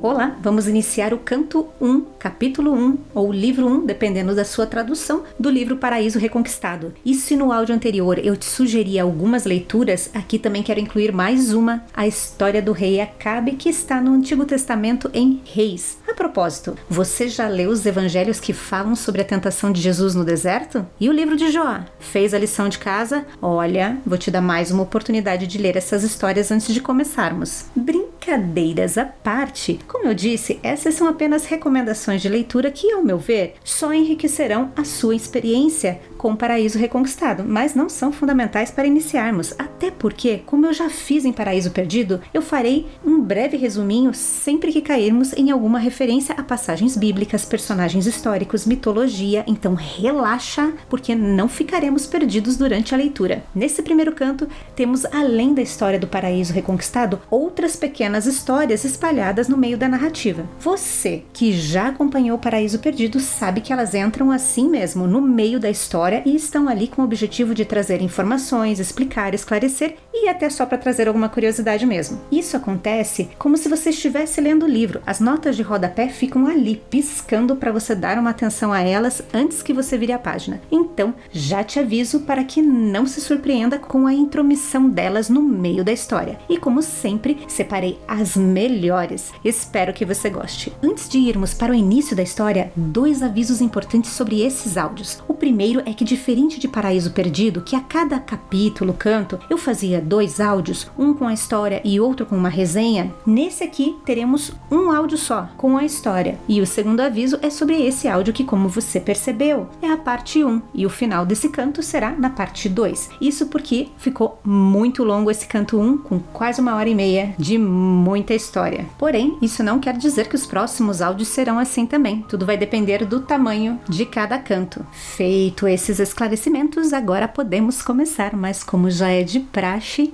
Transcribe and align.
Olá, 0.00 0.38
vamos 0.40 0.68
iniciar 0.68 1.12
o 1.12 1.18
canto 1.18 1.66
1, 1.80 2.02
capítulo 2.20 2.72
1, 2.72 2.98
ou 3.12 3.32
livro 3.32 3.66
1, 3.66 3.84
dependendo 3.84 4.32
da 4.32 4.44
sua 4.44 4.64
tradução, 4.64 5.24
do 5.36 5.50
livro 5.50 5.76
Paraíso 5.76 6.20
Reconquistado. 6.20 6.94
E 7.04 7.14
se 7.14 7.34
no 7.34 7.50
áudio 7.50 7.74
anterior 7.74 8.16
eu 8.24 8.36
te 8.36 8.44
sugeri 8.44 8.96
algumas 8.96 9.44
leituras, 9.44 10.08
aqui 10.14 10.38
também 10.38 10.62
quero 10.62 10.78
incluir 10.78 11.12
mais 11.12 11.52
uma, 11.52 11.84
a 11.92 12.06
história 12.06 12.62
do 12.62 12.70
rei 12.70 13.00
Acabe, 13.00 13.56
que 13.56 13.68
está 13.68 14.00
no 14.00 14.12
Antigo 14.12 14.44
Testamento 14.44 15.10
em 15.12 15.42
Reis. 15.44 15.98
Propósito, 16.18 16.76
você 16.90 17.28
já 17.28 17.46
leu 17.46 17.70
os 17.70 17.86
evangelhos 17.86 18.40
que 18.40 18.52
falam 18.52 18.96
sobre 18.96 19.22
a 19.22 19.24
tentação 19.24 19.70
de 19.70 19.80
Jesus 19.80 20.16
no 20.16 20.24
deserto? 20.24 20.84
E 20.98 21.08
o 21.08 21.12
livro 21.12 21.36
de 21.36 21.48
Jó? 21.48 21.78
Fez 22.00 22.34
a 22.34 22.38
lição 22.40 22.68
de 22.68 22.76
casa? 22.76 23.24
Olha, 23.40 23.96
vou 24.04 24.18
te 24.18 24.28
dar 24.28 24.40
mais 24.40 24.72
uma 24.72 24.82
oportunidade 24.82 25.46
de 25.46 25.58
ler 25.58 25.76
essas 25.76 26.02
histórias 26.02 26.50
antes 26.50 26.74
de 26.74 26.80
começarmos. 26.80 27.66
Brincadeiras 27.76 28.98
à 28.98 29.04
parte, 29.04 29.78
como 29.86 30.08
eu 30.08 30.14
disse, 30.14 30.58
essas 30.60 30.96
são 30.96 31.06
apenas 31.06 31.46
recomendações 31.46 32.20
de 32.20 32.28
leitura 32.28 32.72
que, 32.72 32.90
ao 32.90 33.04
meu 33.04 33.18
ver, 33.18 33.54
só 33.62 33.94
enriquecerão 33.94 34.72
a 34.76 34.82
sua 34.82 35.14
experiência 35.14 36.00
com 36.18 36.32
o 36.32 36.36
Paraíso 36.36 36.78
Reconquistado, 36.78 37.44
mas 37.46 37.74
não 37.74 37.88
são 37.88 38.12
fundamentais 38.12 38.70
para 38.72 38.86
iniciarmos, 38.86 39.54
até 39.56 39.90
porque, 39.90 40.42
como 40.44 40.66
eu 40.66 40.72
já 40.72 40.90
fiz 40.90 41.24
em 41.24 41.32
Paraíso 41.32 41.70
Perdido, 41.70 42.20
eu 42.34 42.42
farei 42.42 42.86
um 43.06 43.20
breve 43.20 43.56
resuminho 43.56 44.12
sempre 44.12 44.72
que 44.72 44.82
cairmos 44.82 45.32
em 45.34 45.50
alguma 45.50 45.78
referência 45.78 46.34
a 46.36 46.42
passagens 46.42 46.96
bíblicas, 46.96 47.44
personagens 47.44 48.06
históricos, 48.06 48.66
mitologia, 48.66 49.44
então 49.46 49.74
relaxa, 49.74 50.72
porque 50.90 51.14
não 51.14 51.48
ficaremos 51.48 52.06
perdidos 52.06 52.56
durante 52.56 52.92
a 52.92 52.98
leitura. 52.98 53.44
Nesse 53.54 53.80
primeiro 53.80 54.12
canto, 54.12 54.48
temos, 54.74 55.04
além 55.06 55.54
da 55.54 55.62
história 55.62 55.98
do 55.98 56.08
Paraíso 56.08 56.52
Reconquistado, 56.52 57.20
outras 57.30 57.76
pequenas 57.76 58.26
histórias 58.26 58.84
espalhadas 58.84 59.48
no 59.48 59.56
meio 59.56 59.78
da 59.78 59.88
narrativa. 59.88 60.44
Você 60.58 61.22
que 61.32 61.52
já 61.52 61.88
acompanhou 61.88 62.38
Paraíso 62.38 62.80
Perdido 62.80 63.20
sabe 63.20 63.60
que 63.60 63.72
elas 63.72 63.94
entram 63.94 64.32
assim 64.32 64.68
mesmo, 64.68 65.06
no 65.06 65.20
meio 65.20 65.60
da 65.60 65.70
história 65.70 66.07
e 66.24 66.34
estão 66.34 66.68
ali 66.68 66.88
com 66.88 67.02
o 67.02 67.04
objetivo 67.04 67.54
de 67.54 67.64
trazer 67.64 68.02
informações, 68.02 68.78
explicar, 68.78 69.34
esclarecer 69.34 69.96
e 70.12 70.28
até 70.28 70.50
só 70.50 70.66
para 70.66 70.78
trazer 70.78 71.08
alguma 71.08 71.28
curiosidade 71.28 71.86
mesmo. 71.86 72.20
Isso 72.30 72.56
acontece 72.56 73.28
como 73.38 73.56
se 73.56 73.68
você 73.68 73.90
estivesse 73.90 74.40
lendo 74.40 74.64
o 74.64 74.68
livro. 74.68 75.00
As 75.06 75.20
notas 75.20 75.56
de 75.56 75.62
rodapé 75.62 76.08
ficam 76.08 76.46
ali, 76.46 76.82
piscando 76.90 77.56
para 77.56 77.72
você 77.72 77.94
dar 77.94 78.18
uma 78.18 78.30
atenção 78.30 78.72
a 78.72 78.80
elas 78.80 79.22
antes 79.32 79.62
que 79.62 79.72
você 79.72 79.96
vire 79.96 80.12
a 80.12 80.18
página. 80.18 80.60
Então, 80.70 81.14
já 81.30 81.62
te 81.62 81.78
aviso 81.78 82.20
para 82.20 82.44
que 82.44 82.62
não 82.62 83.06
se 83.06 83.20
surpreenda 83.20 83.78
com 83.78 84.06
a 84.06 84.12
intromissão 84.12 84.88
delas 84.88 85.28
no 85.28 85.42
meio 85.42 85.84
da 85.84 85.92
história. 85.92 86.38
E 86.48 86.58
como 86.58 86.82
sempre, 86.82 87.38
separei 87.46 87.98
as 88.06 88.36
melhores. 88.36 89.32
Espero 89.44 89.92
que 89.92 90.04
você 90.04 90.30
goste. 90.30 90.72
Antes 90.82 91.08
de 91.08 91.18
irmos 91.18 91.54
para 91.54 91.72
o 91.72 91.74
início 91.74 92.16
da 92.16 92.22
história, 92.22 92.72
dois 92.76 93.22
avisos 93.22 93.60
importantes 93.60 94.10
sobre 94.12 94.42
esses 94.42 94.76
áudios. 94.76 95.22
O 95.28 95.34
primeiro 95.34 95.82
é 95.86 95.92
que, 95.98 96.04
diferente 96.04 96.60
de 96.60 96.68
Paraíso 96.68 97.10
Perdido, 97.10 97.60
que 97.60 97.74
a 97.74 97.80
cada 97.80 98.20
capítulo, 98.20 98.94
canto, 98.94 99.36
eu 99.50 99.58
fazia 99.58 100.00
dois 100.00 100.38
áudios, 100.40 100.88
um 100.96 101.12
com 101.12 101.26
a 101.26 101.34
história 101.34 101.80
e 101.84 101.98
outro 101.98 102.24
com 102.24 102.36
uma 102.36 102.48
resenha, 102.48 103.12
nesse 103.26 103.64
aqui 103.64 103.96
teremos 104.06 104.52
um 104.70 104.92
áudio 104.92 105.18
só, 105.18 105.48
com 105.56 105.76
a 105.76 105.84
história. 105.84 106.38
E 106.48 106.60
o 106.60 106.66
segundo 106.66 107.00
aviso 107.00 107.36
é 107.42 107.50
sobre 107.50 107.84
esse 107.84 108.06
áudio 108.06 108.32
que, 108.32 108.44
como 108.44 108.68
você 108.68 109.00
percebeu, 109.00 109.68
é 109.82 109.90
a 109.90 109.96
parte 109.96 110.44
1 110.44 110.62
e 110.72 110.86
o 110.86 110.90
final 110.90 111.26
desse 111.26 111.48
canto 111.48 111.82
será 111.82 112.12
na 112.12 112.30
parte 112.30 112.68
2. 112.68 113.10
Isso 113.20 113.46
porque 113.46 113.88
ficou 113.96 114.38
muito 114.44 115.02
longo 115.02 115.32
esse 115.32 115.48
canto 115.48 115.80
1, 115.80 115.98
com 115.98 116.20
quase 116.20 116.60
uma 116.60 116.76
hora 116.76 116.88
e 116.88 116.94
meia 116.94 117.34
de 117.36 117.58
muita 117.58 118.34
história. 118.34 118.86
Porém, 118.96 119.36
isso 119.42 119.64
não 119.64 119.80
quer 119.80 119.96
dizer 119.96 120.28
que 120.28 120.36
os 120.36 120.46
próximos 120.46 121.02
áudios 121.02 121.28
serão 121.28 121.58
assim 121.58 121.86
também. 121.86 122.24
Tudo 122.28 122.46
vai 122.46 122.56
depender 122.56 123.04
do 123.04 123.18
tamanho 123.18 123.80
de 123.88 124.06
cada 124.06 124.38
canto. 124.38 124.86
Feito 124.92 125.66
esses 125.88 126.00
esclarecimentos, 126.00 126.92
agora 126.92 127.26
podemos 127.26 127.80
começar, 127.80 128.36
mas 128.36 128.62
como 128.62 128.90
já 128.90 129.08
é 129.08 129.22
de 129.22 129.40
praxe, 129.40 130.12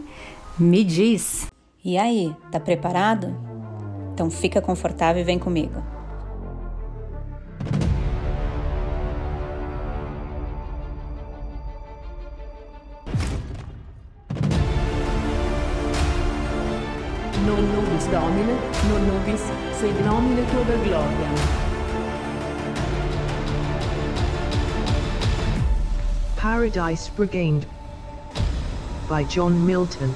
me 0.56 0.84
diz. 0.84 1.48
E 1.84 1.98
aí, 1.98 2.32
tá 2.52 2.60
preparado? 2.60 3.34
Então 4.12 4.30
fica 4.30 4.60
confortável 4.60 5.20
e 5.20 5.24
vem 5.24 5.36
comigo. 5.36 5.82
Non 17.44 17.60
nobis 17.60 18.06
Domine, 18.06 18.54
non 18.88 19.02
nobis, 19.08 19.42
sed 19.80 20.00
nomine 20.04 20.42
per 20.46 20.78
gloria. 20.78 21.63
Paradise 26.44 27.09
Brigade 27.09 27.65
by 29.09 29.25
John 29.25 29.65
Milton. 29.65 30.15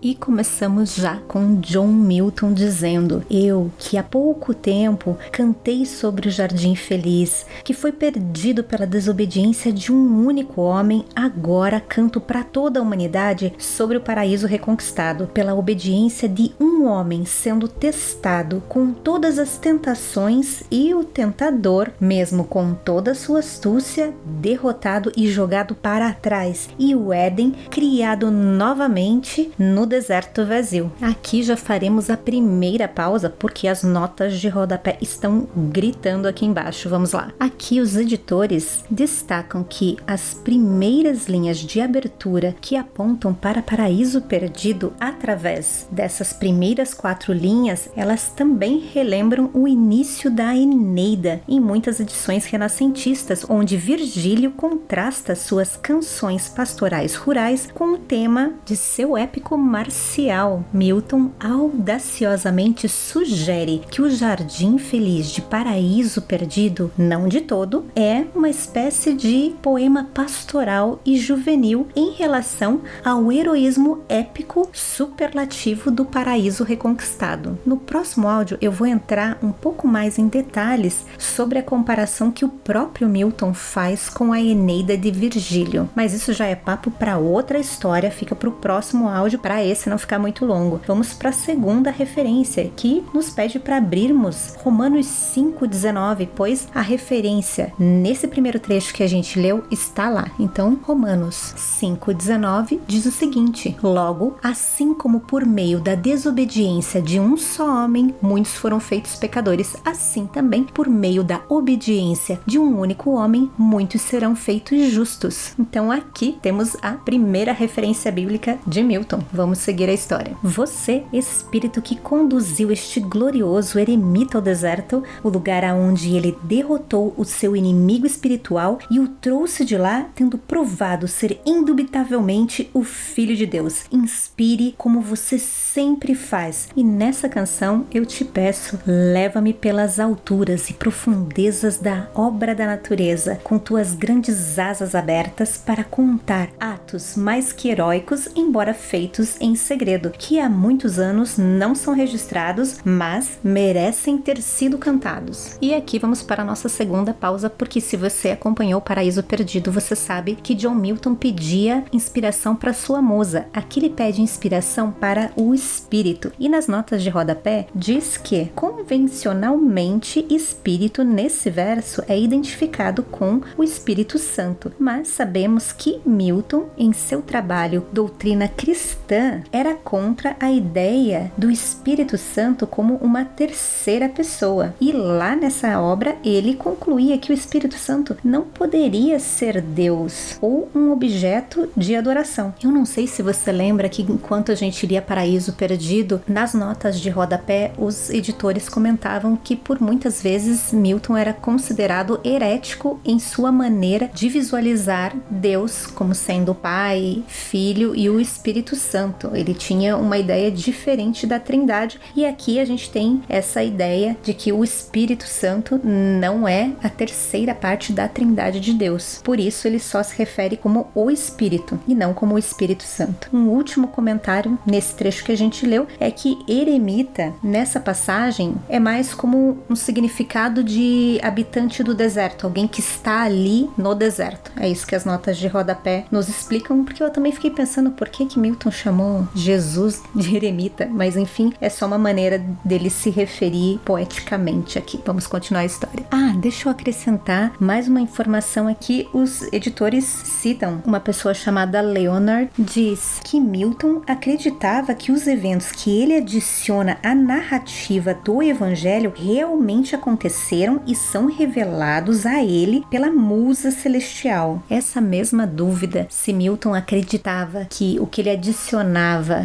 E 0.00 0.14
começamos 0.14 0.94
já 0.94 1.16
com 1.26 1.56
John 1.56 1.88
Milton 1.88 2.52
dizendo: 2.52 3.24
Eu, 3.28 3.68
que 3.76 3.98
há 3.98 4.02
pouco 4.02 4.54
tempo 4.54 5.18
cantei 5.32 5.84
sobre 5.84 6.28
o 6.28 6.30
jardim 6.30 6.76
feliz, 6.76 7.44
que 7.64 7.74
foi 7.74 7.90
perdido 7.90 8.62
pela 8.62 8.86
desobediência 8.86 9.72
de 9.72 9.90
um 9.92 10.24
único 10.24 10.60
homem, 10.60 11.04
agora 11.16 11.80
canto 11.80 12.20
para 12.20 12.44
toda 12.44 12.78
a 12.78 12.82
humanidade 12.82 13.52
sobre 13.58 13.96
o 13.96 14.00
paraíso 14.00 14.46
reconquistado 14.46 15.26
pela 15.34 15.54
obediência 15.54 16.28
de 16.28 16.52
um 16.60 16.86
homem 16.86 17.24
sendo 17.24 17.66
testado 17.66 18.62
com 18.68 18.92
todas 18.92 19.36
as 19.36 19.58
tentações 19.58 20.62
e 20.70 20.94
o 20.94 21.02
tentador, 21.02 21.90
mesmo 22.00 22.44
com 22.44 22.72
toda 22.72 23.10
a 23.10 23.16
sua 23.16 23.40
astúcia, 23.40 24.14
derrotado 24.24 25.10
e 25.16 25.28
jogado 25.28 25.74
para 25.74 26.12
trás, 26.12 26.68
e 26.78 26.94
o 26.94 27.12
Éden 27.12 27.52
criado 27.68 28.30
novamente 28.30 29.50
no 29.58 29.87
deserto 29.88 30.44
vazio. 30.44 30.92
Aqui 31.00 31.42
já 31.42 31.56
faremos 31.56 32.10
a 32.10 32.16
primeira 32.16 32.86
pausa 32.86 33.28
porque 33.30 33.66
as 33.66 33.82
notas 33.82 34.38
de 34.38 34.48
rodapé 34.48 34.98
estão 35.00 35.48
gritando 35.56 36.28
aqui 36.28 36.44
embaixo. 36.44 36.88
Vamos 36.88 37.12
lá. 37.12 37.32
Aqui 37.40 37.80
os 37.80 37.96
editores 37.96 38.84
destacam 38.90 39.64
que 39.64 39.96
as 40.06 40.34
primeiras 40.34 41.26
linhas 41.26 41.58
de 41.58 41.80
abertura 41.80 42.54
que 42.60 42.76
apontam 42.76 43.34
para 43.34 43.62
Paraíso 43.62 44.22
Perdido 44.22 44.92
através 45.00 45.88
dessas 45.90 46.32
primeiras 46.32 46.94
quatro 46.94 47.32
linhas, 47.32 47.88
elas 47.96 48.30
também 48.30 48.78
relembram 48.92 49.50
o 49.54 49.66
início 49.66 50.30
da 50.30 50.54
Eneida 50.54 51.40
em 51.48 51.60
muitas 51.60 52.00
edições 52.00 52.44
renascentistas, 52.44 53.44
onde 53.48 53.76
Virgílio 53.76 54.50
contrasta 54.50 55.34
suas 55.34 55.76
canções 55.76 56.48
pastorais 56.48 57.14
rurais 57.14 57.68
com 57.72 57.94
o 57.94 57.98
tema 57.98 58.52
de 58.64 58.76
seu 58.76 59.16
épico 59.16 59.56
marcial, 59.78 60.64
Milton 60.72 61.30
audaciosamente 61.38 62.88
sugere 62.88 63.80
que 63.88 64.02
o 64.02 64.10
Jardim 64.10 64.76
Feliz 64.76 65.30
de 65.30 65.40
Paraíso 65.40 66.20
Perdido, 66.22 66.90
não 66.98 67.28
de 67.28 67.42
todo, 67.42 67.84
é 67.94 68.24
uma 68.34 68.50
espécie 68.50 69.14
de 69.14 69.54
poema 69.62 70.08
pastoral 70.12 71.00
e 71.06 71.16
juvenil 71.16 71.86
em 71.94 72.10
relação 72.10 72.80
ao 73.04 73.30
heroísmo 73.30 74.00
épico 74.08 74.68
superlativo 74.72 75.92
do 75.92 76.04
paraíso 76.04 76.64
reconquistado. 76.64 77.56
No 77.64 77.76
próximo 77.76 78.26
áudio 78.26 78.58
eu 78.60 78.72
vou 78.72 78.86
entrar 78.86 79.38
um 79.40 79.52
pouco 79.52 79.86
mais 79.86 80.18
em 80.18 80.26
detalhes 80.26 81.06
sobre 81.16 81.60
a 81.60 81.62
comparação 81.62 82.32
que 82.32 82.44
o 82.44 82.48
próprio 82.48 83.08
Milton 83.08 83.54
faz 83.54 84.08
com 84.08 84.32
a 84.32 84.40
Eneida 84.40 84.98
de 84.98 85.12
Virgílio, 85.12 85.88
mas 85.94 86.12
isso 86.12 86.32
já 86.32 86.46
é 86.46 86.56
papo 86.56 86.90
para 86.90 87.16
outra 87.16 87.60
história, 87.60 88.10
fica 88.10 88.34
para 88.34 88.48
o 88.48 88.52
próximo 88.52 89.08
áudio 89.08 89.38
para 89.38 89.67
esse 89.68 89.88
não 89.88 89.98
ficar 89.98 90.18
muito 90.18 90.44
longo. 90.44 90.80
Vamos 90.86 91.12
para 91.12 91.30
a 91.30 91.32
segunda 91.32 91.90
referência, 91.90 92.70
que 92.76 93.04
nos 93.12 93.30
pede 93.30 93.58
para 93.58 93.76
abrirmos 93.76 94.54
Romanos 94.62 95.06
5,19, 95.06 96.28
pois 96.34 96.68
a 96.74 96.80
referência 96.80 97.72
nesse 97.78 98.26
primeiro 98.26 98.60
trecho 98.60 98.94
que 98.94 99.02
a 99.02 99.06
gente 99.06 99.38
leu 99.38 99.64
está 99.70 100.08
lá. 100.08 100.30
Então, 100.38 100.78
Romanos 100.82 101.54
5,19 101.56 102.80
diz 102.86 103.06
o 103.06 103.12
seguinte: 103.12 103.76
Logo, 103.82 104.36
assim 104.42 104.94
como 104.94 105.20
por 105.20 105.44
meio 105.44 105.80
da 105.80 105.94
desobediência 105.94 107.00
de 107.00 107.20
um 107.20 107.36
só 107.36 107.84
homem, 107.84 108.14
muitos 108.20 108.54
foram 108.54 108.80
feitos 108.80 109.16
pecadores, 109.16 109.76
assim 109.84 110.26
também 110.26 110.64
por 110.64 110.88
meio 110.88 111.22
da 111.22 111.40
obediência 111.48 112.40
de 112.46 112.58
um 112.58 112.78
único 112.78 113.10
homem, 113.10 113.50
muitos 113.56 114.00
serão 114.02 114.34
feitos 114.34 114.90
justos. 114.90 115.52
Então, 115.58 115.90
aqui 115.90 116.38
temos 116.40 116.76
a 116.82 116.92
primeira 116.92 117.52
referência 117.52 118.10
bíblica 118.10 118.58
de 118.66 118.82
Milton. 118.82 119.20
Vamos 119.32 119.57
Vamos 119.58 119.64
seguir 119.64 119.90
a 119.90 119.92
história. 119.92 120.36
Você, 120.40 121.02
espírito 121.12 121.82
que 121.82 121.96
conduziu 121.96 122.70
este 122.70 123.00
glorioso 123.00 123.76
eremita 123.78 124.38
ao 124.38 124.42
deserto, 124.42 125.02
o 125.22 125.28
lugar 125.28 125.64
aonde 125.64 126.14
ele 126.14 126.38
derrotou 126.44 127.12
o 127.16 127.24
seu 127.24 127.56
inimigo 127.56 128.06
espiritual 128.06 128.78
e 128.88 129.00
o 129.00 129.08
trouxe 129.08 129.64
de 129.64 129.76
lá, 129.76 130.06
tendo 130.14 130.38
provado 130.38 131.08
ser 131.08 131.40
indubitavelmente 131.44 132.70
o 132.72 132.84
Filho 132.84 133.34
de 133.34 133.46
Deus. 133.46 133.84
Inspire 133.90 134.76
como 134.78 135.00
você 135.00 135.38
sempre 135.38 136.14
faz. 136.14 136.68
E 136.76 136.84
nessa 136.84 137.28
canção 137.28 137.84
eu 137.92 138.06
te 138.06 138.24
peço, 138.24 138.78
leva-me 138.86 139.52
pelas 139.52 139.98
alturas 139.98 140.70
e 140.70 140.74
profundezas 140.74 141.78
da 141.78 142.08
obra 142.14 142.54
da 142.54 142.66
natureza, 142.66 143.40
com 143.42 143.58
tuas 143.58 143.92
grandes 143.94 144.56
asas 144.56 144.94
abertas 144.94 145.56
para 145.56 145.82
contar 145.82 146.50
atos 146.60 147.16
mais 147.16 147.52
que 147.52 147.68
heróicos, 147.68 148.28
embora 148.36 148.72
feitos 148.72 149.36
em 149.40 149.47
segredo, 149.54 150.10
que 150.10 150.38
há 150.38 150.48
muitos 150.48 150.98
anos 150.98 151.36
não 151.36 151.74
são 151.74 151.94
registrados, 151.94 152.78
mas 152.84 153.38
merecem 153.42 154.18
ter 154.18 154.40
sido 154.40 154.78
cantados. 154.78 155.56
E 155.60 155.74
aqui 155.74 155.98
vamos 155.98 156.22
para 156.22 156.42
a 156.42 156.46
nossa 156.46 156.68
segunda 156.68 157.12
pausa, 157.12 157.50
porque 157.50 157.80
se 157.80 157.96
você 157.96 158.30
acompanhou 158.30 158.80
Paraíso 158.80 159.22
Perdido, 159.22 159.72
você 159.72 159.94
sabe 159.94 160.36
que 160.42 160.54
John 160.54 160.74
Milton 160.74 161.14
pedia 161.14 161.84
inspiração 161.92 162.54
para 162.54 162.72
sua 162.72 163.02
musa. 163.02 163.46
Aqui 163.52 163.80
ele 163.80 163.90
pede 163.90 164.22
inspiração 164.22 164.90
para 164.90 165.30
o 165.36 165.54
espírito. 165.54 166.32
E 166.38 166.48
nas 166.48 166.66
notas 166.66 167.02
de 167.02 167.10
rodapé 167.10 167.66
diz 167.74 168.16
que 168.16 168.46
convencionalmente 168.54 170.26
espírito 170.30 171.02
nesse 171.02 171.50
verso 171.50 172.02
é 172.08 172.18
identificado 172.18 173.02
com 173.02 173.40
o 173.56 173.64
Espírito 173.64 174.18
Santo, 174.18 174.72
mas 174.78 175.08
sabemos 175.08 175.72
que 175.72 176.00
Milton, 176.04 176.68
em 176.76 176.92
seu 176.92 177.22
trabalho 177.22 177.86
Doutrina 177.92 178.48
Cristã, 178.48 179.37
era 179.52 179.74
contra 179.74 180.36
a 180.40 180.50
ideia 180.50 181.32
do 181.36 181.50
Espírito 181.50 182.16
Santo 182.18 182.66
como 182.66 182.94
uma 182.96 183.24
terceira 183.24 184.08
pessoa. 184.08 184.74
E 184.80 184.92
lá 184.92 185.36
nessa 185.36 185.80
obra 185.80 186.16
ele 186.24 186.54
concluía 186.54 187.18
que 187.18 187.30
o 187.30 187.34
Espírito 187.34 187.76
Santo 187.76 188.16
não 188.22 188.42
poderia 188.42 189.18
ser 189.18 189.60
Deus 189.60 190.36
ou 190.40 190.68
um 190.74 190.90
objeto 190.92 191.68
de 191.76 191.94
adoração. 191.94 192.54
Eu 192.62 192.70
não 192.70 192.84
sei 192.84 193.06
se 193.06 193.22
você 193.22 193.52
lembra 193.52 193.88
que 193.88 194.02
enquanto 194.02 194.52
a 194.52 194.54
gente 194.54 194.86
lia 194.86 195.02
Paraíso 195.02 195.52
Perdido, 195.52 196.20
nas 196.26 196.54
notas 196.54 197.00
de 197.00 197.10
rodapé, 197.10 197.72
os 197.78 198.10
editores 198.10 198.68
comentavam 198.68 199.36
que 199.36 199.56
por 199.56 199.80
muitas 199.80 200.22
vezes 200.22 200.72
Milton 200.72 201.16
era 201.16 201.32
considerado 201.32 202.20
herético 202.24 203.00
em 203.04 203.18
sua 203.18 203.50
maneira 203.50 204.10
de 204.12 204.28
visualizar 204.28 205.14
Deus 205.30 205.86
como 205.86 206.14
sendo 206.14 206.54
Pai, 206.54 207.22
Filho 207.26 207.94
e 207.94 208.08
o 208.08 208.20
Espírito 208.20 208.76
Santo. 208.76 209.27
Ele 209.34 209.54
tinha 209.54 209.96
uma 209.96 210.18
ideia 210.18 210.50
diferente 210.50 211.26
da 211.26 211.38
Trindade 211.38 212.00
e 212.14 212.24
aqui 212.24 212.58
a 212.58 212.64
gente 212.64 212.90
tem 212.90 213.22
essa 213.28 213.62
ideia 213.62 214.16
de 214.22 214.34
que 214.34 214.52
o 214.52 214.64
Espírito 214.64 215.26
Santo 215.26 215.80
não 215.82 216.46
é 216.46 216.72
a 216.82 216.88
terceira 216.88 217.54
parte 217.54 217.92
da 217.92 218.08
Trindade 218.08 218.60
de 218.60 218.72
Deus. 218.72 219.20
Por 219.22 219.38
isso 219.38 219.66
ele 219.66 219.78
só 219.78 220.02
se 220.02 220.16
refere 220.16 220.56
como 220.56 220.88
o 220.94 221.10
Espírito 221.10 221.78
e 221.86 221.94
não 221.94 222.12
como 222.12 222.34
o 222.34 222.38
Espírito 222.38 222.84
Santo. 222.84 223.28
Um 223.32 223.48
último 223.48 223.88
comentário 223.88 224.58
nesse 224.66 224.94
trecho 224.94 225.24
que 225.24 225.32
a 225.32 225.36
gente 225.36 225.66
leu 225.66 225.86
é 225.98 226.10
que 226.10 226.38
eremita 226.48 227.32
nessa 227.42 227.80
passagem 227.80 228.54
é 228.68 228.78
mais 228.78 229.14
como 229.14 229.58
um 229.68 229.76
significado 229.76 230.62
de 230.62 231.18
habitante 231.22 231.82
do 231.82 231.94
deserto, 231.94 232.46
alguém 232.46 232.66
que 232.66 232.80
está 232.80 233.22
ali 233.22 233.68
no 233.76 233.94
deserto. 233.94 234.52
É 234.56 234.68
isso 234.68 234.86
que 234.86 234.94
as 234.94 235.04
notas 235.04 235.36
de 235.36 235.48
rodapé 235.48 236.04
nos 236.10 236.28
explicam, 236.28 236.84
porque 236.84 237.02
eu 237.02 237.10
também 237.10 237.32
fiquei 237.32 237.50
pensando 237.50 237.90
por 237.90 238.08
que 238.08 238.26
que 238.26 238.38
Milton 238.38 238.70
chamou 238.70 239.07
Jesus 239.34 240.02
de 240.14 240.34
eremita, 240.36 240.86
mas 240.86 241.16
enfim, 241.16 241.52
é 241.60 241.68
só 241.68 241.86
uma 241.86 241.98
maneira 241.98 242.38
dele 242.64 242.90
se 242.90 243.10
referir 243.10 243.80
poeticamente 243.84 244.78
aqui. 244.78 245.00
Vamos 245.04 245.26
continuar 245.26 245.62
a 245.62 245.66
história. 245.66 246.04
Ah, 246.10 246.34
deixa 246.36 246.68
eu 246.68 246.72
acrescentar 246.72 247.52
mais 247.58 247.88
uma 247.88 248.00
informação 248.00 248.68
aqui. 248.68 249.08
Os 249.12 249.42
editores 249.52 250.04
citam 250.04 250.82
uma 250.84 251.00
pessoa 251.00 251.34
chamada 251.34 251.80
Leonard 251.80 252.50
diz 252.58 253.20
que 253.24 253.40
Milton 253.40 254.02
acreditava 254.06 254.94
que 254.94 255.12
os 255.12 255.26
eventos 255.26 255.72
que 255.72 255.90
ele 255.90 256.16
adiciona 256.16 256.98
à 257.02 257.14
narrativa 257.14 258.14
do 258.14 258.42
evangelho 258.42 259.12
realmente 259.14 259.94
aconteceram 259.94 260.80
e 260.86 260.94
são 260.94 261.26
revelados 261.26 262.26
a 262.26 262.42
ele 262.42 262.84
pela 262.90 263.10
musa 263.10 263.70
celestial. 263.70 264.62
Essa 264.68 265.00
mesma 265.00 265.46
dúvida 265.46 266.06
se 266.10 266.32
Milton 266.32 266.74
acreditava 266.74 267.66
que 267.68 267.98
o 268.00 268.06
que 268.06 268.20
ele 268.20 268.30
adicionava 268.30 268.97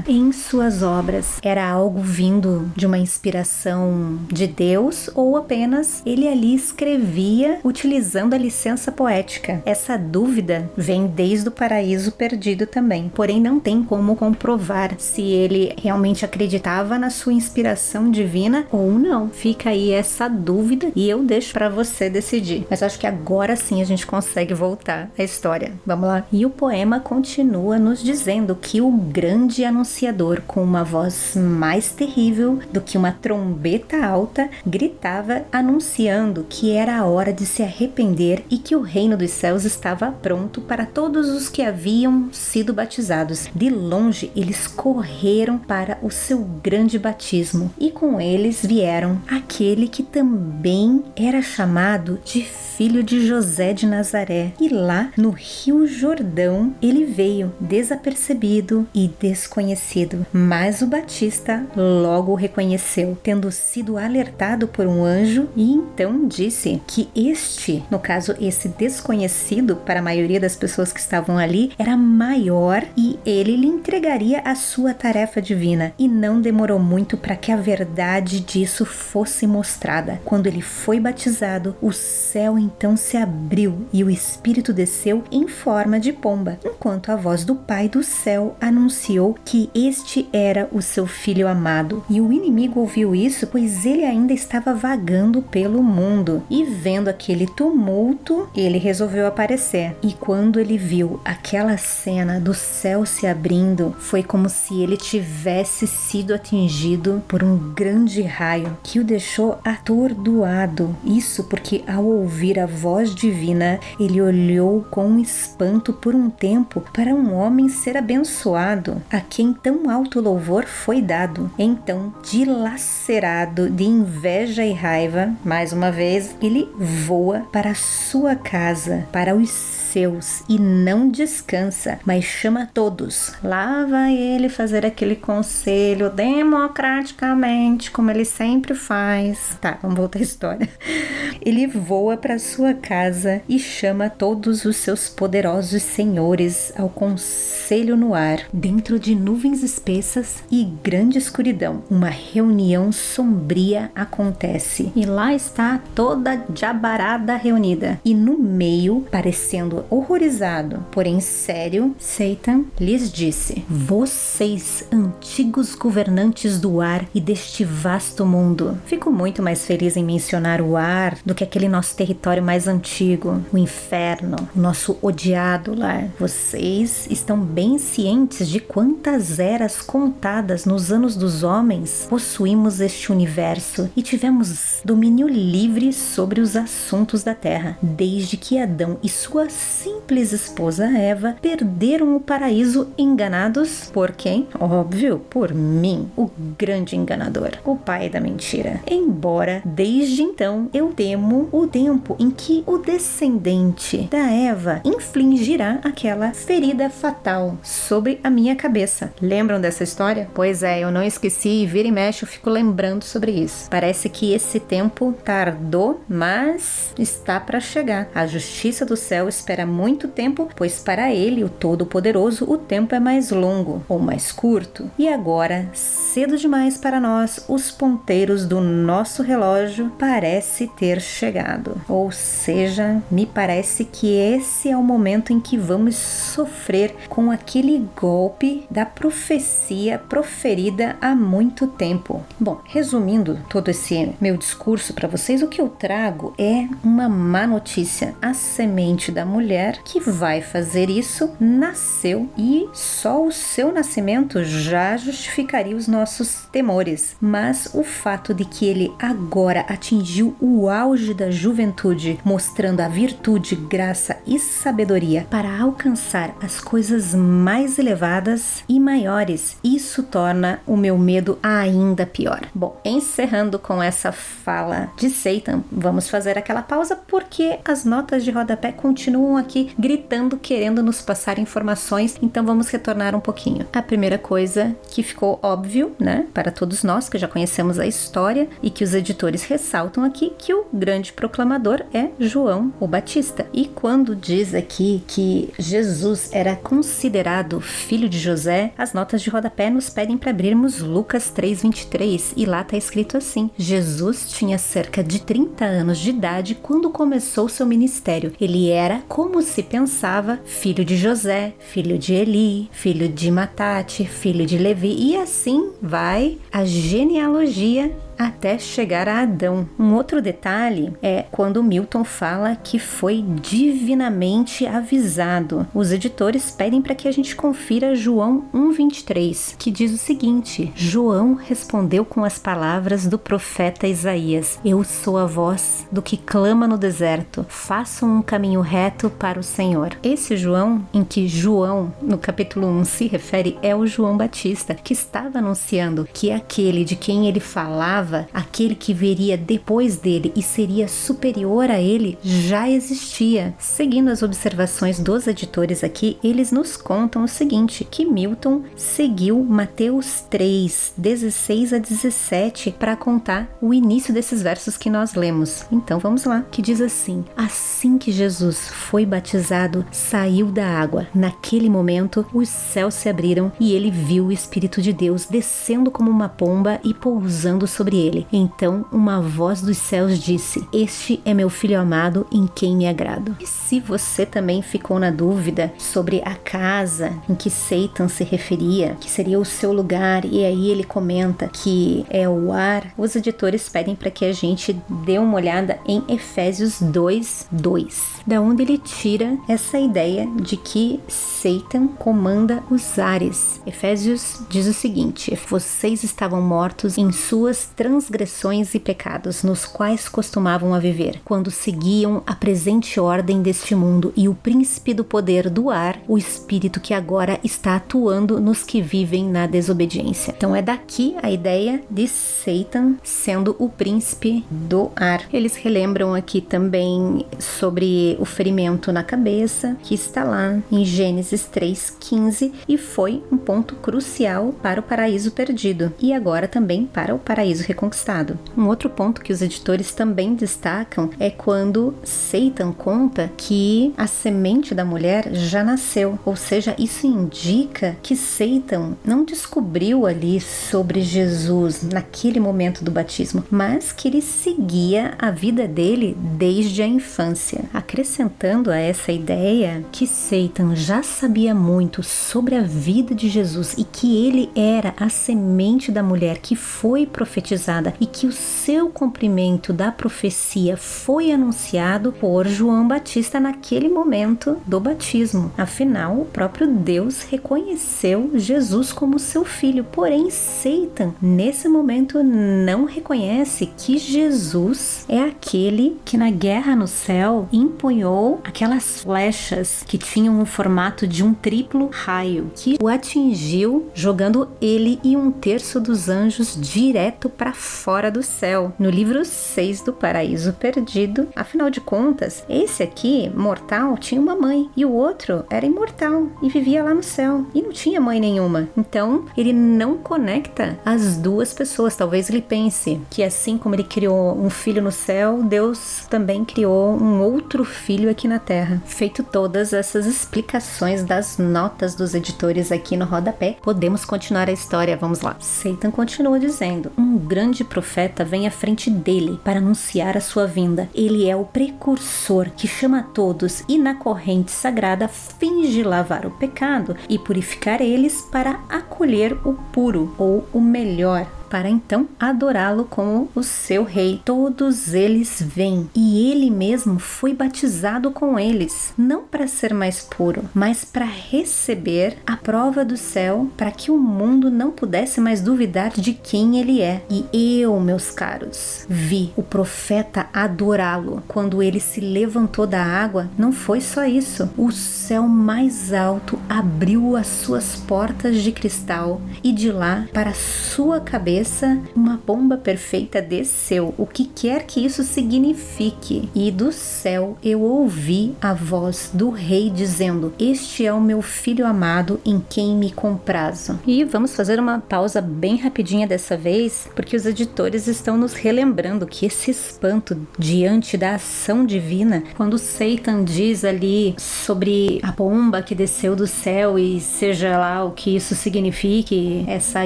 em 0.07 0.31
suas 0.31 0.81
obras 0.83 1.39
era 1.41 1.67
algo 1.67 2.01
vindo 2.01 2.71
de 2.75 2.85
uma 2.85 2.97
inspiração 2.97 4.19
de 4.31 4.47
Deus 4.47 5.09
ou 5.13 5.37
apenas 5.37 6.01
ele 6.05 6.27
ali 6.27 6.55
escrevia 6.55 7.59
utilizando 7.63 8.33
a 8.33 8.37
licença 8.37 8.91
poética. 8.91 9.61
Essa 9.65 9.97
dúvida 9.97 10.69
vem 10.75 11.07
desde 11.07 11.49
o 11.49 11.51
paraíso 11.51 12.11
perdido 12.11 12.65
também, 12.65 13.11
porém 13.13 13.39
não 13.39 13.59
tem 13.59 13.83
como 13.83 14.15
comprovar 14.15 14.95
se 14.97 15.21
ele 15.21 15.73
realmente 15.81 16.25
acreditava 16.25 16.97
na 16.97 17.09
sua 17.09 17.33
inspiração 17.33 18.09
divina 18.09 18.65
ou 18.71 18.91
não. 18.91 19.29
Fica 19.29 19.69
aí 19.69 19.91
essa 19.91 20.27
dúvida 20.27 20.91
e 20.95 21.09
eu 21.09 21.23
deixo 21.23 21.53
para 21.53 21.69
você 21.69 22.09
decidir. 22.09 22.65
Mas 22.69 22.83
acho 22.83 22.99
que 22.99 23.07
agora 23.07 23.55
sim 23.55 23.81
a 23.81 23.85
gente 23.85 24.05
consegue 24.05 24.53
voltar 24.53 25.09
à 25.17 25.23
história. 25.23 25.73
Vamos 25.85 26.07
lá. 26.07 26.25
E 26.31 26.45
o 26.45 26.49
poema 26.49 26.99
continua 26.99 27.77
nos 27.77 28.03
dizendo 28.03 28.55
que 28.55 28.81
o 28.81 28.91
grande 28.91 29.42
anunciador, 29.65 30.41
com 30.45 30.63
uma 30.63 30.83
voz 30.83 31.35
mais 31.35 31.91
terrível 31.91 32.59
do 32.71 32.81
que 32.81 32.97
uma 32.97 33.11
trombeta 33.11 34.05
alta, 34.05 34.49
gritava 34.65 35.43
anunciando 35.51 36.45
que 36.49 36.71
era 36.71 36.97
a 36.97 37.05
hora 37.05 37.33
de 37.33 37.45
se 37.45 37.63
arrepender 37.63 38.43
e 38.49 38.57
que 38.57 38.75
o 38.75 38.81
reino 38.81 39.17
dos 39.17 39.31
céus 39.31 39.65
estava 39.65 40.11
pronto 40.11 40.61
para 40.61 40.85
todos 40.85 41.29
os 41.29 41.49
que 41.49 41.61
haviam 41.61 42.29
sido 42.31 42.73
batizados. 42.73 43.49
De 43.55 43.69
longe 43.69 44.31
eles 44.35 44.67
correram 44.67 45.57
para 45.57 45.97
o 46.01 46.09
seu 46.09 46.39
grande 46.39 46.99
batismo 46.99 47.71
e 47.79 47.91
com 47.91 48.19
eles 48.19 48.65
vieram 48.65 49.21
aquele 49.27 49.87
que 49.87 50.03
também 50.03 51.03
era 51.15 51.41
chamado 51.41 52.19
de 52.23 52.43
filho 52.43 53.03
de 53.03 53.25
José 53.25 53.73
de 53.73 53.85
Nazaré. 53.85 54.53
E 54.59 54.69
lá 54.69 55.11
no 55.17 55.29
Rio 55.29 55.85
Jordão 55.87 56.73
ele 56.81 57.05
veio 57.05 57.53
desapercebido 57.59 58.87
e 58.93 59.07
desconhecido. 59.33 60.25
Mas 60.31 60.81
o 60.81 60.87
Batista 60.87 61.65
logo 61.75 62.31
o 62.31 62.35
reconheceu, 62.35 63.17
tendo 63.21 63.51
sido 63.51 63.97
alertado 63.97 64.67
por 64.67 64.85
um 64.85 65.03
anjo, 65.03 65.49
e 65.55 65.73
então 65.73 66.27
disse 66.27 66.81
que 66.85 67.09
este, 67.15 67.83
no 67.89 67.97
caso 67.97 68.35
esse 68.39 68.67
desconhecido 68.67 69.75
para 69.75 69.99
a 69.99 70.03
maioria 70.03 70.39
das 70.39 70.55
pessoas 70.55 70.93
que 70.93 70.99
estavam 70.99 71.37
ali, 71.37 71.71
era 71.79 71.97
maior 71.97 72.83
e 72.95 73.19
ele 73.25 73.55
lhe 73.57 73.67
entregaria 73.67 74.41
a 74.45 74.53
sua 74.53 74.93
tarefa 74.93 75.41
divina. 75.41 75.93
E 75.97 76.07
não 76.07 76.39
demorou 76.39 76.79
muito 76.79 77.17
para 77.17 77.35
que 77.35 77.51
a 77.51 77.55
verdade 77.55 78.39
disso 78.39 78.85
fosse 78.85 79.47
mostrada. 79.47 80.21
Quando 80.23 80.45
ele 80.47 80.61
foi 80.61 80.99
batizado, 80.99 81.75
o 81.81 81.91
céu 81.91 82.59
então 82.59 82.95
se 82.95 83.17
abriu 83.17 83.87
e 83.91 84.03
o 84.03 84.09
Espírito 84.09 84.71
desceu 84.71 85.23
em 85.31 85.47
forma 85.47 85.99
de 85.99 86.13
pomba, 86.13 86.59
enquanto 86.63 87.11
a 87.11 87.15
voz 87.15 87.43
do 87.43 87.55
Pai 87.55 87.89
do 87.89 88.03
céu 88.03 88.55
anunciou 88.61 89.22
que 89.45 89.69
este 89.73 90.27
era 90.33 90.67
o 90.71 90.81
seu 90.81 91.05
filho 91.05 91.47
amado. 91.47 92.03
E 92.09 92.19
o 92.19 92.33
inimigo 92.33 92.79
ouviu 92.79 93.13
isso, 93.15 93.47
pois 93.47 93.85
ele 93.85 94.03
ainda 94.03 94.33
estava 94.33 94.73
vagando 94.73 95.41
pelo 95.41 95.83
mundo. 95.83 96.43
E 96.49 96.63
vendo 96.63 97.07
aquele 97.07 97.45
tumulto, 97.45 98.49
ele 98.55 98.77
resolveu 98.77 99.27
aparecer. 99.27 99.95
E 100.01 100.13
quando 100.13 100.59
ele 100.59 100.77
viu 100.77 101.19
aquela 101.23 101.77
cena 101.77 102.39
do 102.39 102.53
céu 102.53 103.05
se 103.05 103.27
abrindo, 103.27 103.95
foi 103.99 104.23
como 104.23 104.49
se 104.49 104.81
ele 104.81 104.97
tivesse 104.97 105.85
sido 105.85 106.33
atingido 106.33 107.21
por 107.27 107.43
um 107.43 107.73
grande 107.73 108.21
raio 108.21 108.77
que 108.83 108.99
o 108.99 109.03
deixou 109.03 109.59
atordoado. 109.63 110.95
Isso 111.03 111.43
porque 111.43 111.83
ao 111.87 112.03
ouvir 112.03 112.59
a 112.59 112.65
voz 112.65 113.13
divina, 113.13 113.79
ele 113.99 114.21
olhou 114.21 114.85
com 114.89 115.19
espanto 115.19 115.93
por 115.93 116.15
um 116.15 116.29
tempo 116.29 116.81
para 116.93 117.13
um 117.13 117.33
homem 117.33 117.69
ser 117.69 117.97
abençoado, 117.97 119.01
a 119.13 119.21
quem 119.21 119.53
tão 119.53 119.91
alto 119.91 120.19
louvor 120.19 120.65
foi 120.65 120.99
dado. 120.99 121.51
Então, 121.57 122.11
dilacerado 122.23 123.69
de 123.69 123.83
inveja 123.83 124.65
e 124.65 124.73
raiva, 124.73 125.31
mais 125.45 125.71
uma 125.71 125.91
vez, 125.91 126.35
ele 126.41 126.67
voa 126.75 127.41
para 127.51 127.75
sua 127.75 128.35
casa, 128.35 129.07
para 129.11 129.35
os 129.35 129.82
seus 129.93 130.43
e 130.49 130.57
não 130.57 131.07
descansa, 131.07 131.99
mas 132.03 132.25
chama 132.25 132.67
todos. 132.73 133.33
Lá 133.43 133.85
vai 133.85 134.15
ele 134.15 134.49
fazer 134.49 134.83
aquele 134.83 135.15
conselho 135.15 136.09
democraticamente, 136.09 137.91
como 137.91 138.09
ele 138.09 138.25
sempre 138.25 138.73
faz. 138.73 139.55
Tá, 139.61 139.77
vamos 139.83 139.97
voltar 139.97 140.17
à 140.17 140.23
história. 140.23 140.67
Ele 141.45 141.67
voa 141.67 142.15
para 142.15 142.39
sua 142.39 142.73
casa 142.73 143.41
e 143.49 143.59
chama 143.59 144.09
todos 144.09 144.63
os 144.63 144.77
seus 144.77 145.09
poderosos 145.09 145.83
senhores 145.83 146.71
ao 146.77 146.87
conselho 146.87 147.97
no 147.97 148.13
ar, 148.13 148.47
dentro 148.53 148.97
de 148.97 149.13
nuvens 149.13 149.61
espessas 149.61 150.41
e 150.49 150.63
grande 150.63 151.17
escuridão. 151.17 151.83
Uma 151.89 152.07
reunião 152.07 152.93
sombria 152.93 153.91
acontece 153.93 154.89
e 154.95 155.05
lá 155.05 155.33
está 155.33 155.81
toda 155.93 156.45
jabarada 156.55 157.35
reunida. 157.35 157.99
E 158.05 158.13
no 158.13 158.37
meio, 158.37 159.05
parecendo 159.11 159.82
horrorizado, 159.89 160.85
porém 160.91 161.19
sério, 161.19 161.95
Satan 161.99 162.65
lhes 162.79 163.11
disse: 163.11 163.63
Vocês, 163.69 164.85
antigos 164.91 165.75
governantes 165.75 166.59
do 166.59 166.81
ar 166.81 167.05
e 167.13 167.21
deste 167.21 167.63
vasto 167.63 168.25
mundo, 168.25 168.77
fico 168.85 169.11
muito 169.11 169.41
mais 169.41 169.65
feliz 169.65 169.95
em 169.95 170.03
mencionar 170.03 170.61
o 170.61 170.75
ar 170.75 171.17
do 171.25 171.35
que 171.35 171.43
aquele 171.43 171.67
nosso 171.67 171.95
território 171.95 172.43
mais 172.43 172.67
antigo, 172.67 173.41
o 173.51 173.57
inferno, 173.57 174.35
o 174.55 174.59
nosso 174.59 174.97
odiado 175.01 175.73
lar. 175.73 176.07
Vocês 176.19 177.07
estão 177.09 177.39
bem 177.39 177.77
cientes 177.77 178.47
de 178.47 178.59
quantas 178.59 179.39
eras 179.39 179.81
contadas 179.81 180.65
nos 180.65 180.91
anos 180.91 181.15
dos 181.15 181.43
homens 181.43 182.07
possuímos 182.09 182.79
este 182.79 183.11
universo 183.11 183.89
e 183.95 184.01
tivemos 184.01 184.81
domínio 184.83 185.27
livre 185.27 185.93
sobre 185.93 186.41
os 186.41 186.55
assuntos 186.55 187.23
da 187.23 187.35
terra, 187.35 187.77
desde 187.81 188.37
que 188.37 188.57
Adão 188.57 188.97
e 189.03 189.09
sua 189.09 189.49
simples 189.73 190.31
esposa 190.31 190.85
Eva 190.85 191.35
perderam 191.41 192.15
o 192.15 192.19
paraíso 192.19 192.87
enganados 192.97 193.89
por 193.91 194.11
quem? 194.11 194.47
Óbvio, 194.59 195.19
por 195.29 195.53
mim, 195.53 196.09
o 196.15 196.29
grande 196.57 196.95
enganador, 196.95 197.51
o 197.65 197.75
pai 197.75 198.09
da 198.09 198.19
mentira. 198.19 198.79
Embora 198.89 199.61
desde 199.65 200.21
então 200.21 200.69
eu 200.73 200.93
temo 200.93 201.49
o 201.51 201.67
tempo 201.67 202.15
em 202.19 202.29
que 202.29 202.63
o 202.67 202.77
descendente 202.77 204.07
da 204.09 204.31
Eva 204.31 204.81
infligirá 204.85 205.79
aquela 205.83 206.31
ferida 206.31 206.89
fatal 206.89 207.57
sobre 207.63 208.19
a 208.23 208.29
minha 208.29 208.55
cabeça. 208.55 209.11
Lembram 209.21 209.59
dessa 209.59 209.83
história? 209.83 210.27
Pois 210.33 210.63
é, 210.63 210.79
eu 210.83 210.91
não 210.91 211.03
esqueci 211.03 211.63
e 211.63 211.65
vira 211.65 211.87
e 211.87 211.91
mexe 211.91 212.23
eu 212.23 212.27
fico 212.27 212.49
lembrando 212.49 213.03
sobre 213.03 213.31
isso. 213.31 213.69
Parece 213.69 214.09
que 214.09 214.33
esse 214.33 214.59
tempo 214.59 215.13
tardou, 215.23 216.01
mas 216.07 216.93
está 216.97 217.39
para 217.39 217.59
chegar. 217.59 218.09
A 218.13 218.27
justiça 218.27 218.85
do 218.85 218.95
céu 218.95 219.27
espera 219.27 219.62
muito 219.65 220.07
tempo, 220.07 220.49
pois 220.55 220.79
para 220.79 221.13
ele, 221.13 221.43
o 221.43 221.49
Todo-Poderoso, 221.49 222.49
o 222.49 222.57
tempo 222.57 222.95
é 222.95 222.99
mais 222.99 223.31
longo 223.31 223.83
ou 223.87 223.99
mais 223.99 224.31
curto. 224.31 224.89
E 224.97 225.07
agora, 225.07 225.69
cedo 225.73 226.37
demais 226.37 226.77
para 226.77 226.99
nós, 226.99 227.45
os 227.47 227.71
ponteiros 227.71 228.45
do 228.45 228.61
nosso 228.61 229.23
relógio 229.23 229.91
parece 229.97 230.67
ter 230.67 231.01
chegado. 231.01 231.81
Ou 231.87 232.11
seja, 232.11 233.01
me 233.09 233.25
parece 233.25 233.85
que 233.85 234.13
esse 234.13 234.69
é 234.69 234.77
o 234.77 234.83
momento 234.83 235.33
em 235.33 235.39
que 235.39 235.57
vamos 235.57 235.95
sofrer 235.95 236.95
com 237.09 237.31
aquele 237.31 237.87
golpe 237.95 238.65
da 238.69 238.85
profecia 238.85 239.97
proferida 239.97 240.95
há 241.01 241.15
muito 241.15 241.67
tempo. 241.67 242.23
Bom, 242.39 242.61
resumindo 242.65 243.39
todo 243.49 243.69
esse 243.69 244.13
meu 244.19 244.37
discurso 244.37 244.93
para 244.93 245.07
vocês, 245.07 245.41
o 245.41 245.47
que 245.47 245.61
eu 245.61 245.69
trago 245.69 246.33
é 246.37 246.67
uma 246.83 247.07
má 247.07 247.45
notícia. 247.47 248.15
A 248.21 248.33
semente 248.33 249.11
da 249.11 249.25
mulher 249.25 249.52
que 249.83 249.99
vai 249.99 250.41
fazer 250.41 250.89
isso 250.89 251.31
nasceu 251.39 252.29
e 252.37 252.67
só 252.73 253.25
o 253.25 253.31
seu 253.31 253.71
nascimento 253.71 254.43
já 254.43 254.97
justificaria 254.97 255.75
os 255.75 255.87
nossos 255.87 256.45
temores. 256.51 257.15
Mas 257.19 257.69
o 257.73 257.83
fato 257.83 258.33
de 258.33 258.45
que 258.45 258.65
ele 258.65 258.93
agora 258.99 259.61
atingiu 259.61 260.35
o 260.39 260.69
auge 260.69 261.13
da 261.13 261.29
juventude, 261.29 262.19
mostrando 262.23 262.81
a 262.81 262.87
virtude, 262.87 263.55
graça 263.55 264.17
e 264.25 264.39
sabedoria 264.39 265.27
para 265.29 265.61
alcançar 265.61 266.35
as 266.41 266.59
coisas 266.59 267.13
mais 267.13 267.77
elevadas 267.77 268.63
e 268.67 268.79
maiores, 268.79 269.57
isso 269.63 270.03
torna 270.03 270.59
o 270.65 270.75
meu 270.75 270.97
medo 270.97 271.37
ainda 271.41 272.05
pior. 272.05 272.41
Bom, 272.53 272.79
encerrando 272.83 273.59
com 273.59 273.81
essa 273.81 274.11
fala 274.11 274.91
de 274.97 275.09
Satan, 275.09 275.63
vamos 275.71 276.09
fazer 276.09 276.37
aquela 276.37 276.61
pausa 276.61 276.95
porque 276.95 277.59
as 277.65 277.85
notas 277.85 278.23
de 278.23 278.31
rodapé 278.31 278.71
continuam 278.71 279.32
aqui 279.37 279.71
gritando, 279.77 280.37
querendo 280.37 280.83
nos 280.83 281.01
passar 281.01 281.39
informações, 281.39 282.15
então 282.21 282.45
vamos 282.45 282.69
retornar 282.69 283.15
um 283.15 283.19
pouquinho. 283.19 283.65
A 283.73 283.81
primeira 283.81 284.17
coisa 284.17 284.75
que 284.89 285.03
ficou 285.03 285.39
óbvio, 285.41 285.95
né, 285.99 286.27
para 286.33 286.51
todos 286.51 286.83
nós 286.83 287.09
que 287.09 287.17
já 287.17 287.27
conhecemos 287.27 287.79
a 287.79 287.87
história 287.87 288.47
e 288.61 288.69
que 288.69 288.83
os 288.83 288.93
editores 288.93 289.43
ressaltam 289.43 290.03
aqui 290.03 290.33
que 290.37 290.53
o 290.53 290.65
grande 290.73 291.13
proclamador 291.13 291.83
é 291.93 292.09
João 292.19 292.73
o 292.79 292.87
Batista. 292.87 293.45
E 293.53 293.65
quando 293.65 294.15
diz 294.15 294.53
aqui 294.53 295.03
que 295.07 295.53
Jesus 295.57 296.29
era 296.31 296.55
considerado 296.55 297.59
filho 297.61 298.09
de 298.09 298.19
José, 298.19 298.73
as 298.77 298.93
notas 298.93 299.21
de 299.21 299.29
rodapé 299.29 299.69
nos 299.69 299.89
pedem 299.89 300.17
para 300.17 300.31
abrirmos 300.31 300.79
Lucas 300.79 301.31
3:23 301.31 302.33
e 302.35 302.45
lá 302.45 302.61
está 302.61 302.77
escrito 302.77 303.17
assim: 303.17 303.49
Jesus 303.57 304.31
tinha 304.31 304.57
cerca 304.57 305.03
de 305.03 305.21
30 305.21 305.65
anos 305.65 305.97
de 305.99 306.09
idade 306.09 306.55
quando 306.55 306.89
começou 306.89 307.49
seu 307.49 307.65
ministério. 307.65 308.33
Ele 308.39 308.69
era, 308.69 309.01
como 309.23 309.41
se 309.41 309.63
pensava, 309.63 310.41
filho 310.43 310.83
de 310.83 310.97
José, 310.97 311.53
filho 311.57 311.97
de 311.97 312.13
Eli, 312.13 312.69
filho 312.73 313.07
de 313.07 313.31
Matate, 313.31 314.03
filho 314.03 314.45
de 314.45 314.57
Levi 314.57 314.93
e 314.99 315.15
assim 315.15 315.71
vai 315.81 316.37
a 316.51 316.65
genealogia 316.65 317.89
até 318.17 318.57
chegar 318.57 319.07
a 319.07 319.21
Adão. 319.21 319.67
Um 319.79 319.93
outro 319.93 320.21
detalhe 320.21 320.93
é 321.01 321.25
quando 321.31 321.63
Milton 321.63 322.03
fala 322.03 322.55
que 322.55 322.77
foi 322.77 323.23
divinamente 323.41 324.65
avisado. 324.65 325.65
Os 325.73 325.91
editores 325.91 326.51
pedem 326.51 326.81
para 326.81 326.95
que 326.95 327.07
a 327.07 327.11
gente 327.11 327.35
confira 327.35 327.95
João 327.95 328.45
1:23, 328.53 329.55
que 329.57 329.71
diz 329.71 329.93
o 329.93 329.97
seguinte: 329.97 330.71
João 330.75 331.35
respondeu 331.35 332.05
com 332.05 332.23
as 332.23 332.37
palavras 332.37 333.07
do 333.07 333.17
profeta 333.17 333.87
Isaías: 333.87 334.59
Eu 334.63 334.83
sou 334.83 335.17
a 335.17 335.25
voz 335.25 335.87
do 335.91 336.01
que 336.01 336.17
clama 336.17 336.67
no 336.67 336.77
deserto, 336.77 337.45
façam 337.49 338.17
um 338.17 338.21
caminho 338.21 338.61
reto 338.61 339.09
para 339.09 339.39
o 339.39 339.43
Senhor. 339.43 339.97
Esse 340.03 340.37
João, 340.37 340.85
em 340.93 341.03
que 341.03 341.27
João, 341.27 341.93
no 342.01 342.17
capítulo 342.17 342.67
1, 342.67 342.85
se 342.85 343.07
refere, 343.07 343.57
é 343.61 343.75
o 343.75 343.87
João 343.87 344.17
Batista, 344.17 344.73
que 344.73 344.93
estava 344.93 345.39
anunciando 345.39 346.07
que 346.13 346.31
aquele 346.31 346.83
de 346.83 346.95
quem 346.95 347.27
ele 347.27 347.39
falava 347.39 348.02
aquele 348.33 348.75
que 348.75 348.93
viria 348.93 349.37
depois 349.37 349.97
dele 349.97 350.31
e 350.35 350.41
seria 350.41 350.87
superior 350.87 351.69
a 351.69 351.79
ele, 351.79 352.17
já 352.23 352.69
existia. 352.69 353.53
Seguindo 353.57 354.09
as 354.09 354.21
observações 354.21 354.99
dos 354.99 355.27
editores 355.27 355.83
aqui, 355.83 356.17
eles 356.23 356.51
nos 356.51 356.77
contam 356.77 357.23
o 357.23 357.27
seguinte: 357.27 357.87
que 357.89 358.05
Milton 358.05 358.63
seguiu 358.75 359.43
Mateus 359.43 360.21
3, 360.29 360.93
16 360.97 361.73
a 361.73 361.77
17 361.77 362.71
para 362.71 362.95
contar 362.95 363.49
o 363.61 363.73
início 363.73 364.13
desses 364.13 364.41
versos 364.41 364.77
que 364.77 364.89
nós 364.89 365.13
lemos. 365.13 365.65
Então 365.71 365.99
vamos 365.99 366.25
lá, 366.25 366.45
que 366.51 366.61
diz 366.61 366.81
assim: 366.81 367.23
Assim 367.35 367.97
que 367.97 368.11
Jesus 368.11 368.67
foi 368.67 369.05
batizado, 369.05 369.85
saiu 369.91 370.47
da 370.47 370.65
água. 370.65 371.07
Naquele 371.13 371.69
momento, 371.69 372.25
os 372.33 372.49
céus 372.49 372.93
se 372.93 373.09
abriram 373.09 373.51
e 373.59 373.73
ele 373.73 373.91
viu 373.91 374.27
o 374.27 374.31
Espírito 374.31 374.81
de 374.81 374.93
Deus 374.93 375.25
descendo 375.25 375.91
como 375.91 376.09
uma 376.09 376.29
pomba 376.29 376.79
e 376.83 376.93
pousando 376.93 377.67
sobre 377.67 377.92
sobre 377.93 377.97
ele. 377.97 378.27
Então 378.31 378.85
uma 378.91 379.21
voz 379.21 379.61
dos 379.61 379.77
céus 379.77 380.19
disse: 380.19 380.67
Este 380.73 381.21
é 381.23 381.33
meu 381.33 381.49
filho 381.49 381.79
amado 381.79 382.25
em 382.31 382.47
quem 382.47 382.75
me 382.75 382.87
agrado. 382.87 383.35
E 383.39 383.45
se 383.45 383.79
você 383.79 384.25
também 384.25 384.61
ficou 384.61 384.99
na 384.99 385.11
dúvida 385.11 385.71
sobre 385.77 386.21
a 386.25 386.35
casa 386.35 387.13
em 387.29 387.35
que 387.35 387.49
Satan 387.49 388.07
se 388.07 388.23
referia, 388.23 388.97
que 388.99 389.09
seria 389.09 389.39
o 389.39 389.45
seu 389.45 389.71
lugar, 389.71 390.25
e 390.25 390.43
aí 390.43 390.69
ele 390.69 390.83
comenta 390.83 391.47
que 391.47 392.05
é 392.09 392.27
o 392.27 392.51
ar, 392.51 392.91
os 392.97 393.15
editores 393.15 393.69
pedem 393.69 393.95
para 393.95 394.11
que 394.11 394.25
a 394.25 394.33
gente 394.33 394.75
dê 395.05 395.19
uma 395.19 395.35
olhada 395.35 395.77
em 395.85 396.03
Efésios 396.07 396.81
2, 396.81 397.47
2, 397.51 398.21
da 398.25 398.41
onde 398.41 398.63
ele 398.63 398.77
tira 398.77 399.37
essa 399.47 399.77
ideia 399.77 400.27
de 400.41 400.57
que 400.57 400.99
Satan 401.07 401.87
comanda 401.87 402.63
os 402.69 402.97
ares. 402.97 403.61
Efésios 403.65 404.41
diz 404.49 404.65
o 404.67 404.73
seguinte: 404.73 405.37
Vocês 405.49 406.03
estavam 406.03 406.41
mortos 406.41 406.97
em 406.97 407.11
suas 407.11 407.65
transgressões 407.83 408.73
e 408.73 408.79
pecados 408.79 409.43
nos 409.43 409.65
quais 409.65 410.07
costumavam 410.07 410.73
a 410.73 410.79
viver, 410.79 411.19
quando 411.25 411.51
seguiam 411.51 412.23
a 412.25 412.33
presente 412.33 412.97
ordem 412.97 413.41
deste 413.41 413.75
mundo 413.75 414.13
e 414.15 414.29
o 414.29 414.33
príncipe 414.33 414.93
do 414.93 415.03
poder 415.03 415.49
do 415.49 415.69
ar, 415.69 415.99
o 416.07 416.17
espírito 416.17 416.79
que 416.79 416.93
agora 416.93 417.37
está 417.43 417.75
atuando 417.75 418.39
nos 418.39 418.63
que 418.63 418.81
vivem 418.81 419.29
na 419.29 419.45
desobediência. 419.45 420.33
Então 420.37 420.55
é 420.55 420.61
daqui 420.61 421.13
a 421.21 421.29
ideia 421.29 421.83
de 421.89 422.07
Satan 422.07 422.95
sendo 423.03 423.53
o 423.59 423.67
príncipe 423.67 424.45
do 424.49 424.89
ar. 424.95 425.25
Eles 425.33 425.57
relembram 425.57 426.13
aqui 426.13 426.39
também 426.39 427.25
sobre 427.37 428.15
o 428.17 428.23
ferimento 428.23 428.93
na 428.93 429.03
cabeça, 429.03 429.75
que 429.83 429.93
está 429.93 430.23
lá 430.23 430.57
em 430.71 430.85
Gênesis 430.85 431.49
3:15 431.53 432.53
e 432.65 432.77
foi 432.77 433.21
um 433.29 433.35
ponto 433.35 433.75
crucial 433.75 434.53
para 434.63 434.79
o 434.79 434.83
paraíso 434.83 435.31
perdido 435.31 435.91
e 435.99 436.13
agora 436.13 436.47
também 436.47 436.85
para 436.85 437.13
o 437.13 437.19
paraíso 437.19 437.72
reconquistado. 437.73 438.39
Um 438.55 438.67
outro 438.67 438.89
ponto 438.89 439.21
que 439.21 439.33
os 439.33 439.41
editores 439.41 439.93
também 439.93 440.35
destacam 440.35 441.09
é 441.19 441.29
quando 441.29 441.93
Satan 442.03 442.71
conta 442.71 443.31
que 443.35 443.93
a 443.97 444.07
semente 444.07 444.73
da 444.75 444.85
mulher 444.85 445.33
já 445.33 445.63
nasceu, 445.63 446.17
ou 446.23 446.35
seja, 446.35 446.75
isso 446.77 447.05
indica 447.05 447.97
que 448.01 448.15
Satan 448.15 448.93
não 449.03 449.25
descobriu 449.25 450.05
ali 450.05 450.39
sobre 450.39 451.01
Jesus 451.01 451.83
naquele 451.83 452.39
momento 452.39 452.83
do 452.83 452.91
batismo, 452.91 453.43
mas 453.49 453.91
que 453.91 454.07
ele 454.07 454.21
seguia 454.21 455.15
a 455.17 455.31
vida 455.31 455.67
dele 455.67 456.15
desde 456.37 456.81
a 456.81 456.87
infância, 456.87 457.65
acrescentando 457.73 458.71
a 458.71 458.77
essa 458.77 459.11
ideia 459.11 459.83
que 459.91 460.05
Satan 460.05 460.75
já 460.75 461.01
sabia 461.01 461.55
muito 461.55 462.03
sobre 462.03 462.55
a 462.55 462.61
vida 462.61 463.15
de 463.15 463.27
Jesus 463.27 463.73
e 463.77 463.83
que 463.83 464.25
ele 464.25 464.51
era 464.55 464.93
a 464.97 465.09
semente 465.09 465.91
da 465.91 466.03
mulher 466.03 466.37
que 466.37 466.55
foi 466.55 467.05
profetizada 467.05 467.62
e 467.99 468.05
que 468.05 468.27
o 468.27 468.31
seu 468.31 468.89
cumprimento 468.89 469.71
da 469.71 469.91
profecia 469.91 470.75
foi 470.75 471.31
anunciado 471.31 472.11
por 472.11 472.47
João 472.47 472.87
Batista 472.87 473.39
naquele 473.39 473.87
momento 473.87 474.57
do 474.65 474.79
batismo. 474.79 475.51
Afinal, 475.57 476.19
o 476.19 476.25
próprio 476.25 476.67
Deus 476.67 477.21
reconheceu 477.23 478.31
Jesus 478.35 478.91
como 478.91 479.19
seu 479.19 479.45
filho, 479.45 479.83
porém 479.83 480.29
Satan 480.29 481.13
nesse 481.21 481.69
momento 481.69 482.21
não 482.23 482.85
reconhece 482.85 483.71
que 483.77 483.97
Jesus 483.97 485.05
é 485.07 485.19
aquele 485.21 485.97
que 486.03 486.17
na 486.17 486.29
guerra 486.29 486.75
no 486.75 486.87
céu 486.87 487.47
empunhou 487.51 488.41
aquelas 488.43 489.01
flechas 489.01 489.83
que 489.87 489.97
tinham 489.97 490.41
o 490.41 490.45
formato 490.45 491.07
de 491.07 491.23
um 491.23 491.33
triplo 491.33 491.89
raio 491.91 492.51
que 492.55 492.77
o 492.81 492.87
atingiu 492.87 493.89
jogando 493.93 494.49
ele 494.61 494.99
e 495.03 495.15
um 495.15 495.31
terço 495.31 495.79
dos 495.79 496.09
anjos 496.09 496.57
direto 496.59 497.29
para 497.29 497.52
fora 497.53 498.11
do 498.11 498.23
céu. 498.23 498.73
No 498.77 498.89
livro 498.89 499.23
6 499.25 499.81
do 499.81 499.93
Paraíso 499.93 500.53
Perdido, 500.53 501.27
afinal 501.35 501.69
de 501.69 501.81
contas, 501.81 502.43
esse 502.49 502.83
aqui, 502.83 503.31
mortal, 503.35 503.97
tinha 503.97 504.21
uma 504.21 504.35
mãe 504.35 504.69
e 504.75 504.85
o 504.85 504.91
outro 504.91 505.45
era 505.49 505.65
imortal 505.65 506.27
e 506.41 506.49
vivia 506.49 506.83
lá 506.83 506.93
no 506.93 507.03
céu 507.03 507.45
e 507.53 507.61
não 507.61 507.71
tinha 507.71 508.01
mãe 508.01 508.19
nenhuma. 508.19 508.67
Então, 508.77 509.25
ele 509.37 509.53
não 509.53 509.97
conecta 509.97 510.77
as 510.85 511.17
duas 511.17 511.53
pessoas. 511.53 511.95
Talvez 511.95 512.29
ele 512.29 512.41
pense 512.41 512.99
que 513.09 513.23
assim 513.23 513.57
como 513.57 513.75
ele 513.75 513.83
criou 513.83 514.37
um 514.37 514.49
filho 514.49 514.81
no 514.81 514.91
céu, 514.91 515.41
Deus 515.43 516.05
também 516.09 516.43
criou 516.43 516.93
um 516.93 517.21
outro 517.21 517.63
filho 517.63 518.09
aqui 518.09 518.27
na 518.27 518.39
terra. 518.39 518.81
Feito 518.85 519.23
todas 519.23 519.73
essas 519.73 520.05
explicações 520.05 521.03
das 521.03 521.37
notas 521.37 521.95
dos 521.95 522.13
editores 522.13 522.71
aqui 522.71 522.97
no 522.97 523.05
rodapé, 523.05 523.57
podemos 523.61 524.05
continuar 524.05 524.49
a 524.49 524.53
história. 524.53 524.97
Vamos 524.97 525.21
lá. 525.21 525.35
Satan 525.39 525.91
continua 525.91 526.39
dizendo: 526.39 526.91
Um 526.97 527.17
grande 527.17 527.42
profeta 527.65 528.23
vem 528.23 528.47
à 528.47 528.51
frente 528.51 528.89
dele 528.89 529.39
para 529.43 529.57
anunciar 529.57 530.15
a 530.15 530.21
sua 530.21 530.45
vinda. 530.45 530.87
Ele 530.93 531.27
é 531.27 531.35
o 531.35 531.43
precursor 531.43 532.51
que 532.51 532.67
chama 532.67 533.03
todos 533.13 533.63
e 533.67 533.77
na 533.77 533.95
corrente 533.95 534.51
sagrada 534.51 535.07
finge 535.07 535.83
lavar 535.83 536.25
o 536.25 536.31
pecado 536.31 536.95
e 537.09 537.17
purificar 537.17 537.81
eles 537.81 538.21
para 538.31 538.59
acolher 538.69 539.33
o 539.45 539.53
puro 539.73 540.15
ou 540.17 540.47
o 540.53 540.61
melhor 540.61 541.27
para 541.53 541.69
então 541.69 542.07
adorá-lo 542.19 542.85
como 542.89 543.29
o 543.35 543.43
seu 543.43 543.83
rei. 543.83 544.19
Todos 544.25 544.95
eles 544.95 545.39
vêm 545.39 545.87
e 545.93 546.31
ele 546.31 546.49
mesmo 546.49 546.97
foi 546.97 547.31
batizado 547.31 548.09
com 548.09 548.39
eles, 548.39 548.91
não 548.97 549.21
para 549.21 549.45
ser 549.45 549.71
mais 549.71 550.01
puro, 550.01 550.45
mas 550.51 550.83
para 550.83 551.05
receber 551.05 552.17
a 552.25 552.35
prova 552.35 552.83
do 552.83 552.97
céu, 552.97 553.51
para 553.55 553.69
que 553.69 553.91
o 553.91 553.99
mundo 553.99 554.49
não 554.49 554.71
pudesse 554.71 555.21
mais 555.21 555.41
duvidar 555.41 555.91
de 555.91 556.15
quem 556.15 556.59
ele 556.59 556.81
é. 556.81 557.03
E 557.07 557.27
eu, 557.61 557.79
meus 557.79 558.09
caros, 558.09 558.87
vi 558.89 559.31
o 559.37 559.43
profeta 559.43 560.25
adorá-lo. 560.33 561.21
Quando 561.27 561.61
ele 561.61 561.79
se 561.79 562.01
levantou 562.01 562.65
da 562.65 562.83
água, 562.83 563.29
não 563.37 563.51
foi 563.51 563.79
só 563.79 564.05
isso. 564.05 564.49
O 564.57 564.71
céu 564.71 565.27
mais 565.27 565.93
alto 565.93 566.39
abriu 566.49 567.15
as 567.15 567.27
suas 567.27 567.75
portas 567.75 568.41
de 568.41 568.51
cristal 568.51 569.21
e 569.43 569.51
de 569.51 569.71
lá 569.71 570.07
para 570.11 570.33
sua 570.33 570.99
cabeça 570.99 571.42
cabeça, 571.43 571.77
uma 571.93 572.19
bomba 572.25 572.55
perfeita 572.55 573.21
desceu, 573.21 573.93
o 573.97 574.05
que 574.05 574.25
quer 574.25 574.63
que 574.63 574.83
isso 574.83 575.03
signifique. 575.03 576.29
E 576.33 576.49
do 576.49 576.71
céu 576.71 577.37
eu 577.43 577.61
ouvi 577.61 578.33
a 578.41 578.53
voz 578.53 579.11
do 579.13 579.29
rei 579.29 579.69
dizendo: 579.69 580.33
Este 580.39 580.85
é 580.85 580.93
o 580.93 581.01
meu 581.01 581.21
filho 581.21 581.65
amado 581.65 582.19
em 582.25 582.41
quem 582.49 582.75
me 582.75 582.91
comprazo. 582.91 583.77
E 583.85 584.05
vamos 584.05 584.35
fazer 584.35 584.57
uma 584.59 584.79
pausa 584.79 585.19
bem 585.19 585.57
rapidinha 585.57 586.07
dessa 586.07 586.37
vez, 586.37 586.87
porque 586.95 587.15
os 587.15 587.25
editores 587.25 587.87
estão 587.87 588.17
nos 588.17 588.33
relembrando 588.33 589.05
que 589.05 589.25
esse 589.25 589.51
espanto 589.51 590.17
diante 590.39 590.95
da 590.95 591.15
ação 591.15 591.65
divina, 591.65 592.23
quando 592.37 592.57
Satan 592.57 593.23
diz 593.25 593.65
ali 593.65 594.15
sobre 594.17 594.99
a 595.03 595.11
bomba 595.11 595.61
que 595.61 595.75
desceu 595.75 596.15
do 596.15 596.25
céu 596.25 596.79
e 596.79 597.01
seja 597.01 597.57
lá 597.57 597.83
o 597.83 597.91
que 597.91 598.15
isso 598.15 598.33
signifique, 598.33 599.43
essa 599.47 599.85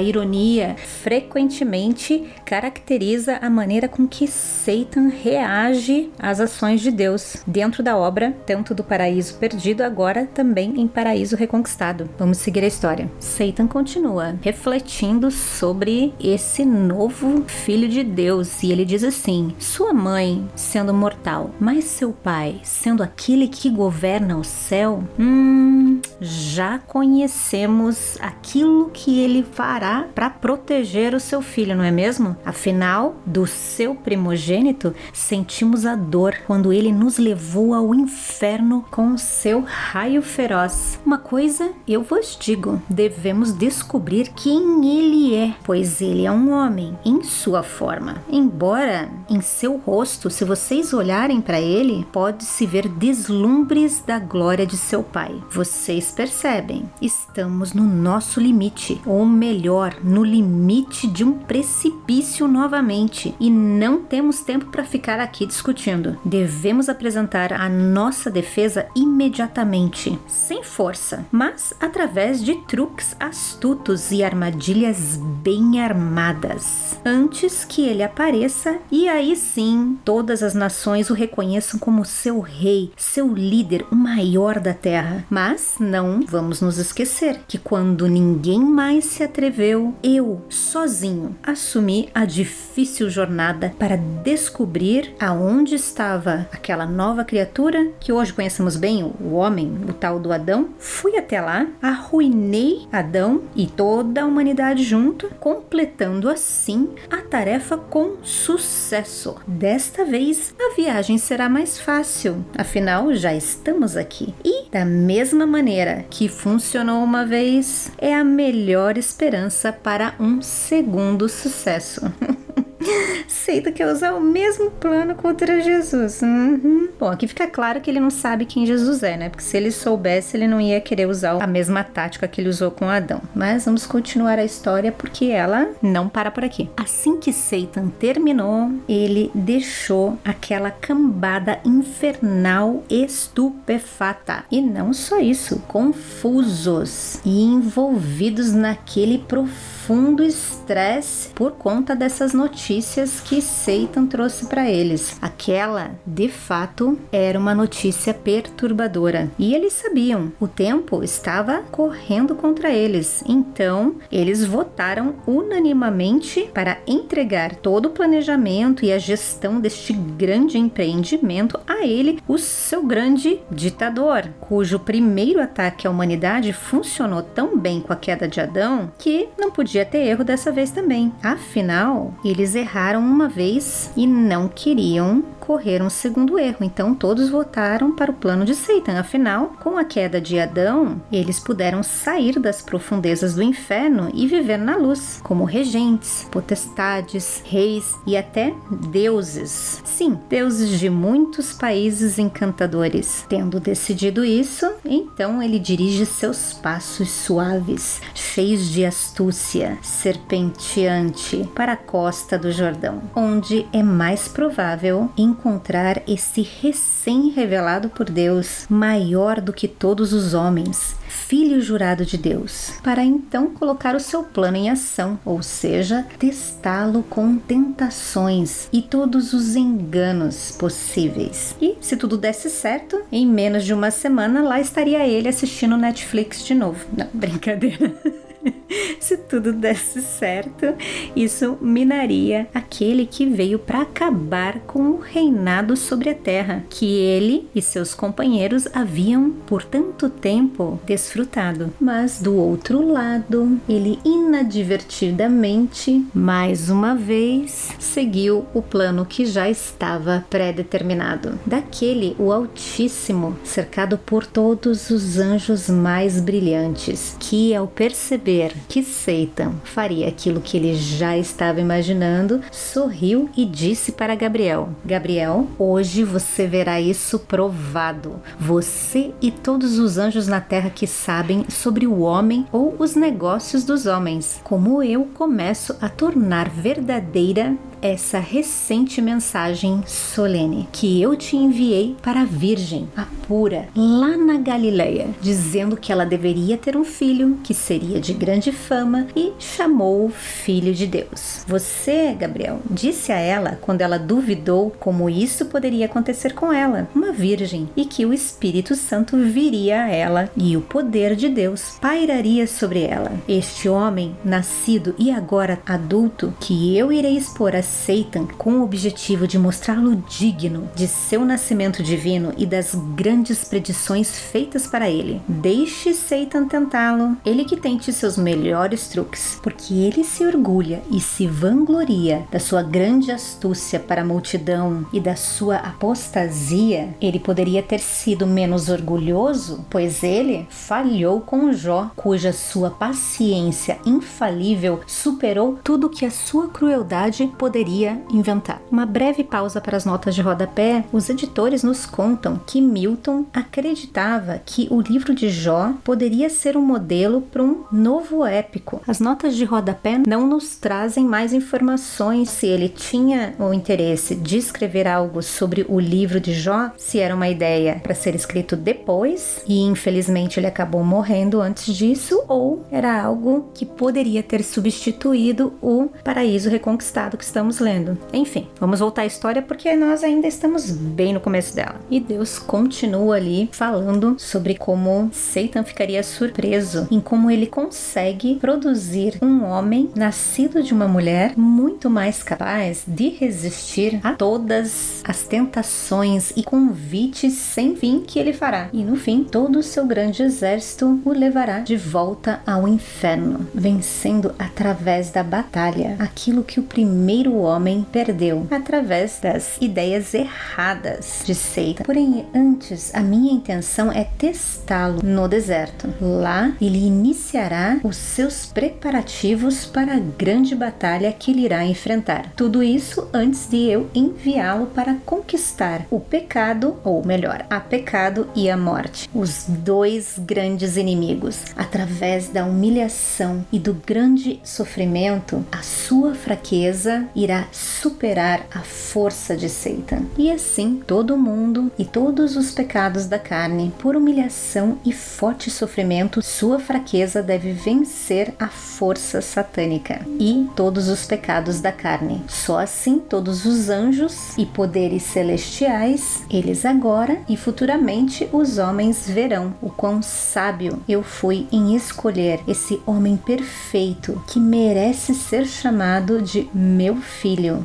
ironia, 0.00 0.76
frequentemente 1.02 1.47
frequentemente 1.48 2.24
caracteriza 2.44 3.38
a 3.40 3.48
maneira 3.48 3.88
com 3.88 4.06
que 4.06 4.28
Satan 4.28 5.08
reage 5.08 6.10
às 6.18 6.40
ações 6.40 6.80
de 6.80 6.90
Deus 6.90 7.42
dentro 7.46 7.82
da 7.82 7.96
obra, 7.96 8.36
tanto 8.44 8.74
do 8.74 8.84
paraíso 8.84 9.34
perdido, 9.36 9.82
agora 9.82 10.26
também 10.26 10.78
em 10.78 10.86
paraíso 10.86 11.36
reconquistado. 11.36 12.08
Vamos 12.18 12.38
seguir 12.38 12.62
a 12.64 12.66
história. 12.66 13.10
Satan 13.18 13.66
continua 13.66 14.36
refletindo 14.42 15.30
sobre 15.30 16.12
esse 16.20 16.64
novo 16.64 17.44
filho 17.46 17.88
de 17.88 18.04
Deus 18.04 18.62
e 18.62 18.70
ele 18.70 18.84
diz 18.84 19.02
assim: 19.02 19.54
Sua 19.58 19.94
mãe 19.94 20.46
sendo 20.54 20.92
mortal, 20.92 21.50
mas 21.58 21.84
seu 21.84 22.12
pai 22.12 22.60
sendo 22.62 23.02
aquele 23.02 23.48
que 23.48 23.70
governa 23.70 24.36
o 24.36 24.44
céu, 24.44 25.02
hum, 25.18 26.00
já 26.20 26.78
conhecemos 26.78 28.18
aquilo 28.20 28.90
que 28.90 29.20
ele 29.20 29.42
fará 29.42 30.06
para 30.14 30.28
proteger 30.28 31.14
o 31.14 31.20
seu 31.28 31.42
filho, 31.42 31.76
não 31.76 31.84
é 31.84 31.90
mesmo? 31.90 32.36
Afinal, 32.44 33.16
do 33.26 33.46
seu 33.46 33.94
primogênito, 33.94 34.94
sentimos 35.12 35.84
a 35.84 35.94
dor 35.94 36.34
quando 36.46 36.72
ele 36.72 36.90
nos 36.90 37.18
levou 37.18 37.74
ao 37.74 37.94
inferno 37.94 38.84
com 38.90 39.12
o 39.12 39.18
seu 39.18 39.62
raio 39.66 40.22
feroz. 40.22 40.98
Uma 41.04 41.18
coisa 41.18 41.70
eu 41.86 42.02
vos 42.02 42.36
digo: 42.40 42.80
devemos 42.88 43.52
descobrir 43.52 44.30
quem 44.34 44.58
ele 44.98 45.34
é, 45.34 45.54
pois 45.64 46.00
ele 46.00 46.24
é 46.24 46.32
um 46.32 46.50
homem 46.50 46.98
em 47.04 47.22
sua 47.22 47.62
forma. 47.62 48.22
Embora 48.30 49.10
em 49.28 49.40
seu 49.40 49.76
rosto, 49.76 50.30
se 50.30 50.44
vocês 50.44 50.92
olharem 50.92 51.40
para 51.40 51.60
ele, 51.60 52.06
pode-se 52.10 52.64
ver 52.64 52.88
deslumbres 52.88 54.02
da 54.06 54.18
glória 54.18 54.66
de 54.66 54.76
seu 54.76 55.02
pai. 55.02 55.34
Vocês 55.50 56.10
percebem? 56.10 56.88
Estamos 57.02 57.74
no 57.74 57.84
nosso 57.84 58.40
limite, 58.40 59.00
ou 59.04 59.26
melhor, 59.26 59.96
no 60.02 60.24
limite 60.24 61.06
de 61.18 61.24
um 61.24 61.32
precipício 61.32 62.46
novamente 62.46 63.34
e 63.40 63.50
não 63.50 64.00
temos 64.00 64.40
tempo 64.40 64.66
para 64.66 64.84
ficar 64.84 65.18
aqui 65.18 65.44
discutindo. 65.44 66.16
Devemos 66.24 66.88
apresentar 66.88 67.52
a 67.52 67.68
nossa 67.68 68.30
defesa 68.30 68.86
imediatamente, 68.94 70.16
sem 70.28 70.62
força, 70.62 71.26
mas 71.32 71.74
através 71.80 72.40
de 72.40 72.54
truques 72.68 73.16
astutos 73.18 74.12
e 74.12 74.22
armadilhas 74.22 75.18
bem 75.42 75.80
armadas, 75.80 76.96
antes 77.04 77.64
que 77.64 77.82
ele 77.82 78.04
apareça 78.04 78.78
e 78.88 79.08
aí 79.08 79.34
sim 79.34 79.98
todas 80.04 80.40
as 80.40 80.54
nações 80.54 81.10
o 81.10 81.14
reconheçam 81.14 81.80
como 81.80 82.04
seu 82.04 82.38
rei, 82.38 82.92
seu 82.96 83.34
líder, 83.34 83.84
o 83.90 83.96
maior 83.96 84.60
da 84.60 84.72
terra. 84.72 85.26
Mas 85.28 85.78
não 85.80 86.20
vamos 86.24 86.60
nos 86.60 86.78
esquecer 86.78 87.40
que 87.48 87.58
quando 87.58 88.06
ninguém 88.06 88.60
mais 88.60 89.04
se 89.04 89.24
atreveu, 89.24 89.96
eu 90.00 90.42
sozinho 90.48 91.07
sozinho 91.08 91.36
assumir 91.42 92.08
a 92.14 92.24
difícil 92.24 93.08
jornada 93.08 93.72
para 93.78 93.96
descobrir 93.96 95.14
aonde 95.18 95.74
estava 95.74 96.46
aquela 96.52 96.86
nova 96.86 97.24
criatura 97.24 97.90
que 97.98 98.12
hoje 98.12 98.32
conhecemos 98.32 98.76
bem, 98.76 99.02
o 99.20 99.34
homem, 99.34 99.78
o 99.88 99.92
tal 99.92 100.18
do 100.18 100.32
Adão. 100.32 100.68
Fui 100.78 101.16
até 101.16 101.40
lá, 101.40 101.66
arruinei 101.80 102.86
Adão 102.92 103.42
e 103.56 103.66
toda 103.66 104.22
a 104.22 104.26
humanidade 104.26 104.84
junto, 104.84 105.28
completando 105.40 106.28
assim 106.28 106.90
a 107.10 107.18
tarefa 107.18 107.76
com 107.76 108.16
sucesso. 108.22 109.36
Desta 109.46 110.04
vez 110.04 110.54
a 110.60 110.74
viagem 110.74 111.18
será 111.18 111.48
mais 111.48 111.78
fácil, 111.78 112.44
afinal 112.56 113.14
já 113.14 113.34
estamos 113.34 113.96
aqui. 113.96 114.34
E 114.44 114.68
da 114.70 114.84
mesma 114.84 115.46
maneira 115.46 116.04
que 116.10 116.28
funcionou 116.28 117.02
uma 117.02 117.24
vez, 117.24 117.90
é 117.98 118.14
a 118.14 118.24
melhor 118.24 118.98
esperança 118.98 119.72
para 119.72 120.14
um 120.20 120.42
segundo 120.42 120.97
sucesso. 121.28 122.00
Seita 123.26 123.72
quer 123.72 123.86
usar 123.92 124.12
o 124.14 124.20
mesmo 124.20 124.70
plano 124.70 125.14
contra 125.14 125.60
Jesus. 125.60 126.22
Uhum. 126.22 126.88
Bom, 126.98 127.08
aqui 127.08 127.26
fica 127.26 127.46
claro 127.46 127.80
que 127.80 127.90
ele 127.90 128.00
não 128.00 128.10
sabe 128.10 128.44
quem 128.44 128.66
Jesus 128.66 129.02
é, 129.02 129.16
né? 129.16 129.28
Porque 129.28 129.42
se 129.42 129.56
ele 129.56 129.70
soubesse, 129.70 130.36
ele 130.36 130.46
não 130.46 130.60
ia 130.60 130.80
querer 130.80 131.06
usar 131.06 131.42
a 131.42 131.46
mesma 131.46 131.82
tática 131.82 132.28
que 132.28 132.40
ele 132.40 132.48
usou 132.48 132.70
com 132.70 132.88
Adão. 132.88 133.20
Mas 133.34 133.64
vamos 133.64 133.86
continuar 133.86 134.38
a 134.38 134.44
história 134.44 134.92
porque 134.92 135.26
ela 135.26 135.68
não 135.82 136.08
para 136.08 136.30
por 136.30 136.44
aqui. 136.44 136.70
Assim 136.76 137.18
que 137.18 137.32
Satan 137.32 137.88
terminou, 137.98 138.70
ele 138.88 139.30
deixou 139.34 140.18
aquela 140.24 140.70
cambada 140.70 141.58
infernal 141.64 142.84
estupefata. 142.88 144.44
E 144.50 144.60
não 144.60 144.92
só 144.92 145.18
isso, 145.18 145.60
confusos 145.68 147.20
e 147.24 147.42
envolvidos 147.42 148.52
naquele 148.52 149.18
profundo 149.18 149.77
estresse 150.22 151.30
por 151.30 151.52
conta 151.52 151.96
dessas 151.96 152.32
notícias 152.32 153.20
que 153.20 153.40
Satan 153.40 154.06
trouxe 154.06 154.46
para 154.46 154.70
eles. 154.70 155.16
Aquela, 155.20 155.92
de 156.06 156.28
fato, 156.28 156.98
era 157.10 157.38
uma 157.38 157.54
notícia 157.54 158.12
perturbadora. 158.12 159.30
E 159.38 159.54
eles 159.54 159.72
sabiam, 159.72 160.32
o 160.38 160.46
tempo 160.46 161.02
estava 161.02 161.62
correndo 161.70 162.34
contra 162.34 162.70
eles. 162.70 163.22
Então, 163.26 163.96
eles 164.12 164.44
votaram 164.44 165.14
unanimamente 165.26 166.50
para 166.52 166.78
entregar 166.86 167.56
todo 167.56 167.86
o 167.86 167.90
planejamento 167.90 168.84
e 168.84 168.92
a 168.92 168.98
gestão 168.98 169.60
deste 169.60 169.92
grande 169.92 170.58
empreendimento 170.58 171.58
a 171.66 171.86
ele, 171.86 172.20
o 172.28 172.38
seu 172.38 172.84
grande 172.84 173.40
ditador, 173.50 174.28
cujo 174.40 174.78
primeiro 174.78 175.40
ataque 175.40 175.86
à 175.86 175.90
humanidade 175.90 176.52
funcionou 176.52 177.22
tão 177.22 177.58
bem 177.58 177.80
com 177.80 177.92
a 177.92 177.96
queda 177.96 178.28
de 178.28 178.40
Adão 178.40 178.90
que 178.98 179.28
não 179.38 179.50
podia 179.50 179.77
ter 179.84 179.98
erro 179.98 180.24
dessa 180.24 180.52
vez 180.52 180.70
também. 180.70 181.12
Afinal, 181.22 182.14
eles 182.24 182.54
erraram 182.54 183.00
uma 183.00 183.28
vez 183.28 183.90
e 183.96 184.06
não 184.06 184.48
queriam 184.48 185.22
correr 185.48 185.80
um 185.82 185.88
segundo 185.88 186.38
erro. 186.38 186.58
Então 186.60 186.94
todos 186.94 187.30
votaram 187.30 187.96
para 187.96 188.10
o 188.10 188.14
plano 188.14 188.44
de 188.44 188.54
Satan. 188.54 189.00
Afinal, 189.00 189.54
com 189.60 189.78
a 189.78 189.84
queda 189.84 190.20
de 190.20 190.38
Adão, 190.38 191.00
eles 191.10 191.40
puderam 191.40 191.82
sair 191.82 192.38
das 192.38 192.60
profundezas 192.60 193.34
do 193.34 193.42
inferno 193.42 194.10
e 194.12 194.26
viver 194.26 194.58
na 194.58 194.76
luz, 194.76 195.20
como 195.22 195.44
regentes, 195.44 196.28
potestades, 196.30 197.42
reis 197.46 197.94
e 198.06 198.14
até 198.14 198.54
deuses. 198.90 199.80
Sim, 199.86 200.18
deuses 200.28 200.78
de 200.78 200.90
muitos 200.90 201.54
países 201.54 202.18
encantadores. 202.18 203.24
Tendo 203.26 203.58
decidido 203.58 204.22
isso, 204.26 204.70
então 204.88 205.42
ele 205.42 205.58
dirige 205.58 206.06
seus 206.06 206.52
passos 206.52 207.10
suaves, 207.10 208.00
cheios 208.14 208.68
de 208.70 208.84
astúcia, 208.84 209.78
serpenteante, 209.82 211.48
para 211.54 211.72
a 211.72 211.76
costa 211.76 212.38
do 212.38 212.50
Jordão, 212.50 213.02
onde 213.14 213.66
é 213.72 213.82
mais 213.82 214.28
provável 214.28 215.10
encontrar 215.16 216.02
esse 216.08 216.42
recém-revelado 216.42 217.88
por 217.90 218.08
Deus, 218.08 218.66
maior 218.68 219.40
do 219.40 219.52
que 219.52 219.68
todos 219.68 220.12
os 220.12 220.34
homens, 220.34 220.96
filho 221.08 221.60
jurado 221.60 222.04
de 222.04 222.16
Deus, 222.16 222.72
para 222.82 223.02
então 223.02 223.50
colocar 223.50 223.94
o 223.94 224.00
seu 224.00 224.22
plano 224.22 224.56
em 224.56 224.70
ação, 224.70 225.18
ou 225.24 225.42
seja, 225.42 226.06
testá-lo 226.18 227.02
com 227.02 227.36
tentações 227.36 228.68
e 228.72 228.80
todos 228.80 229.32
os 229.32 229.56
enganos 229.56 230.52
possíveis. 230.58 231.54
E 231.60 231.76
se 231.80 231.96
tudo 231.96 232.16
desse 232.16 232.48
certo, 232.48 233.02
em 233.10 233.26
menos 233.26 233.64
de 233.64 233.74
uma 233.74 233.90
semana 233.90 234.42
lá 234.42 234.60
estaria 234.78 235.04
ele 235.08 235.28
assistindo 235.28 235.76
Netflix 235.76 236.44
de 236.44 236.54
novo. 236.54 236.86
Não, 236.96 237.08
brincadeira. 237.12 237.92
Se 239.00 239.16
tudo 239.16 239.52
desse 239.52 240.02
certo, 240.02 240.74
isso 241.14 241.56
minaria 241.60 242.48
aquele 242.54 243.06
que 243.06 243.24
veio 243.26 243.56
para 243.58 243.82
acabar 243.82 244.60
com 244.60 244.90
o 244.90 244.98
reinado 244.98 245.76
sobre 245.76 246.08
a 246.10 246.14
terra, 246.14 246.64
que 246.68 246.86
ele 246.86 247.48
e 247.54 247.62
seus 247.62 247.94
companheiros 247.94 248.68
haviam 248.74 249.30
por 249.46 249.64
tanto 249.64 250.10
tempo 250.10 250.78
desfrutado. 250.84 251.72
Mas 251.80 252.20
do 252.20 252.36
outro 252.36 252.86
lado, 252.86 253.58
ele 253.68 253.98
inadvertidamente, 254.04 256.04
mais 256.12 256.68
uma 256.68 256.94
vez, 256.94 257.70
seguiu 257.78 258.44
o 258.52 258.60
plano 258.62 259.06
que 259.06 259.24
já 259.26 259.48
estava 259.48 260.24
pré-determinado. 260.28 261.38
Daquele, 261.46 262.16
o 262.18 262.32
Altíssimo, 262.32 263.36
cercado 263.44 263.96
por 263.96 264.26
todos 264.26 264.90
os 264.90 265.18
anjos 265.18 265.70
mais 265.70 266.20
brilhantes, 266.20 267.16
que 267.18 267.54
ao 267.54 267.66
perceber 267.66 268.27
que 268.68 268.82
Satan 268.82 269.52
faria 269.64 270.06
aquilo 270.06 270.40
que 270.40 270.56
ele 270.58 270.74
já 270.74 271.16
estava 271.16 271.60
imaginando, 271.60 272.42
sorriu 272.52 273.30
e 273.34 273.46
disse 273.46 273.92
para 273.92 274.14
Gabriel: 274.14 274.68
Gabriel, 274.84 275.46
hoje 275.58 276.04
você 276.04 276.46
verá 276.46 276.78
isso 276.78 277.18
provado. 277.20 278.20
Você 278.38 279.12
e 279.22 279.30
todos 279.30 279.78
os 279.78 279.96
anjos 279.96 280.26
na 280.26 280.40
terra 280.40 280.68
que 280.68 280.86
sabem 280.86 281.46
sobre 281.48 281.86
o 281.86 282.00
homem 282.00 282.46
ou 282.52 282.76
os 282.78 282.94
negócios 282.94 283.64
dos 283.64 283.86
homens, 283.86 284.40
como 284.44 284.82
eu 284.82 285.06
começo 285.14 285.74
a 285.80 285.88
tornar 285.88 286.50
verdadeira 286.50 287.56
essa 287.80 288.18
recente 288.18 289.00
mensagem 289.00 289.82
solene 289.86 290.68
que 290.72 291.00
eu 291.00 291.16
te 291.16 291.36
enviei 291.36 291.96
para 292.02 292.22
a 292.22 292.24
Virgem, 292.24 292.88
a 292.96 293.06
pura, 293.26 293.68
lá 293.76 294.16
na 294.16 294.38
Galileia, 294.38 295.08
dizendo 295.20 295.76
que 295.76 295.92
ela 295.92 296.06
deveria 296.06 296.56
ter 296.56 296.76
um 296.76 296.84
filho 296.84 297.38
que 297.44 297.54
seria 297.54 298.00
de 298.00 298.12
grande 298.12 298.50
fama 298.50 299.06
e 299.14 299.32
chamou 299.38 300.08
Filho 300.08 300.74
de 300.74 300.86
Deus. 300.86 301.44
Você, 301.46 302.14
Gabriel, 302.18 302.60
disse 302.70 303.12
a 303.12 303.18
ela 303.18 303.58
quando 303.60 303.82
ela 303.82 303.98
duvidou 303.98 304.70
como 304.78 305.10
isso 305.10 305.46
poderia 305.46 305.86
acontecer 305.86 306.34
com 306.34 306.52
ela, 306.52 306.88
uma 306.94 307.12
virgem, 307.12 307.68
e 307.76 307.84
que 307.84 308.06
o 308.06 308.12
Espírito 308.12 308.74
Santo 308.74 309.16
viria 309.16 309.84
a 309.84 309.88
ela 309.88 310.30
e 310.36 310.56
o 310.56 310.60
poder 310.60 311.14
de 311.14 311.28
Deus 311.28 311.76
pairaria 311.80 312.46
sobre 312.46 312.82
ela. 312.82 313.12
Este 313.28 313.68
homem, 313.68 314.16
nascido 314.24 314.94
e 314.98 315.10
agora 315.10 315.60
adulto, 315.66 316.32
que 316.40 316.76
eu 316.76 316.92
irei 316.92 317.16
expor 317.16 317.54
a 317.54 317.62
Satan 317.68 318.26
com 318.26 318.58
o 318.58 318.64
objetivo 318.64 319.26
de 319.26 319.38
mostrá-lo 319.38 319.96
digno 320.08 320.68
de 320.74 320.88
seu 320.88 321.24
nascimento 321.24 321.82
divino 321.82 322.32
e 322.36 322.46
das 322.46 322.74
grandes 322.94 323.44
predições 323.44 324.18
feitas 324.18 324.66
para 324.66 324.88
ele. 324.88 325.20
Deixe 325.28 325.92
Satan 325.92 326.46
tentá-lo, 326.46 327.16
ele 327.24 327.44
que 327.44 327.56
tente 327.56 327.92
seus 327.92 328.16
melhores 328.16 328.88
truques, 328.88 329.38
porque 329.42 329.74
ele 329.74 330.02
se 330.02 330.24
orgulha 330.24 330.82
e 330.90 331.00
se 331.00 331.26
vangloria 331.26 332.26
da 332.30 332.40
sua 332.40 332.62
grande 332.62 333.12
astúcia 333.12 333.78
para 333.78 334.02
a 334.02 334.04
multidão 334.04 334.86
e 334.92 335.00
da 335.00 335.14
sua 335.14 335.56
apostasia. 335.56 336.96
Ele 337.00 337.18
poderia 337.18 337.62
ter 337.62 337.80
sido 337.80 338.26
menos 338.26 338.68
orgulhoso, 338.68 339.64
pois 339.68 340.02
ele 340.02 340.46
falhou 340.48 341.20
com 341.20 341.52
Jó, 341.52 341.90
cuja 341.94 342.32
sua 342.32 342.70
paciência 342.70 343.78
infalível 343.84 344.80
superou 344.86 345.58
tudo 345.62 345.90
que 345.90 346.04
a 346.04 346.10
sua 346.10 346.48
crueldade 346.48 347.30
poderia 347.38 347.57
poderia 347.58 348.00
inventar. 348.12 348.62
Uma 348.70 348.86
breve 348.86 349.24
pausa 349.24 349.60
para 349.60 349.76
as 349.76 349.84
notas 349.84 350.14
de 350.14 350.22
rodapé. 350.22 350.84
Os 350.92 351.08
editores 351.08 351.64
nos 351.64 351.86
contam 351.86 352.40
que 352.46 352.60
Milton 352.60 353.24
acreditava 353.34 354.40
que 354.46 354.68
o 354.70 354.80
livro 354.80 355.12
de 355.12 355.28
Jó 355.28 355.72
poderia 355.82 356.30
ser 356.30 356.56
um 356.56 356.62
modelo 356.62 357.20
para 357.20 357.42
um 357.42 357.64
novo 357.72 358.24
épico. 358.24 358.80
As 358.86 359.00
notas 359.00 359.34
de 359.34 359.44
rodapé 359.44 360.00
não 360.06 360.24
nos 360.24 360.54
trazem 360.56 361.04
mais 361.04 361.32
informações 361.32 362.30
se 362.30 362.46
ele 362.46 362.68
tinha 362.68 363.34
o 363.40 363.52
interesse 363.52 364.14
de 364.14 364.38
escrever 364.38 364.86
algo 364.86 365.20
sobre 365.20 365.66
o 365.68 365.80
livro 365.80 366.20
de 366.20 366.34
Jó, 366.34 366.70
se 366.76 367.00
era 367.00 367.14
uma 367.14 367.28
ideia 367.28 367.80
para 367.82 367.94
ser 367.94 368.14
escrito 368.14 368.54
depois 368.54 369.42
e 369.48 369.62
infelizmente 369.62 370.38
ele 370.38 370.46
acabou 370.46 370.84
morrendo 370.84 371.40
antes 371.40 371.74
disso, 371.74 372.22
ou 372.28 372.64
era 372.70 373.02
algo 373.02 373.50
que 373.52 373.66
poderia 373.66 374.22
ter 374.22 374.44
substituído 374.44 375.54
o 375.60 375.88
paraíso 376.04 376.48
reconquistado 376.48 377.16
que 377.16 377.24
estamos 377.24 377.47
continuamos 377.48 377.60
lendo. 377.60 377.98
Enfim, 378.12 378.46
vamos 378.60 378.80
voltar 378.80 379.02
à 379.02 379.06
história 379.06 379.40
porque 379.40 379.74
nós 379.74 380.04
ainda 380.04 380.26
estamos 380.26 380.70
bem 380.70 381.12
no 381.12 381.20
começo 381.20 381.54
dela. 381.54 381.76
E 381.90 381.98
Deus 381.98 382.38
continua 382.38 383.16
ali 383.16 383.48
falando 383.52 384.16
sobre 384.18 384.54
como 384.54 385.08
Satan 385.12 385.64
ficaria 385.64 386.02
surpreso 386.02 386.86
em 386.90 387.00
como 387.00 387.30
ele 387.30 387.46
consegue 387.46 388.36
produzir 388.36 389.18
um 389.22 389.44
homem 389.44 389.90
nascido 389.94 390.62
de 390.62 390.74
uma 390.74 390.86
mulher 390.86 391.32
muito 391.36 391.88
mais 391.88 392.22
capaz 392.22 392.84
de 392.86 393.08
resistir 393.08 394.00
a 394.02 394.12
todas 394.12 395.02
as 395.04 395.22
tentações 395.22 396.32
e 396.36 396.42
convites 396.42 397.34
sem 397.34 397.76
fim 397.76 398.02
que 398.06 398.18
ele 398.18 398.32
fará. 398.32 398.68
E 398.72 398.84
no 398.84 398.96
fim, 398.96 399.24
todo 399.24 399.58
o 399.58 399.62
seu 399.62 399.86
grande 399.86 400.22
exército 400.22 401.00
o 401.04 401.12
levará 401.12 401.60
de 401.60 401.76
volta 401.76 402.40
ao 402.46 402.68
inferno, 402.68 403.46
vencendo 403.54 404.34
através 404.38 405.10
da 405.10 405.22
batalha 405.22 405.96
aquilo 405.98 406.44
que 406.44 406.60
o 406.60 406.64
primeiro 406.64 407.37
homem 407.40 407.86
perdeu, 407.90 408.46
através 408.50 409.18
das 409.20 409.56
ideias 409.60 410.14
erradas 410.14 411.22
de 411.24 411.34
Satan. 411.34 411.84
Porém, 411.84 412.26
antes, 412.34 412.94
a 412.94 413.00
minha 413.00 413.32
intenção 413.32 413.90
é 413.92 414.04
testá-lo 414.04 415.00
no 415.02 415.28
deserto. 415.28 415.92
Lá, 416.00 416.52
ele 416.60 416.78
iniciará 416.78 417.78
os 417.82 417.96
seus 417.96 418.46
preparativos 418.46 419.64
para 419.66 419.94
a 419.94 419.98
grande 419.98 420.54
batalha 420.54 421.12
que 421.12 421.30
ele 421.30 421.42
irá 421.42 421.64
enfrentar. 421.64 422.32
Tudo 422.36 422.62
isso 422.62 423.08
antes 423.12 423.48
de 423.48 423.56
eu 423.68 423.88
enviá-lo 423.94 424.66
para 424.66 424.96
conquistar 425.06 425.86
o 425.90 426.00
pecado, 426.00 426.76
ou 426.84 427.04
melhor, 427.04 427.44
a 427.48 427.60
pecado 427.60 428.28
e 428.34 428.50
a 428.50 428.56
morte, 428.56 429.08
os 429.14 429.44
dois 429.48 430.18
grandes 430.18 430.76
inimigos. 430.76 431.44
Através 431.56 432.28
da 432.28 432.44
humilhação 432.44 433.44
e 433.52 433.58
do 433.58 433.74
grande 433.74 434.40
sofrimento, 434.42 435.44
a 435.52 435.62
sua 435.62 436.14
fraqueza 436.14 437.06
irá 437.14 437.27
superar 437.52 438.46
a 438.54 438.60
força 438.60 439.36
de 439.36 439.48
Satan. 439.48 440.02
E 440.16 440.30
assim, 440.30 440.82
todo 440.86 441.16
mundo 441.16 441.70
e 441.78 441.84
todos 441.84 442.36
os 442.36 442.50
pecados 442.50 443.06
da 443.06 443.18
carne, 443.18 443.72
por 443.78 443.96
humilhação 443.96 444.78
e 444.84 444.92
forte 444.92 445.50
sofrimento, 445.50 446.22
sua 446.22 446.58
fraqueza 446.58 447.22
deve 447.22 447.52
vencer 447.52 448.34
a 448.38 448.48
força 448.48 449.20
satânica 449.20 450.00
e 450.18 450.48
todos 450.56 450.88
os 450.88 451.04
pecados 451.04 451.60
da 451.60 451.72
carne. 451.72 452.22
Só 452.28 452.58
assim 452.58 452.98
todos 452.98 453.44
os 453.44 453.68
anjos 453.68 454.36
e 454.36 454.46
poderes 454.46 455.02
celestiais, 455.02 456.22
eles 456.30 456.64
agora 456.64 457.18
e 457.28 457.36
futuramente 457.36 458.28
os 458.32 458.58
homens 458.58 459.08
verão 459.08 459.54
o 459.60 459.70
quão 459.70 460.02
sábio 460.02 460.82
eu 460.88 461.02
fui 461.02 461.46
em 461.52 461.74
escolher 461.74 462.40
esse 462.46 462.80
homem 462.86 463.16
perfeito 463.16 464.22
que 464.26 464.40
merece 464.40 465.14
ser 465.14 465.46
chamado 465.46 466.22
de 466.22 466.48
meu 466.54 466.96
filho, 466.96 467.17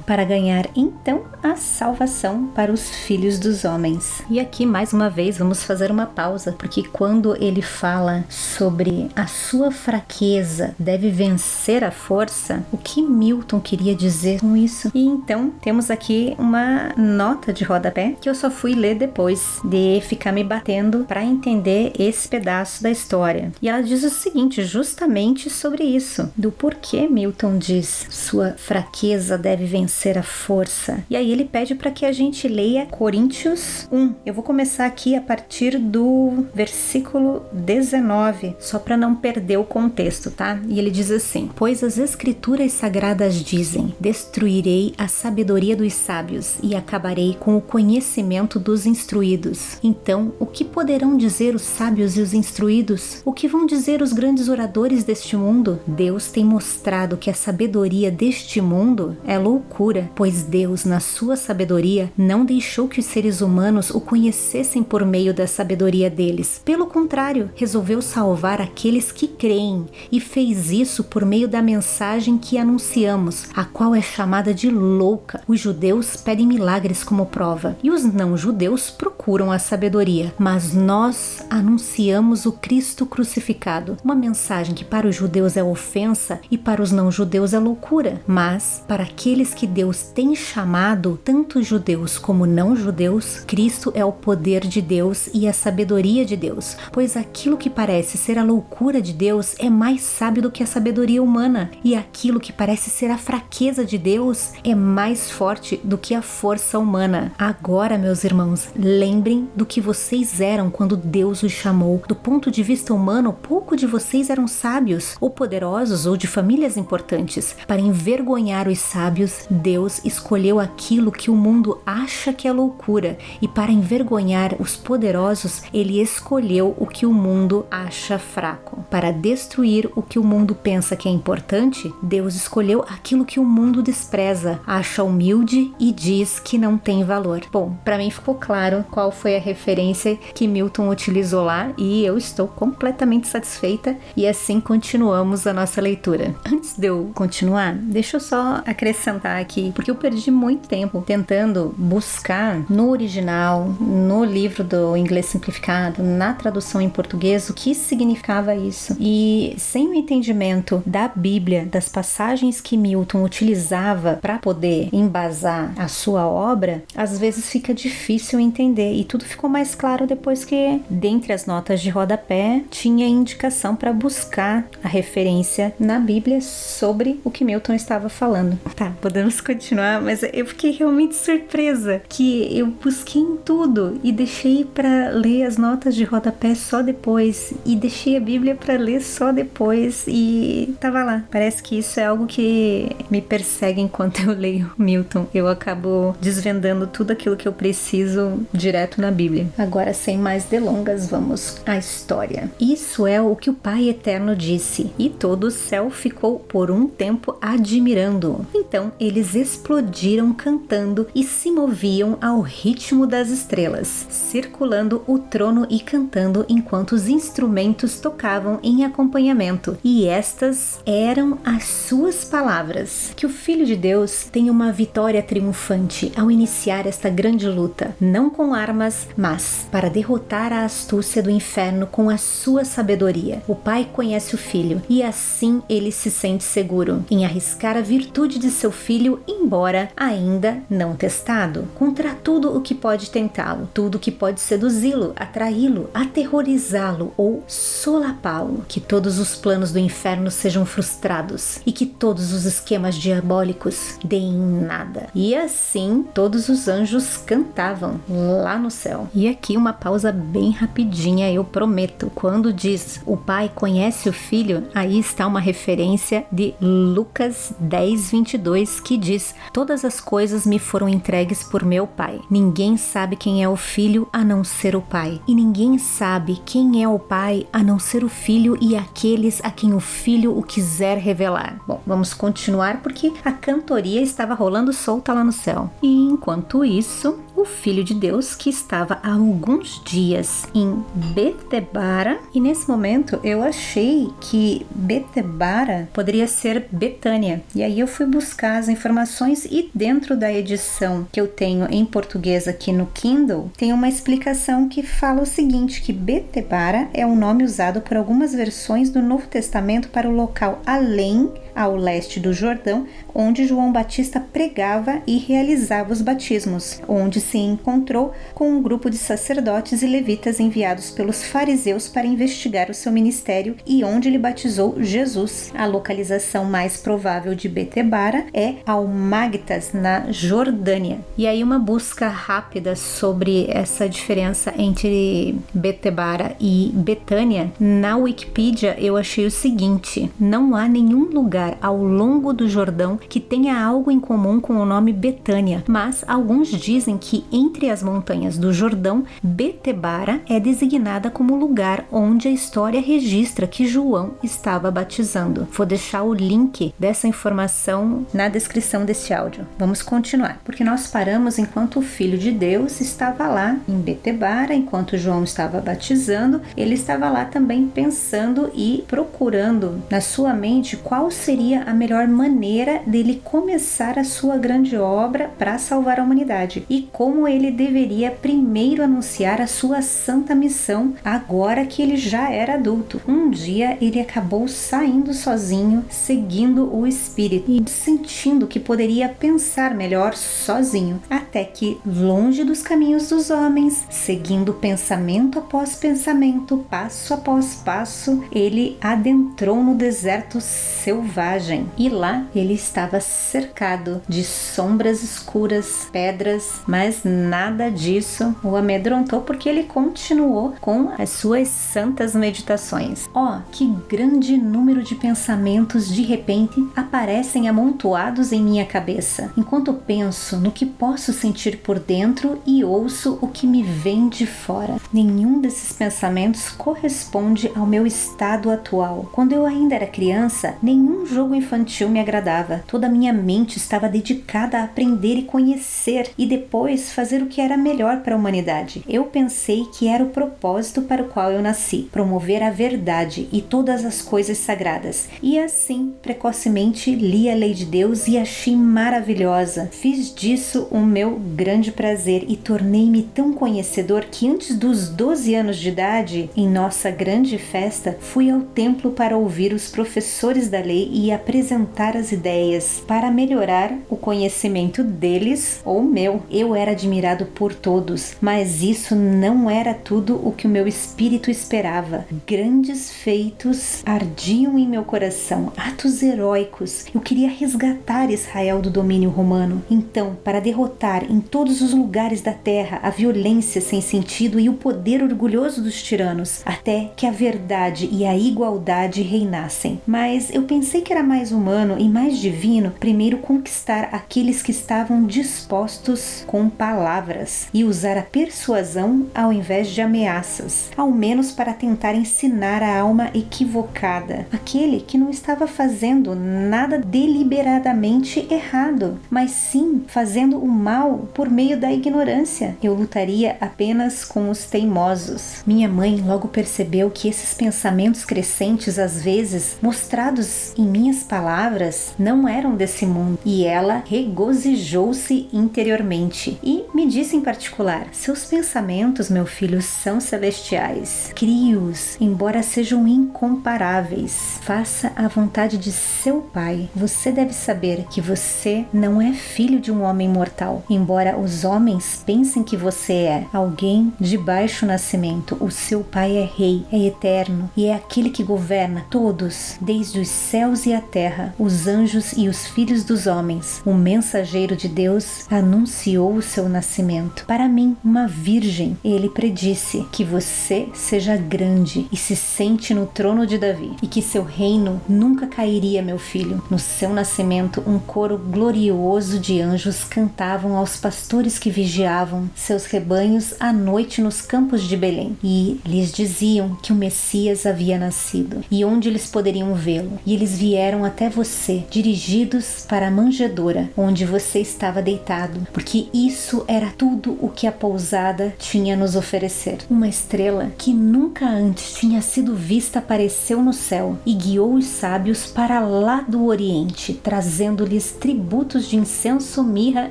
para 0.05 0.23
ganhar 0.23 0.67
então 0.75 1.23
a 1.43 1.55
salvação 1.55 2.47
para 2.47 2.71
os 2.71 2.89
filhos 2.89 3.37
dos 3.37 3.65
homens. 3.65 4.21
E 4.29 4.39
aqui 4.39 4.65
mais 4.65 4.93
uma 4.93 5.09
vez 5.09 5.37
vamos 5.37 5.63
fazer 5.63 5.91
uma 5.91 6.05
pausa, 6.05 6.53
porque 6.53 6.83
quando 6.83 7.35
ele 7.43 7.61
fala 7.61 8.23
sobre 8.29 9.09
a 9.15 9.27
sua 9.27 9.71
fraqueza 9.71 10.73
deve 10.79 11.09
vencer 11.09 11.83
a 11.83 11.91
força, 11.91 12.63
o 12.71 12.77
que 12.77 13.01
Milton 13.01 13.59
queria 13.59 13.93
dizer 13.93 14.39
com 14.39 14.55
isso? 14.55 14.91
E 14.93 15.05
então 15.05 15.51
temos 15.61 15.91
aqui 15.91 16.35
uma 16.37 16.93
nota 16.97 17.51
de 17.51 17.63
rodapé 17.63 18.15
que 18.19 18.29
eu 18.29 18.35
só 18.35 18.49
fui 18.49 18.73
ler 18.73 18.95
depois 18.95 19.59
de 19.63 20.01
ficar 20.01 20.31
me 20.31 20.43
batendo 20.43 21.05
para 21.05 21.23
entender 21.23 21.93
esse 21.99 22.27
pedaço 22.27 22.81
da 22.81 22.89
história. 22.89 23.51
E 23.61 23.69
ela 23.69 23.81
diz 23.81 24.03
o 24.03 24.09
seguinte, 24.09 24.63
justamente 24.63 25.49
sobre 25.49 25.83
isso, 25.83 26.31
do 26.35 26.51
porquê 26.51 27.07
Milton 27.07 27.57
diz 27.57 28.07
sua 28.09 28.55
fraqueza 28.57 29.33
deve 29.38 29.65
vencer 29.65 30.17
a 30.17 30.24
força. 30.24 31.04
E 31.10 31.15
aí 31.15 31.32
ele 31.32 31.46
pede 31.46 31.76
para 31.76 31.91
que 31.91 32.06
a 32.06 32.12
gente 32.12 32.48
leia 32.48 32.86
Coríntios 32.86 33.88
1. 33.91 34.13
Eu 34.26 34.34
vou 34.34 34.43
começar 34.43 34.86
aqui 34.86 35.15
a 35.15 35.22
partir 35.22 35.78
do 35.78 36.46
versículo 36.54 37.46
19, 37.52 38.56
só 38.60 38.80
para 38.80 38.98
não 38.98 39.15
perder 39.15 39.58
o 39.58 39.63
contexto, 39.63 40.32
tá? 40.32 40.60
E 40.67 40.80
ele 40.80 40.91
diz 40.91 41.12
assim: 41.12 41.50
Pois 41.56 41.84
as 41.84 41.98
escrituras 41.98 42.72
sagradas 42.72 43.36
dizem: 43.36 43.93
Destruirei 44.00 44.93
a 44.98 45.08
sabedoria 45.08 45.76
dos 45.76 45.93
sábios 45.93 46.56
e 46.62 46.76
acabarei 46.76 47.36
com 47.39 47.58
o 47.58 47.62
conhecimento 47.62 48.60
dos 48.60 48.86
instruídos. 48.86 49.78
Então, 49.84 50.34
o 50.39 50.46
que 50.46 50.63
poderão 50.63 51.17
dizer 51.17 51.56
os 51.56 51.62
sábios 51.62 52.17
e 52.17 52.22
os 52.22 52.34
instruídos? 52.34 53.22
O 53.26 53.34
que 53.34 53.48
vão 53.48 53.65
dizer 53.65 54.02
os 54.02 54.13
grandes 54.13 54.50
oradores 54.50 55.04
deste 55.04 55.36
mundo? 55.36 55.80
Deus 55.88 56.32
tem 56.32 56.43
mostrado 56.43 57.17
que 57.17 57.30
a 57.30 57.34
sabedoria 57.34 58.12
deste 58.12 58.62
mundo 58.62 59.17
é 59.25 59.38
loucura, 59.38 60.09
pois 60.15 60.43
Deus, 60.43 60.86
na 60.86 60.99
sua 60.99 61.36
sabedoria, 61.36 62.12
não 62.17 62.45
deixou 62.45 62.88
que 62.88 62.99
os 62.99 63.05
seres 63.05 63.41
humanos 63.41 63.89
o 63.89 63.99
conhecessem 63.99 64.83
por 64.83 65.05
meio 65.05 65.33
da 65.33 65.47
sabedoria 65.47 66.09
deles. 66.09 66.62
Pelo 66.63 66.86
contrário, 66.86 67.49
resolveu 67.55 68.01
salvar 68.01 68.62
aqueles 68.62 69.12
que 69.12 69.27
creem 69.27 69.86
e 70.12 70.19
fez 70.19 70.71
isso 70.71 71.03
por 71.03 71.25
meio 71.25 71.47
da 71.47 71.62
mensagem 71.62 72.38
que 72.38 72.57
anunciamos, 72.57 73.47
a 73.55 73.63
qual 73.63 73.95
é 73.95 74.01
chamada 74.01 74.53
de 74.53 74.69
louca. 74.69 75.41
Os 75.47 75.59
judeus 75.59 76.15
pedem 76.15 76.45
milagres 76.45 77.03
como 77.03 77.25
prova 77.25 77.77
e 77.81 77.89
os 77.89 78.03
não-judeus 78.03 78.89
procuram 78.89 79.22
a 79.51 79.57
sabedoria, 79.57 80.33
mas 80.38 80.73
nós 80.73 81.45
anunciamos 81.49 82.45
o 82.45 82.51
Cristo 82.51 83.05
crucificado, 83.05 83.95
uma 84.03 84.13
mensagem 84.13 84.75
que 84.75 84.83
para 84.83 85.07
os 85.07 85.15
judeus 85.15 85.55
é 85.55 85.63
ofensa 85.63 86.41
e 86.51 86.57
para 86.57 86.81
os 86.81 86.91
não-judeus 86.91 87.53
é 87.53 87.59
loucura, 87.59 88.21
mas 88.27 88.83
para 88.86 89.03
aqueles 89.03 89.53
que 89.53 89.65
Deus 89.65 90.03
tem 90.03 90.36
chamado, 90.36 91.17
tanto 91.23 91.63
judeus 91.63 92.17
como 92.17 92.45
não-judeus, 92.45 93.39
Cristo 93.47 93.93
é 93.95 94.03
o 94.03 94.12
poder 94.12 94.67
de 94.67 94.81
Deus 94.81 95.29
e 95.33 95.47
a 95.47 95.53
sabedoria 95.53 96.25
de 96.25 96.36
Deus, 96.36 96.75
pois 96.91 97.15
aquilo 97.15 97.57
que 97.57 97.69
parece 97.69 98.17
ser 98.17 98.38
a 98.38 98.43
loucura 98.43 99.01
de 99.01 99.13
Deus 99.13 99.55
é 99.57 99.69
mais 99.69 100.01
sábio 100.01 100.43
do 100.43 100.51
que 100.51 100.62
a 100.62 100.67
sabedoria 100.67 101.23
humana, 101.23 101.71
e 101.81 101.95
aquilo 101.95 102.41
que 102.41 102.51
parece 102.51 102.89
ser 102.89 103.09
a 103.09 103.17
fraqueza 103.17 103.86
de 103.86 103.97
Deus 103.97 104.51
é 104.65 104.75
mais 104.75 105.31
forte 105.31 105.79
do 105.81 105.97
que 105.97 106.13
a 106.13 106.21
força 106.21 106.77
humana. 106.77 107.31
Agora, 107.38 107.97
meus 107.97 108.25
irmãos, 108.25 108.67
lembrem 108.75 109.12
do 109.56 109.65
que 109.65 109.82
vocês 109.82 110.41
eram 110.41 110.69
quando 110.69 110.95
Deus 110.97 111.43
os 111.43 111.52
chamou. 111.52 112.02
Do 112.08 112.15
ponto 112.15 112.49
de 112.49 112.63
vista 112.63 112.93
humano, 112.93 113.34
pouco 113.34 113.76
de 113.76 113.86
vocês 113.86 114.30
eram 114.30 114.47
sábios 114.47 115.15
ou 115.19 115.30
poderosos 115.30 116.06
ou 116.06 116.17
de 116.17 116.28
famílias 116.28 116.78
importantes. 116.78 117.56
Para 117.67 117.82
envergonhar 117.82 118.67
os 118.67 118.80
sábios, 118.80 119.45
Deus 119.49 120.04
escolheu 120.04 120.60
aquilo 120.60 121.12
que 121.12 121.30
o 121.30 121.36
mundo 121.36 121.82
acha 121.86 122.34
que 122.34 122.47
é 122.47 122.52
loucura, 122.52 123.17
e 123.41 123.47
para 123.47 123.71
envergonhar 123.71 124.56
os 124.60 124.76
poderosos, 124.76 125.63
ele 125.73 126.02
escolheu 126.02 126.76
o 126.78 126.86
que 126.86 127.06
o 127.06 127.13
mundo 127.13 127.65
acha 127.69 128.17
fraco. 128.17 128.84
Para 128.89 129.12
destruir 129.12 129.89
o 129.95 130.02
que 130.02 130.19
o 130.19 130.23
mundo 130.23 130.56
pensa 130.56 130.95
que 130.95 131.08
é 131.08 131.12
importante, 131.12 131.93
Deus 132.02 132.36
escolheu 132.36 132.84
aquilo 132.88 133.26
que 133.26 133.39
o 133.39 133.45
mundo 133.45 133.82
despreza, 133.82 134.60
acha 134.65 135.04
humilde 135.04 135.73
e 135.80 135.91
diz 135.91 136.39
que 136.39 136.58
não 136.58 136.78
tem 136.78 137.04
valor. 137.04 137.41
Bom, 137.52 137.76
para 137.84 137.97
mim 137.97 138.10
ficou 138.10 138.36
claro 138.36 138.86
qual 138.91 139.02
foi 139.11 139.35
a 139.35 139.39
referência 139.39 140.17
que 140.33 140.47
Milton 140.47 140.89
utilizou 140.89 141.43
lá 141.43 141.71
e 141.77 142.05
eu 142.05 142.17
estou 142.17 142.47
completamente 142.47 143.27
satisfeita 143.27 143.95
e 144.15 144.27
assim 144.27 144.59
continuamos 144.59 145.45
a 145.47 145.53
nossa 145.53 145.81
leitura. 145.81 146.35
Antes 146.45 146.77
de 146.77 146.87
eu 146.87 147.11
continuar, 147.13 147.75
deixa 147.75 148.17
eu 148.17 148.21
só 148.21 148.61
acrescentar 148.65 149.41
aqui, 149.41 149.71
porque 149.75 149.91
eu 149.91 149.95
perdi 149.95 150.31
muito 150.31 150.67
tempo 150.67 151.03
tentando 151.05 151.73
buscar 151.77 152.63
no 152.69 152.89
original, 152.89 153.75
no 153.79 154.23
livro 154.23 154.63
do 154.63 154.95
inglês 154.95 155.25
simplificado, 155.25 156.03
na 156.03 156.33
tradução 156.33 156.81
em 156.81 156.89
português, 156.89 157.49
o 157.49 157.53
que 157.53 157.73
significava 157.73 158.55
isso. 158.55 158.95
E 158.99 159.55
sem 159.57 159.87
o 159.87 159.93
entendimento 159.93 160.81
da 160.85 161.07
Bíblia, 161.07 161.65
das 161.65 161.89
passagens 161.89 162.61
que 162.61 162.77
Milton 162.77 163.23
utilizava 163.23 164.19
para 164.21 164.37
poder 164.37 164.89
embasar 164.91 165.73
a 165.77 165.87
sua 165.87 166.27
obra, 166.27 166.83
às 166.95 167.17
vezes 167.17 167.49
fica 167.49 167.73
difícil 167.73 168.39
entender. 168.39 168.92
E 168.93 169.03
tudo 169.03 169.25
ficou 169.25 169.49
mais 169.49 169.75
claro 169.75 170.06
depois 170.06 170.45
que, 170.45 170.82
dentre 170.89 171.34
as 171.34 171.45
notas 171.45 171.82
de 171.82 171.89
rodapé, 171.89 172.62
tinha 172.69 173.08
indicação 173.08 173.75
para 173.75 173.91
buscar 173.91 174.65
a 174.84 174.88
referência 174.88 175.73
na 175.79 175.99
Bíblia 175.99 176.41
sobre 176.41 177.19
o 177.23 177.32
que 177.32 177.43
Milton 177.43 177.73
estava 177.73 178.10
falando. 178.10 178.60
Tá, 178.75 178.93
podemos 179.01 179.41
continuar, 179.41 180.01
mas 180.01 180.21
eu 180.34 180.45
fiquei 180.45 180.71
realmente 180.71 181.15
surpresa 181.15 182.01
que 182.08 182.58
eu 182.58 182.67
busquei 182.67 183.21
em 183.21 183.38
tudo 183.38 183.99
e 184.03 184.12
deixei 184.12 184.63
para 184.63 185.10
ler 185.10 185.43
as 185.43 185.58
notas 185.58 185.95
de 185.95 186.03
rodapé 186.03 186.56
só 186.56 186.82
depois 186.82 187.53
e 187.65 187.75
deixei 187.75 188.17
a 188.17 188.19
Bíblia 188.19 188.56
para 188.56 188.75
ler 188.75 189.01
só 189.01 189.32
depois 189.32 190.06
e 190.08 190.75
tava 190.79 191.03
lá. 191.03 191.23
Parece 191.32 191.63
que 191.63 191.77
isso 191.77 191.99
é 191.99 192.06
algo 192.06 192.25
que 192.25 192.89
me 193.10 193.21
persegue 193.21 193.82
enquanto 193.82 194.21
eu 194.21 194.34
leio 194.34 194.71
Milton. 194.77 195.27
Eu 195.34 195.47
acabo 195.47 196.15
desvendando 196.21 196.88
tudo 196.88 197.12
aquilo 197.12 197.36
que 197.36 197.47
eu 197.47 197.53
preciso 197.53 198.45
direto 198.53 198.83
direto 198.84 199.02
na 199.02 199.12
Bíblia. 199.12 199.48
Agora, 199.58 199.93
sem 199.93 200.17
mais 200.17 200.46
delongas, 200.46 201.08
vamos 201.08 201.58
à 201.65 201.78
história. 201.78 202.52
Isso 202.60 203.08
é 203.08 203.22
o 203.22 203.36
que 203.36 203.50
o 203.50 203.54
Pai 203.54 203.89
Eterno 203.89 204.36
disse, 204.36 204.91
e 205.00 205.10
todo 205.10 205.46
o 205.46 205.52
céu 205.52 205.89
ficou 205.89 206.39
por 206.39 206.69
um 206.69 206.88
tempo 206.88 207.38
admirando. 207.41 208.46
Então 208.54 208.91
eles 209.00 209.36
explodiram 209.36 210.34
cantando 210.34 211.08
e 211.15 211.24
se 211.24 211.50
moviam 211.50 212.17
ao 212.22 212.41
ritmo 212.41 213.08
das 213.08 213.30
estrelas, 213.30 214.08
circulando 214.10 215.02
o 215.08 215.17
trono 215.17 215.65
e 215.69 215.80
cantando 215.80 216.46
enquanto 216.50 216.93
os 216.93 217.08
instrumentos 217.08 218.00
tocavam 218.00 218.60
em 218.62 218.84
acompanhamento. 218.84 219.78
E 219.84 220.08
estas 220.08 220.82
eram 220.86 221.38
as 221.43 221.63
suas 221.63 222.26
palavras: 222.26 223.12
que 223.15 223.26
o 223.26 223.30
Filho 223.30 223.65
de 223.65 223.76
Deus 223.76 224.26
tem 224.26 224.50
uma 224.50 224.72
vitória 224.72 225.22
triunfante 225.22 226.12
ao 226.17 226.30
iniciar 226.30 226.86
esta 226.86 227.10
grande 227.10 227.48
luta, 227.48 227.96
não 228.00 228.30
com 228.30 228.54
armas, 228.54 228.72
mas 229.15 229.67
para 229.71 229.89
derrotar 229.89 230.51
a 230.51 230.65
astúcia 230.65 231.21
do 231.21 231.29
inferno 231.29 231.88
com 231.88 232.09
a 232.09 232.17
sua 232.17 232.65
sabedoria. 232.65 233.41
O 233.47 233.55
Pai 233.55 233.88
conhece 233.91 234.36
o 234.36 234.38
Filho 234.38 234.81
e 234.89 235.03
assim 235.03 235.62
ele 235.69 235.91
se 235.91 236.09
sente 236.09 236.43
seguro 236.43 237.03
em 237.09 237.25
arriscar 237.25 237.77
a 237.77 237.81
virtude 237.81 238.39
de 238.39 238.49
seu 238.49 238.71
filho, 238.71 239.21
embora 239.27 239.89
ainda 239.95 240.62
não 240.69 240.95
testado, 240.95 241.67
contra 241.75 242.13
tudo 242.13 242.55
o 242.55 242.62
que 242.62 242.75
pode 242.75 243.09
tentá-lo, 243.09 243.69
tudo 243.73 243.99
que 243.99 244.12
pode 244.12 244.41
seduzi-lo, 244.41 245.13
atraí-lo, 245.15 245.89
aterrorizá-lo 245.93 247.13
ou 247.17 247.43
solapá-lo. 247.47 248.65
Que 248.67 248.79
todos 248.79 249.19
os 249.19 249.36
planos 249.36 249.71
do 249.71 249.79
inferno 249.79 250.31
sejam 250.31 250.65
frustrados 250.65 251.59
e 251.65 251.71
que 251.71 251.86
todos 251.86 252.33
os 252.33 252.45
esquemas 252.45 252.95
diabólicos 252.95 253.97
deem 254.03 254.33
nada. 254.33 255.07
E 255.13 255.36
assim 255.36 256.05
todos 256.13 256.49
os 256.49 256.67
anjos 256.67 257.17
cantavam 257.17 257.99
lá 258.09 258.57
no 258.63 258.71
céu. 258.71 259.08
E 259.13 259.28
aqui 259.28 259.56
uma 259.56 259.73
pausa 259.73 260.12
bem 260.12 260.52
rapidinha, 260.52 261.32
eu 261.32 261.43
prometo. 261.43 262.12
Quando 262.15 262.54
diz 262.54 263.02
o 263.06 263.17
pai 263.17 263.52
conhece 263.54 264.10
o 264.10 264.13
filho, 264.13 264.63
aí 264.73 264.97
está 264.97 265.28
uma 265.28 265.39
referência 265.39 266.26
de 266.32 266.56
Lucas 266.60 267.54
10, 267.60 268.12
22, 268.12 268.80
que 268.80 268.97
diz: 268.97 269.36
Todas 269.52 269.86
as 269.86 269.99
coisas 269.99 270.45
me 270.45 270.58
foram 270.58 270.88
entregues 270.89 271.43
por 271.43 271.63
meu 271.63 271.86
pai. 271.86 272.19
Ninguém 272.30 272.78
sabe 272.78 273.15
quem 273.15 273.43
é 273.43 273.49
o 273.49 273.56
filho 273.56 274.08
a 274.12 274.23
não 274.23 274.43
ser 274.43 274.76
o 274.76 274.82
pai, 274.82 275.21
e 275.28 275.36
ninguém 275.36 275.78
sabe 275.78 276.41
quem 276.45 276.82
é 276.82 276.88
o 276.88 276.97
pai 276.97 277.45
a 277.52 277.62
não 277.62 277.78
ser 277.78 278.04
o 278.04 278.10
filho 278.10 278.58
e 278.62 278.76
aqueles 278.76 279.41
a 279.43 279.52
quem 279.52 279.73
o 279.73 279.80
filho 279.80 280.38
o 280.38 280.41
quiser 280.41 280.97
revelar. 280.97 281.60
Bom, 281.67 281.82
vamos 281.86 282.13
continuar 282.13 282.82
porque 282.82 283.12
a 283.23 283.32
cantoria 283.32 284.02
estava 284.02 284.34
rolando 284.34 284.71
solta 284.71 285.13
lá 285.13 285.23
no 285.23 285.32
céu. 285.32 285.69
E 285.82 285.88
enquanto 285.88 286.63
isso, 286.63 287.19
o 287.36 287.45
Filho 287.45 287.84
de 287.84 287.93
Deus 287.93 288.36
que 288.43 288.49
estava 288.49 288.99
há 289.01 289.13
alguns 289.13 289.82
dias 289.86 290.49
em 290.53 290.84
Betebara. 291.15 292.19
E 292.36 292.41
nesse 292.41 292.69
momento 292.69 293.17
eu 293.23 293.41
achei 293.41 294.10
que 294.19 294.65
Betebara 294.69 295.88
poderia 295.93 296.27
ser 296.27 296.67
Betânia. 296.69 297.41
E 297.56 297.63
aí 297.63 297.79
eu 297.79 297.88
fui 297.88 298.06
buscar 298.06 298.58
as 298.58 298.67
informações 298.67 299.45
e 299.45 299.71
dentro 299.73 300.17
da 300.17 300.29
edição 300.29 301.08
que 301.10 301.21
eu 301.21 301.27
tenho 301.29 301.71
em 301.71 301.86
português 301.86 302.45
aqui 302.45 302.73
no 302.73 302.88
Kindle 302.88 303.49
tem 303.56 303.71
uma 303.71 303.88
explicação 303.88 304.67
que 304.67 304.84
fala 304.84 305.21
o 305.21 305.25
seguinte 305.25 305.82
que 305.82 305.93
Betebara 305.93 306.89
é 306.93 307.06
um 307.06 307.15
nome 307.15 307.45
usado 307.45 307.79
por 307.79 307.95
algumas 307.95 308.34
versões 308.34 308.89
do 308.89 309.01
Novo 309.01 309.25
Testamento 309.27 309.88
para 309.88 310.10
o 310.10 310.13
local 310.13 310.62
além 310.65 311.32
ao 311.56 311.75
leste 311.75 312.19
do 312.19 312.34
Jordão, 312.34 312.88
onde 313.13 313.45
João 313.45 313.71
Batista 313.71 314.19
pregava 314.19 315.01
e 315.06 315.17
realizava 315.17 315.93
os 315.93 316.01
batismos, 316.01 316.82
onde 316.88 317.21
se 317.21 317.38
encontrou 317.38 318.13
com 318.34 318.50
um 318.50 318.62
grupo 318.62 318.89
de 318.89 318.98
sacerdotes 318.98 319.82
e 319.82 319.88
levitas 319.88 320.39
enviados 320.39 320.89
pelos 320.91 321.24
fariseus 321.24 321.88
para 321.88 322.08
investigar 322.08 322.69
o 322.69 322.74
seu 322.74 322.91
ministério 322.91 323.56
e 323.65 323.84
onde 323.84 324.08
ele 324.08 324.17
batizou 324.17 324.76
Jesus. 324.82 325.52
A 325.56 325.65
localização 325.65 326.46
mais 326.46 326.78
provável 326.78 327.36
de 327.36 327.48
Betebara 327.48 328.26
é 328.34 328.56
Almagtas, 328.65 329.72
na 329.74 330.12
Jordânia. 330.12 331.00
E 331.17 331.28
aí 331.28 331.43
uma 331.43 331.60
busca 331.60 332.08
rápida 332.08 332.76
sobre 332.76 333.46
essa 333.50 333.88
diferença 333.88 334.54
entre 334.58 335.36
Betebara 335.54 336.36
e 336.39 336.72
Betânia, 336.74 337.52
na 337.60 337.98
Wikipedia 337.98 338.76
eu 338.80 338.98
achei 338.98 339.26
o 339.26 339.32
seguinte: 339.32 340.10
não 340.19 340.56
há 340.56 340.67
nenhum 340.67 341.06
lugar 341.06 341.58
ao 341.62 341.78
longo 341.78 342.34
do 342.34 342.48
Jordão 342.48 342.98
que 342.98 343.19
tenha 343.19 343.63
algo 343.63 343.91
em 343.91 344.00
comum 344.00 344.39
com 344.39 344.56
o 344.56 344.65
nome 344.65 344.93
Betânia, 344.93 345.63
mas 345.67 346.04
alguns 346.08 346.50
dizem 346.50 346.98
que 346.98 347.26
entre 347.32 347.69
as 347.69 347.84
montanhas 347.84 348.22
do 348.31 348.53
Jordão, 348.53 349.03
Betebara 349.21 350.21
é 350.29 350.39
designada 350.39 351.09
como 351.09 351.36
lugar 351.36 351.86
onde 351.91 352.27
a 352.27 352.31
história 352.31 352.81
registra 352.81 353.45
que 353.45 353.67
João 353.67 354.13
estava 354.23 354.71
batizando. 354.71 355.47
Vou 355.51 355.65
deixar 355.65 356.03
o 356.03 356.13
link 356.13 356.73
dessa 356.79 357.07
informação 357.07 358.05
na 358.13 358.27
descrição 358.27 358.86
desse 358.86 359.13
áudio. 359.13 359.47
Vamos 359.57 359.81
continuar, 359.81 360.39
porque 360.43 360.63
nós 360.63 360.88
paramos 360.88 361.38
enquanto 361.38 361.79
o 361.79 361.81
Filho 361.81 362.17
de 362.17 362.31
Deus 362.31 362.79
estava 362.81 363.27
lá 363.27 363.57
em 363.67 363.79
Betebara, 363.79 364.53
enquanto 364.53 364.97
João 364.97 365.23
estava 365.23 365.59
batizando, 365.59 366.41
ele 366.55 366.75
estava 366.75 367.09
lá 367.09 367.25
também 367.25 367.67
pensando 367.67 368.51
e 368.55 368.83
procurando 368.88 369.81
na 369.89 370.01
sua 370.01 370.33
mente 370.33 370.77
qual 370.77 371.12
seria 371.12 371.63
a 371.63 371.73
melhor 371.73 372.07
maneira 372.07 372.81
dele 372.86 373.21
começar 373.23 373.99
a 373.99 374.03
sua 374.03 374.38
grande 374.38 374.77
obra 374.77 375.31
para 375.38 375.57
salvar 375.57 375.99
a 375.99 376.03
humanidade 376.03 376.65
e 376.69 376.88
como 376.91 377.27
ele 377.27 377.51
deveria 377.51 378.12
primeiro 378.13 378.84
anunciar 378.84 379.41
a 379.41 379.47
sua 379.47 379.82
santa 379.82 380.34
missão 380.36 380.93
agora 381.04 381.65
que 381.65 381.82
ele 381.82 381.97
já 381.97 382.30
era 382.30 382.56
adulto. 382.56 383.02
Um 383.08 383.30
dia 383.30 383.78
ele 383.82 383.99
acabou 383.99 384.47
saindo 384.47 385.13
sozinho, 385.13 385.86
seguindo 385.89 386.73
o 386.73 386.88
Espírito 386.88 387.52
e 387.52 387.63
sentindo 387.69 388.47
que 388.47 388.60
poderia 388.60 389.10
pensar 389.10 389.73
melhor 389.73 390.15
sozinho, 390.15 391.02
até 391.10 391.43
que, 391.43 391.80
longe 391.86 392.43
dos 392.43 392.62
caminhos 392.62 393.10
dos 393.10 393.30
homens, 393.30 393.86
seguindo 393.89 394.54
pensamento 394.54 395.39
após 395.39 395.76
pensamento, 395.76 396.65
passo 396.69 397.13
após 397.13 397.56
passo, 397.56 398.23
ele 398.32 398.78
adentrou 398.82 399.63
no 399.63 399.76
deserto 399.76 400.39
selvagem 400.39 401.69
e 401.78 401.89
lá 401.89 402.26
ele 402.36 402.54
estava 402.54 402.99
cercado 402.99 404.02
de 404.08 404.23
sombras 404.23 405.04
escuras, 405.04 405.88
pedras, 405.91 406.62
mas 406.67 407.02
nada 407.04 407.69
disso 407.69 408.02
o 408.43 408.55
amedrontou 408.55 409.21
porque 409.21 409.47
ele 409.47 409.63
continuou 409.63 410.53
com 410.59 410.89
as 410.97 411.09
suas 411.09 411.47
santas 411.47 412.15
meditações. 412.15 413.07
Ó, 413.13 413.37
oh, 413.37 413.41
que 413.51 413.65
grande 413.89 414.37
número 414.37 414.83
de 414.83 414.95
pensamentos 414.95 415.87
de 415.87 416.01
repente 416.01 416.65
aparecem 416.75 417.47
amontoados 417.47 418.31
em 418.31 418.41
minha 418.43 418.65
cabeça, 418.65 419.31
enquanto 419.37 419.73
penso 419.73 420.37
no 420.37 420.51
que 420.51 420.65
posso 420.65 421.13
sentir 421.13 421.57
por 421.57 421.79
dentro 421.79 422.41
e 422.45 422.63
ouço 422.63 423.17
o 423.21 423.27
que 423.27 423.47
me 423.47 423.63
vem 423.63 424.09
de 424.09 424.25
fora. 424.25 424.77
Nenhum 424.91 425.39
desses 425.39 425.71
pensamentos 425.71 426.49
corresponde 426.49 427.51
ao 427.55 427.65
meu 427.65 427.85
estado 427.85 428.51
atual. 428.51 429.09
Quando 429.11 429.33
eu 429.33 429.45
ainda 429.45 429.75
era 429.75 429.87
criança, 429.87 430.55
nenhum 430.61 431.05
jogo 431.05 431.35
infantil 431.35 431.89
me 431.89 431.99
agradava. 431.99 432.63
Toda 432.67 432.87
a 432.87 432.89
minha 432.89 433.13
mente 433.13 433.57
estava 433.57 433.89
dedicada 433.89 434.59
a 434.59 434.63
aprender 434.63 435.15
e 435.15 435.23
conhecer 435.23 436.11
e 436.17 436.25
depois 436.25 436.91
fazer 436.91 437.21
o 437.21 437.27
que 437.27 437.41
era 437.41 437.57
melhor 437.57 437.92
para 438.01 438.15
a 438.15 438.17
humanidade. 438.17 438.84
Eu 438.88 439.06
pensei 439.06 439.65
que 439.73 439.88
era 439.88 440.03
o 440.03 440.10
propósito 440.10 440.82
para 440.82 441.03
o 441.03 441.08
qual 441.08 441.32
eu 441.32 441.41
nasci, 441.41 441.88
promover 441.91 442.41
a 442.41 442.49
verdade 442.49 443.27
e 443.32 443.41
todas 443.41 443.86
as 443.86 444.01
coisas 444.01 444.38
sagradas. 444.38 445.08
E 445.21 445.39
assim, 445.39 445.93
precocemente 446.01 446.93
li 446.95 447.29
a 447.29 447.36
lei 447.36 447.53
de 447.53 447.65
Deus 447.65 448.08
e 448.08 448.17
achei 448.17 448.56
maravilhosa. 448.56 449.69
Fiz 449.71 450.13
disso 450.13 450.67
o 450.71 450.79
meu 450.79 451.17
grande 451.17 451.71
prazer 451.71 452.25
e 452.27 452.36
tornei-me 452.36 453.03
tão 453.03 453.34
conhecedor 453.34 454.06
que 454.06 454.27
antes 454.27 454.56
dos 454.58 454.89
12 454.89 455.36
anos 455.36 455.58
de 455.58 455.69
idade, 455.69 456.29
em 456.36 456.47
nossa 456.47 456.89
grande 456.89 457.38
festa, 457.38 457.97
fui 457.99 458.29
ao 458.29 458.41
templo 458.41 458.91
para 458.91 459.17
ouvir 459.17 459.53
os 459.53 459.69
professores 459.69 460.49
da 460.49 460.60
lei 460.60 460.89
e 460.91 461.12
apresentar 461.12 461.97
as 461.97 462.12
ideias 462.12 462.84
para 462.88 463.12
melhorar 463.12 463.73
o 463.89 463.95
conhecimento 463.95 464.84
deles 464.84 465.62
ou 465.65 465.84
meu. 465.84 466.21
Eu 466.29 466.56
era 466.56 466.71
admirado 466.71 467.25
por 467.25 467.53
todos, 467.53 467.83
mas 468.22 468.62
isso 468.62 468.96
não 468.96 469.50
era 469.50 469.74
tudo 469.74 470.15
o 470.26 470.32
que 470.32 470.48
o 470.48 470.50
meu 470.50 470.67
espírito 470.67 471.30
esperava. 471.30 472.06
Grandes 472.26 472.91
feitos 472.91 473.84
ardiam 473.86 474.58
em 474.58 474.67
meu 474.67 474.84
coração, 474.84 475.52
atos 475.58 476.02
heróicos. 476.02 476.86
Eu 476.93 477.02
queria 477.02 477.30
resgatar 477.30 478.12
Israel 478.12 478.62
do 478.62 478.69
domínio 478.69 479.10
romano. 479.10 479.63
Então, 479.69 480.15
para 480.24 480.39
derrotar 480.39 481.04
em 481.10 481.19
todos 481.19 481.62
os 481.62 481.74
lugares 481.74 482.22
da 482.22 482.34
terra 482.34 482.80
a 482.84 482.89
violência 482.89 483.62
sem 483.62 483.82
sentido 483.82 484.39
e 484.39 484.50
o 484.50 484.54
poder 484.54 485.04
orgulhoso 485.04 485.62
dos 485.62 485.82
tiranos, 485.82 486.41
até 486.46 486.91
que 486.96 487.06
a 487.06 487.12
verdade 487.12 487.89
e 487.91 488.06
a 488.06 488.17
igualdade 488.17 489.02
reinassem. 489.02 489.82
Mas 489.86 490.34
eu 490.34 490.43
pensei 490.43 490.82
que 490.82 490.93
era 490.93 491.04
mais 491.04 491.32
humano 491.32 491.76
e 491.80 491.89
mais 491.89 492.17
divino 492.17 492.72
primeiro 492.80 493.17
conquistar 493.17 493.89
aqueles 493.91 494.41
que 494.41 494.52
estavam 494.52 495.06
dispostos 495.06 496.24
com 496.28 496.50
palavras 496.50 497.48
e 497.54 497.63
usar 497.73 497.97
a 497.97 498.03
persuasão 498.03 499.07
ao 499.15 499.33
invés 499.33 499.67
de 499.69 499.81
ameaças, 499.81 500.69
ao 500.77 500.91
menos 500.91 501.31
para 501.31 501.53
tentar 501.53 501.95
ensinar 501.95 502.62
a 502.62 502.79
alma 502.79 503.09
equivocada, 503.15 504.27
aquele 504.31 504.79
que 504.79 504.95
não 504.95 505.09
estava 505.09 505.47
fazendo 505.47 506.13
nada 506.13 506.77
deliberadamente 506.77 508.27
errado, 508.29 508.99
mas 509.09 509.31
sim 509.31 509.83
fazendo 509.88 510.38
o 510.38 510.47
mal 510.47 511.07
por 511.15 511.31
meio 511.31 511.59
da 511.59 511.71
ignorância. 511.71 512.55
Eu 512.62 512.75
lutaria 512.75 513.38
apenas 513.41 514.05
com 514.05 514.29
os 514.29 514.45
teimosos. 514.45 515.41
Minha 515.47 515.67
mãe 515.67 515.99
logo 516.05 516.27
percebeu 516.27 516.91
que 516.91 517.07
esses 517.07 517.33
pensamentos 517.33 518.05
crescentes, 518.05 518.77
às 518.77 519.01
vezes 519.01 519.57
mostrados 519.62 520.53
em 520.55 520.65
minhas 520.65 521.01
palavras, 521.01 521.93
não 521.97 522.27
eram 522.27 522.55
desse 522.55 522.86
mundo, 522.86 523.17
e 523.25 523.45
ela 523.45 523.83
regozijou-se 523.83 525.27
interiormente 525.33 526.38
e 526.43 526.65
me 526.71 526.88
disse 526.88 527.15
em 527.15 527.21
particular: 527.21 527.62
Seus 527.91 528.26
pensamentos, 528.26 529.10
meu 529.10 529.26
filho, 529.26 529.62
são 529.62 529.99
celestiais. 529.99 531.12
Crie-os, 531.15 531.97
embora 531.99 532.43
sejam 532.43 532.88
incomparáveis. 532.88 534.39
Faça 534.41 534.91
a 534.95 535.08
vontade 535.08 535.58
de 535.58 535.71
seu 535.71 536.21
Pai. 536.34 536.69
Você 536.76 537.12
deve 537.12 537.34
saber 537.34 537.86
que 537.89 538.02
você 538.02 538.65
não 538.73 539.02
é 539.02 539.13
filho 539.13 539.60
de 539.60 539.71
um 539.71 539.84
homem 539.84 540.10
mortal, 540.10 540.63
embora 540.69 541.17
os 541.17 541.43
homens 541.43 542.04
pensem 542.06 542.43
que 542.43 542.58
você 542.58 542.93
é 542.93 543.26
alguém 543.32 543.93
de 543.99 544.17
baixo 544.17 544.65
nascimento. 544.65 545.37
O 545.40 545.50
seu 545.50 545.83
Pai 545.83 546.17
é 546.17 546.25
Rei, 546.25 546.65
é 546.71 546.77
eterno 546.79 547.50
e 547.56 547.65
é 547.65 547.75
aquele 547.75 548.10
que 548.10 548.23
governa 548.23 548.85
todos, 548.90 549.56
desde 549.62 550.00
os 550.00 550.10
céus 550.10 550.65
e 550.65 550.73
a 550.73 550.81
terra, 550.81 551.33
os 551.37 551.67
anjos 551.67 552.13
e 552.13 552.27
os 552.27 552.48
filhos 552.48 552.83
dos 552.83 553.08
homens. 553.08 553.62
O 553.65 553.73
mensageiro 553.73 554.56
de 554.56 554.67
Deus 554.67 555.25
anunciou 555.31 556.13
o 556.13 556.21
seu 556.21 556.50
nascimento. 556.50 557.25
Para 557.25 557.42
mim, 557.48 557.75
uma 557.83 558.08
virgem, 558.08 558.77
ele 558.83 559.10
predisse 559.10 559.85
que 559.91 560.04
você 560.04 560.67
seja 560.73 561.15
grande 561.15 561.87
e 561.91 561.98
se 561.98 562.15
sente 562.15 562.73
no 562.73 562.85
trono 562.85 563.25
de 563.25 563.37
Davi 563.37 563.71
e 563.81 563.87
que 563.87 564.02
seu 564.02 564.23
reino 564.23 564.81
nunca 564.87 565.27
cairia, 565.27 565.81
meu 565.81 565.98
filho. 565.98 566.44
No 566.50 566.60
seu 566.60 566.89
nascimento, 566.89 567.63
um 567.65 567.79
coro 567.79 568.17
glorioso 568.17 569.19
de 569.19 569.41
anjos 569.41 569.83
cantavam 569.83 570.56
aos 570.56 570.77
pastores 570.77 571.39
que 571.39 571.50
vigiavam 571.50 572.29
seus 572.35 572.65
rebanhos 572.65 573.33
à 573.39 573.52
noite 573.52 574.02
nos 574.02 574.21
campos 574.21 574.63
de 574.63 574.77
Belém 574.77 575.17
e 575.23 575.60
lhes 575.65 575.91
diziam 575.91 576.56
que 576.62 576.71
o 576.71 576.75
Messias 576.75 577.46
havia 577.46 577.77
nascido 577.77 578.44
e 578.50 578.63
onde 578.65 578.89
eles 578.89 579.08
poderiam 579.08 579.54
vê-lo. 579.54 580.00
E 580.06 580.13
eles 580.13 580.37
vieram 580.37 580.83
até 580.83 581.10
você, 581.10 581.63
dirigidos 581.69 582.65
para 582.67 582.87
a 582.87 582.91
manjedoura 582.91 583.69
onde 583.75 584.06
você 584.06 584.39
estava 584.39 584.81
deitado, 584.81 585.48
porque 585.52 585.87
isso 585.94 586.44
era 586.48 586.71
tudo 586.77 587.17
o 587.21 587.29
que 587.34 587.48
a 587.48 587.52
pousada 587.52 588.34
tinha 588.38 588.75
nos 588.75 588.96
oferecer. 588.96 589.60
Uma 589.69 589.88
estrela 589.88 590.52
que 590.58 590.73
nunca 590.73 591.25
antes 591.25 591.73
tinha 591.73 592.02
sido 592.02 592.36
vista 592.36 592.79
apareceu 592.79 593.42
no 593.42 593.54
céu 593.54 593.98
e 594.06 594.13
guiou 594.13 594.54
os 594.54 594.65
sábios 594.65 595.25
para 595.25 595.60
lá 595.60 596.02
do 596.08 596.25
Oriente, 596.25 596.94
trazendo-lhes 596.94 597.92
tributos 597.92 598.67
de 598.67 598.77
incenso, 598.77 599.44
mirra 599.44 599.90